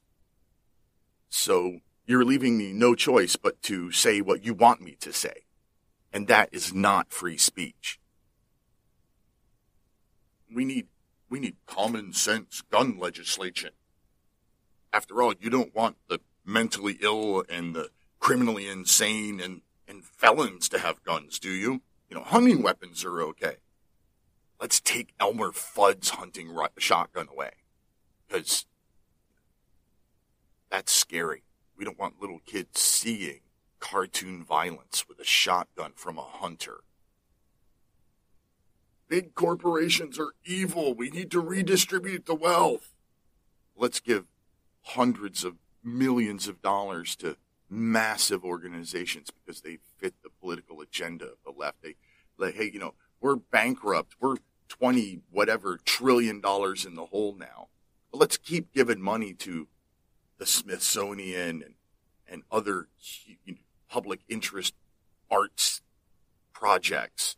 So 1.28 1.80
you're 2.06 2.24
leaving 2.24 2.56
me 2.56 2.72
no 2.72 2.94
choice 2.94 3.36
but 3.36 3.60
to 3.64 3.92
say 3.92 4.22
what 4.22 4.42
you 4.42 4.54
want 4.54 4.80
me 4.80 4.96
to 5.00 5.12
say. 5.12 5.44
And 6.10 6.26
that 6.28 6.48
is 6.52 6.72
not 6.72 7.12
free 7.12 7.36
speech. 7.36 8.00
We 10.54 10.64
need, 10.64 10.86
we 11.28 11.38
need 11.38 11.56
common 11.66 12.14
sense 12.14 12.62
gun 12.62 12.98
legislation. 12.98 13.72
After 14.90 15.20
all, 15.20 15.34
you 15.38 15.50
don't 15.50 15.74
want 15.74 15.96
the 16.08 16.20
mentally 16.46 16.96
ill 17.02 17.44
and 17.50 17.74
the 17.74 17.90
criminally 18.18 18.66
insane 18.68 19.40
and, 19.40 19.62
and 19.86 20.04
felons 20.04 20.68
to 20.70 20.78
have 20.78 21.02
guns, 21.02 21.38
do 21.38 21.50
you? 21.50 21.82
You 22.08 22.16
know, 22.16 22.22
hunting 22.22 22.62
weapons 22.62 23.04
are 23.04 23.20
okay. 23.22 23.56
Let's 24.60 24.80
take 24.80 25.14
Elmer 25.20 25.52
Fudd's 25.52 26.10
hunting 26.10 26.56
shotgun 26.78 27.28
away. 27.30 27.50
Because 28.26 28.66
that's 30.70 30.92
scary. 30.92 31.42
We 31.76 31.84
don't 31.84 31.98
want 31.98 32.20
little 32.20 32.40
kids 32.44 32.80
seeing 32.80 33.40
cartoon 33.80 34.44
violence 34.44 35.06
with 35.08 35.20
a 35.20 35.24
shotgun 35.24 35.92
from 35.94 36.18
a 36.18 36.22
hunter. 36.22 36.80
Big 39.08 39.34
corporations 39.34 40.18
are 40.18 40.34
evil. 40.44 40.94
We 40.94 41.10
need 41.10 41.30
to 41.30 41.40
redistribute 41.40 42.26
the 42.26 42.34
wealth. 42.34 42.94
Let's 43.76 44.00
give 44.00 44.24
hundreds 44.82 45.44
of 45.44 45.56
millions 45.84 46.48
of 46.48 46.62
dollars 46.62 47.14
to 47.16 47.36
massive 47.68 48.44
organizations 48.44 49.30
because 49.30 49.60
they 49.60 49.78
fit 49.98 50.14
the 50.22 50.30
political 50.40 50.80
agenda 50.80 51.24
of 51.26 51.38
the 51.44 51.52
left. 51.56 51.82
They, 51.82 51.96
like, 52.38 52.54
hey, 52.54 52.70
you 52.72 52.78
know, 52.78 52.94
we're 53.20 53.36
bankrupt. 53.36 54.14
We're 54.20 54.36
20 54.68 55.20
whatever 55.30 55.78
trillion 55.84 56.40
dollars 56.40 56.84
in 56.84 56.94
the 56.94 57.06
hole 57.06 57.34
now. 57.38 57.68
But 58.10 58.18
let's 58.18 58.36
keep 58.36 58.72
giving 58.72 59.00
money 59.00 59.32
to 59.34 59.68
the 60.38 60.46
Smithsonian 60.46 61.62
and, 61.62 61.74
and 62.28 62.42
other 62.50 62.88
you 63.44 63.54
know, 63.54 63.60
public 63.88 64.20
interest 64.28 64.74
arts 65.30 65.82
projects 66.52 67.36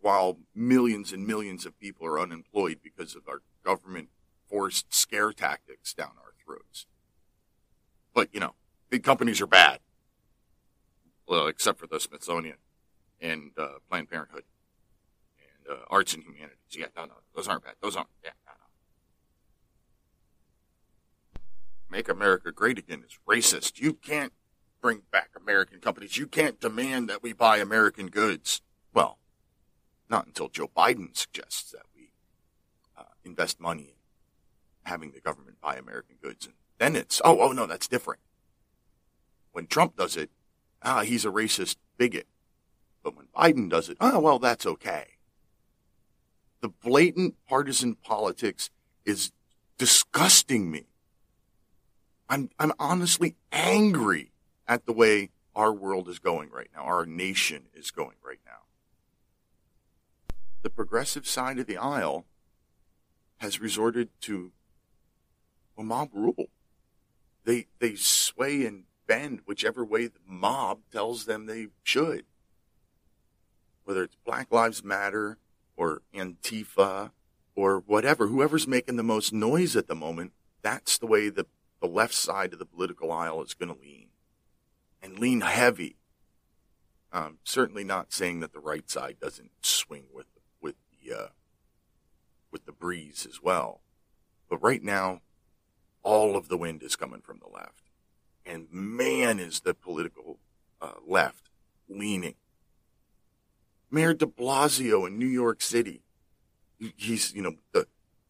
while 0.00 0.38
millions 0.54 1.12
and 1.12 1.26
millions 1.26 1.64
of 1.64 1.78
people 1.78 2.06
are 2.06 2.18
unemployed 2.18 2.78
because 2.82 3.14
of 3.14 3.22
our 3.28 3.42
government 3.64 4.08
forced 4.48 4.92
scare 4.92 5.32
tactics 5.32 5.94
down 5.94 6.10
our 6.18 6.32
throats. 6.44 6.86
But, 8.12 8.28
you 8.32 8.40
know, 8.40 8.54
big 8.92 9.02
companies 9.02 9.40
are 9.40 9.46
bad. 9.46 9.78
Well, 11.26 11.46
except 11.46 11.78
for 11.78 11.86
the 11.86 11.98
Smithsonian 11.98 12.58
and 13.22 13.52
uh, 13.56 13.78
Planned 13.88 14.10
Parenthood 14.10 14.44
and 15.38 15.78
uh, 15.78 15.84
arts 15.88 16.12
and 16.12 16.22
humanities. 16.22 16.58
Yeah, 16.72 16.88
no, 16.94 17.06
no, 17.06 17.14
those 17.34 17.48
aren't 17.48 17.64
bad. 17.64 17.76
Those 17.80 17.96
aren't. 17.96 18.10
Yeah, 18.22 18.32
no, 18.46 18.52
no. 21.34 21.40
Make 21.90 22.10
America 22.10 22.52
Great 22.52 22.78
Again 22.78 23.02
is 23.06 23.18
racist. 23.26 23.80
You 23.80 23.94
can't 23.94 24.34
bring 24.82 25.02
back 25.10 25.30
American 25.40 25.80
companies. 25.80 26.18
You 26.18 26.26
can't 26.26 26.60
demand 26.60 27.08
that 27.08 27.22
we 27.22 27.32
buy 27.32 27.58
American 27.58 28.08
goods. 28.08 28.60
Well, 28.92 29.18
not 30.10 30.26
until 30.26 30.50
Joe 30.50 30.68
Biden 30.76 31.16
suggests 31.16 31.70
that 31.70 31.86
we 31.96 32.10
uh, 32.98 33.04
invest 33.24 33.58
money 33.58 33.94
in 33.94 34.90
having 34.90 35.12
the 35.12 35.20
government 35.20 35.62
buy 35.62 35.76
American 35.76 36.16
goods, 36.22 36.44
and 36.44 36.56
then 36.76 36.94
it's 36.94 37.22
oh 37.24 37.40
oh 37.40 37.52
no, 37.52 37.66
that's 37.66 37.88
different. 37.88 38.20
When 39.52 39.66
Trump 39.66 39.96
does 39.96 40.16
it, 40.16 40.30
ah, 40.82 41.02
he's 41.02 41.24
a 41.24 41.30
racist 41.30 41.76
bigot. 41.96 42.26
But 43.02 43.16
when 43.16 43.26
Biden 43.34 43.68
does 43.68 43.88
it, 43.88 43.96
oh 44.00 44.20
well, 44.20 44.38
that's 44.38 44.66
okay. 44.66 45.06
The 46.60 46.68
blatant 46.68 47.34
partisan 47.48 47.96
politics 47.96 48.70
is 49.04 49.32
disgusting 49.78 50.70
me. 50.70 50.86
I'm, 52.28 52.50
I'm 52.58 52.72
honestly 52.78 53.36
angry 53.50 54.32
at 54.68 54.86
the 54.86 54.92
way 54.92 55.30
our 55.54 55.72
world 55.72 56.08
is 56.08 56.18
going 56.18 56.50
right 56.50 56.70
now, 56.74 56.82
our 56.82 57.04
nation 57.04 57.64
is 57.74 57.90
going 57.90 58.16
right 58.24 58.38
now. 58.46 58.52
The 60.62 60.70
progressive 60.70 61.26
side 61.26 61.58
of 61.58 61.66
the 61.66 61.76
aisle 61.76 62.24
has 63.38 63.60
resorted 63.60 64.08
to 64.22 64.52
mob 65.76 66.10
rule. 66.14 66.46
They, 67.44 67.66
they 67.80 67.96
sway 67.96 68.64
and 68.64 68.84
bend 69.12 69.40
whichever 69.44 69.84
way 69.84 70.06
the 70.06 70.18
mob 70.26 70.78
tells 70.90 71.26
them 71.26 71.44
they 71.44 71.66
should. 71.82 72.24
Whether 73.84 74.04
it's 74.04 74.16
Black 74.24 74.50
Lives 74.50 74.82
Matter 74.82 75.36
or 75.76 76.00
Antifa 76.14 77.10
or 77.54 77.80
whatever, 77.80 78.28
whoever's 78.28 78.66
making 78.66 78.96
the 78.96 79.02
most 79.02 79.30
noise 79.30 79.76
at 79.76 79.86
the 79.86 79.94
moment, 79.94 80.32
that's 80.62 80.96
the 80.96 81.06
way 81.06 81.28
the, 81.28 81.44
the 81.82 81.86
left 81.86 82.14
side 82.14 82.54
of 82.54 82.58
the 82.58 82.64
political 82.64 83.12
aisle 83.12 83.42
is 83.42 83.52
going 83.52 83.74
to 83.74 83.78
lean. 83.78 84.06
And 85.02 85.18
lean 85.18 85.42
heavy. 85.42 85.96
Um, 87.12 87.36
certainly 87.44 87.84
not 87.84 88.14
saying 88.14 88.40
that 88.40 88.54
the 88.54 88.60
right 88.60 88.88
side 88.88 89.16
doesn't 89.20 89.50
swing 89.60 90.04
with 90.10 90.26
with 90.62 90.76
the 90.90 91.14
uh, 91.14 91.26
with 92.50 92.64
the 92.64 92.72
breeze 92.72 93.26
as 93.28 93.42
well. 93.42 93.82
But 94.48 94.62
right 94.62 94.82
now, 94.82 95.20
all 96.02 96.34
of 96.34 96.48
the 96.48 96.56
wind 96.56 96.82
is 96.82 96.96
coming 96.96 97.20
from 97.20 97.40
the 97.40 97.54
left. 97.54 97.81
And 98.44 98.66
man, 98.70 99.38
is 99.38 99.60
the 99.60 99.74
political 99.74 100.38
uh, 100.80 100.94
left 101.06 101.50
leaning. 101.88 102.34
Mayor 103.90 104.14
de 104.14 104.26
Blasio 104.26 105.06
in 105.06 105.18
New 105.18 105.26
York 105.26 105.60
City, 105.60 106.02
he's, 106.96 107.34
you 107.34 107.42
know, 107.42 107.54
the, 107.72 107.86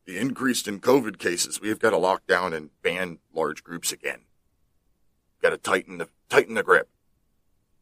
the 0.07 0.19
increase 0.19 0.67
in 0.67 0.81
COVID 0.81 1.19
cases. 1.19 1.61
We've 1.61 1.79
got 1.79 1.91
to 1.91 1.99
lock 1.99 2.27
down 2.27 2.53
and 2.53 2.71
ban 2.83 3.19
large 3.33 3.63
groups 3.63 3.93
again. 3.93 4.23
Got 5.41 5.51
to 5.51 5.59
tighten 5.59 5.99
the, 5.99 6.09
tighten 6.29 6.55
the 6.55 6.63
grip. 6.63 6.89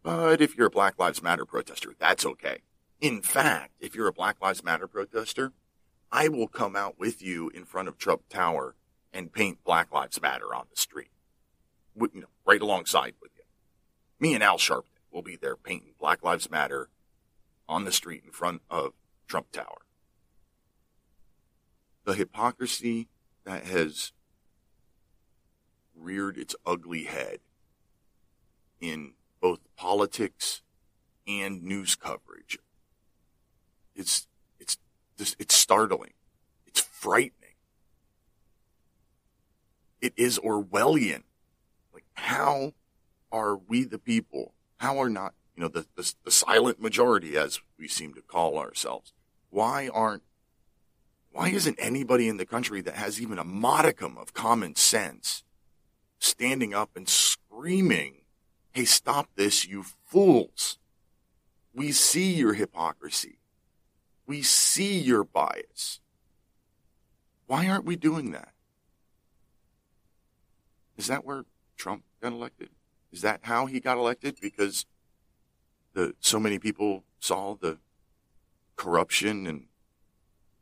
But 0.02 0.40
if 0.40 0.56
you're 0.56 0.68
a 0.68 0.70
Black 0.70 0.98
Lives 0.98 1.22
Matter 1.22 1.44
protester, 1.44 1.94
that's 1.98 2.24
okay. 2.24 2.58
In 3.00 3.22
fact, 3.22 3.72
if 3.80 3.94
you're 3.94 4.08
a 4.08 4.12
Black 4.12 4.36
Lives 4.40 4.62
Matter 4.62 4.86
protester, 4.86 5.52
I 6.12 6.28
will 6.28 6.48
come 6.48 6.76
out 6.76 6.98
with 6.98 7.22
you 7.22 7.50
in 7.50 7.64
front 7.64 7.88
of 7.88 7.96
Trump 7.96 8.22
Tower 8.28 8.74
and 9.12 9.32
paint 9.32 9.64
Black 9.64 9.92
Lives 9.92 10.20
Matter 10.20 10.54
on 10.54 10.66
the 10.70 10.76
street, 10.76 11.10
you 12.14 12.22
know, 12.22 12.28
right 12.44 12.60
alongside 12.60 13.14
with 13.20 13.30
you. 13.36 13.44
Me 14.18 14.34
and 14.34 14.42
Al 14.42 14.58
Sharpton 14.58 14.84
will 15.10 15.22
be 15.22 15.36
there 15.36 15.56
painting 15.56 15.94
Black 15.98 16.22
Lives 16.22 16.50
Matter 16.50 16.88
on 17.68 17.84
the 17.84 17.92
street 17.92 18.22
in 18.24 18.32
front 18.32 18.62
of 18.70 18.92
Trump 19.26 19.52
Tower. 19.52 19.82
The 22.04 22.14
hypocrisy 22.14 23.08
that 23.44 23.64
has 23.64 24.12
reared 25.94 26.38
its 26.38 26.56
ugly 26.66 27.04
head 27.04 27.40
in 28.80 29.12
both 29.40 29.60
politics 29.76 30.62
and 31.26 31.62
news 31.62 31.94
coverage. 31.94 32.58
It's 33.94 34.26
it's 34.58 35.36
it's 35.38 35.54
startling. 35.54 36.14
It's 36.66 36.80
frightening. 36.80 37.34
It 40.00 40.14
is 40.16 40.38
Orwellian. 40.38 41.24
How 42.20 42.72
are 43.32 43.56
we 43.56 43.84
the 43.84 43.98
people? 43.98 44.54
How 44.78 45.00
are 45.00 45.10
not 45.10 45.34
you 45.56 45.62
know 45.62 45.68
the, 45.68 45.86
the 45.96 46.14
the 46.24 46.30
silent 46.30 46.80
majority 46.80 47.36
as 47.36 47.60
we 47.78 47.88
seem 47.88 48.14
to 48.14 48.22
call 48.22 48.58
ourselves? 48.58 49.12
Why 49.50 49.88
aren't 49.88 50.22
why 51.32 51.48
isn't 51.50 51.78
anybody 51.78 52.28
in 52.28 52.38
the 52.38 52.46
country 52.46 52.80
that 52.82 52.94
has 52.94 53.20
even 53.20 53.38
a 53.38 53.44
modicum 53.44 54.16
of 54.18 54.34
common 54.34 54.74
sense 54.76 55.44
standing 56.18 56.74
up 56.74 56.90
and 56.96 57.08
screaming 57.08 58.20
Hey, 58.72 58.84
stop 58.84 59.28
this, 59.34 59.66
you 59.66 59.84
fools. 60.04 60.78
We 61.74 61.92
see 61.92 62.34
your 62.34 62.54
hypocrisy. 62.54 63.38
We 64.26 64.42
see 64.42 64.98
your 64.98 65.24
bias. 65.24 66.00
Why 67.46 67.68
aren't 67.68 67.84
we 67.84 67.96
doing 67.96 68.30
that? 68.30 68.52
Is 70.96 71.08
that 71.08 71.24
where 71.24 71.44
Trump 71.76 72.04
got 72.20 72.32
elected? 72.32 72.70
Is 73.12 73.22
that 73.22 73.40
how 73.42 73.66
he 73.66 73.80
got 73.80 73.98
elected? 73.98 74.38
Because 74.40 74.86
the 75.94 76.14
so 76.20 76.38
many 76.38 76.58
people 76.58 77.04
saw 77.18 77.54
the 77.54 77.78
corruption 78.76 79.46
and 79.46 79.66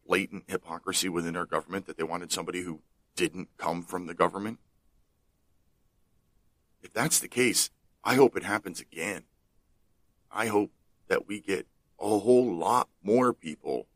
latent 0.06 0.44
hypocrisy 0.48 1.08
within 1.08 1.36
our 1.36 1.46
government 1.46 1.86
that 1.86 1.96
they 1.96 2.02
wanted 2.02 2.32
somebody 2.32 2.62
who 2.62 2.80
didn't 3.14 3.48
come 3.58 3.82
from 3.82 4.06
the 4.06 4.14
government? 4.14 4.58
If 6.82 6.92
that's 6.92 7.18
the 7.18 7.28
case, 7.28 7.70
I 8.04 8.14
hope 8.14 8.36
it 8.36 8.44
happens 8.44 8.80
again. 8.80 9.24
I 10.30 10.46
hope 10.46 10.70
that 11.08 11.26
we 11.26 11.40
get 11.40 11.66
a 12.00 12.18
whole 12.18 12.54
lot 12.54 12.88
more 13.02 13.32
people 13.32 13.86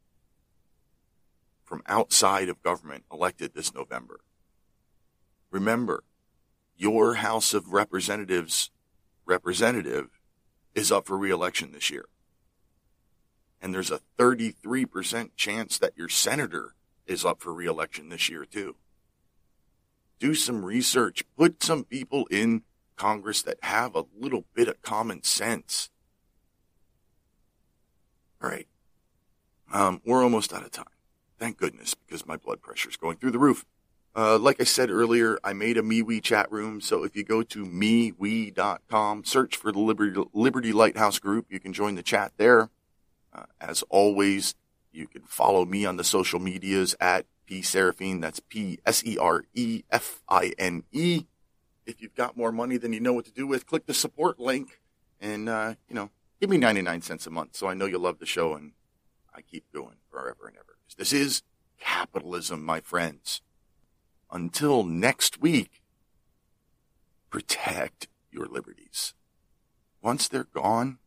from 1.64 1.82
outside 1.86 2.48
of 2.48 2.62
government 2.62 3.04
elected 3.10 3.54
this 3.54 3.72
November. 3.72 4.20
Remember, 5.50 6.04
your 6.82 7.14
House 7.14 7.54
of 7.54 7.72
Representatives 7.72 8.72
representative 9.24 10.08
is 10.74 10.90
up 10.90 11.06
for 11.06 11.16
reelection 11.16 11.70
this 11.70 11.90
year. 11.90 12.06
And 13.60 13.72
there's 13.72 13.92
a 13.92 14.00
33% 14.18 15.30
chance 15.36 15.78
that 15.78 15.96
your 15.96 16.08
senator 16.08 16.74
is 17.06 17.24
up 17.24 17.40
for 17.40 17.54
reelection 17.54 18.08
this 18.08 18.28
year 18.28 18.44
too. 18.44 18.74
Do 20.18 20.34
some 20.34 20.64
research, 20.64 21.22
put 21.36 21.62
some 21.62 21.84
people 21.84 22.26
in 22.32 22.62
Congress 22.96 23.42
that 23.42 23.58
have 23.62 23.94
a 23.94 24.04
little 24.18 24.46
bit 24.52 24.66
of 24.66 24.82
common 24.82 25.22
sense. 25.22 25.88
All 28.42 28.50
right. 28.50 28.66
Um, 29.72 30.00
we're 30.04 30.24
almost 30.24 30.52
out 30.52 30.64
of 30.64 30.72
time. 30.72 30.86
Thank 31.38 31.58
goodness, 31.58 31.94
because 31.94 32.26
my 32.26 32.36
blood 32.36 32.60
pressure 32.60 32.88
is 32.88 32.96
going 32.96 33.18
through 33.18 33.30
the 33.30 33.38
roof. 33.38 33.64
Uh, 34.14 34.38
like 34.38 34.60
I 34.60 34.64
said 34.64 34.90
earlier, 34.90 35.38
I 35.42 35.52
made 35.54 35.78
a 35.78 35.82
MeWe 35.82 36.22
chat 36.22 36.50
room. 36.52 36.80
So 36.80 37.02
if 37.02 37.16
you 37.16 37.24
go 37.24 37.42
to 37.42 37.64
MeWe.com, 37.64 39.24
search 39.24 39.56
for 39.56 39.72
the 39.72 39.78
Liberty, 39.78 40.22
Liberty 40.34 40.72
Lighthouse 40.72 41.18
group, 41.18 41.46
you 41.48 41.58
can 41.58 41.72
join 41.72 41.94
the 41.94 42.02
chat 42.02 42.32
there. 42.36 42.68
Uh, 43.32 43.44
as 43.60 43.82
always, 43.88 44.54
you 44.92 45.06
can 45.06 45.22
follow 45.22 45.64
me 45.64 45.86
on 45.86 45.96
the 45.96 46.04
social 46.04 46.38
medias 46.38 46.94
at 47.00 47.24
P 47.46 47.60
Serefine. 47.60 48.20
That's 48.20 48.40
P 48.40 48.78
S 48.84 49.02
E 49.06 49.16
R 49.16 49.44
E 49.54 49.84
F 49.90 50.22
I 50.28 50.52
N 50.58 50.84
E 50.92 51.24
if 51.86 52.00
you've 52.00 52.14
got 52.14 52.36
more 52.36 52.52
money 52.52 52.76
than 52.76 52.92
you 52.92 53.00
know 53.00 53.12
what 53.12 53.24
to 53.24 53.32
do 53.32 53.46
with, 53.46 53.66
click 53.66 53.86
the 53.86 53.94
support 53.94 54.38
link 54.38 54.80
and, 55.20 55.48
uh, 55.48 55.74
you 55.88 55.94
know, 55.94 56.10
give 56.40 56.50
me 56.50 56.56
99 56.56 57.02
cents 57.02 57.26
a 57.26 57.30
month 57.30 57.56
so 57.56 57.66
I 57.66 57.74
know 57.74 57.86
you 57.86 57.98
love 57.98 58.18
the 58.18 58.26
show 58.26 58.54
and 58.54 58.72
I 59.34 59.40
keep 59.40 59.64
going 59.72 59.96
forever 60.10 60.46
and 60.46 60.56
ever. 60.56 60.78
This 60.96 61.12
is 61.12 61.42
capitalism, 61.80 62.64
my 62.64 62.80
friends. 62.80 63.40
Until 64.32 64.82
next 64.82 65.42
week, 65.42 65.82
protect 67.28 68.08
your 68.30 68.46
liberties. 68.46 69.12
Once 70.02 70.26
they're 70.26 70.48
gone, 70.54 70.98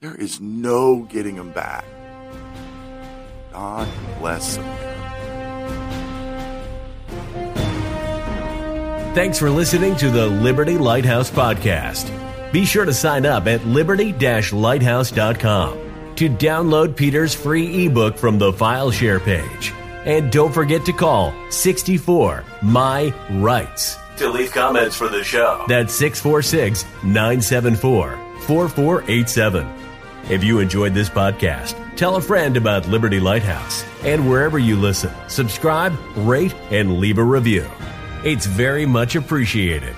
there 0.00 0.14
is 0.14 0.40
no 0.40 1.02
getting 1.02 1.36
them 1.36 1.52
back. 1.52 1.84
God 3.52 3.88
bless 4.18 4.56
America. 4.56 4.92
Thanks 9.14 9.38
for 9.38 9.50
listening 9.50 9.96
to 9.96 10.10
the 10.10 10.26
Liberty 10.26 10.76
Lighthouse 10.76 11.30
Podcast. 11.30 12.10
Be 12.52 12.64
sure 12.64 12.84
to 12.84 12.92
sign 12.92 13.26
up 13.26 13.46
at 13.46 13.66
liberty 13.66 14.12
lighthouse.com 14.12 16.14
to 16.16 16.30
download 16.30 16.96
Peter's 16.96 17.34
free 17.34 17.86
ebook 17.86 18.16
from 18.16 18.38
the 18.38 18.52
file 18.52 18.90
share 18.90 19.20
page. 19.20 19.72
And 20.06 20.32
don't 20.32 20.52
forget 20.52 20.86
to 20.86 20.92
call 20.92 21.34
64 21.50 22.44
My 22.62 23.12
Rights 23.30 23.98
to 24.16 24.30
leave 24.30 24.52
comments 24.52 24.96
for 24.96 25.08
the 25.08 25.22
show. 25.22 25.64
That's 25.68 25.94
646 25.94 26.84
974 27.04 28.18
4487. 28.42 29.66
If 30.30 30.42
you 30.42 30.58
enjoyed 30.58 30.94
this 30.94 31.08
podcast, 31.08 31.76
tell 31.96 32.16
a 32.16 32.20
friend 32.20 32.56
about 32.56 32.88
Liberty 32.88 33.20
Lighthouse. 33.20 33.84
And 34.02 34.28
wherever 34.28 34.58
you 34.58 34.76
listen, 34.76 35.12
subscribe, 35.28 35.96
rate, 36.16 36.54
and 36.70 36.98
leave 36.98 37.18
a 37.18 37.24
review. 37.24 37.68
It's 38.24 38.46
very 38.46 38.86
much 38.86 39.14
appreciated. 39.14 39.94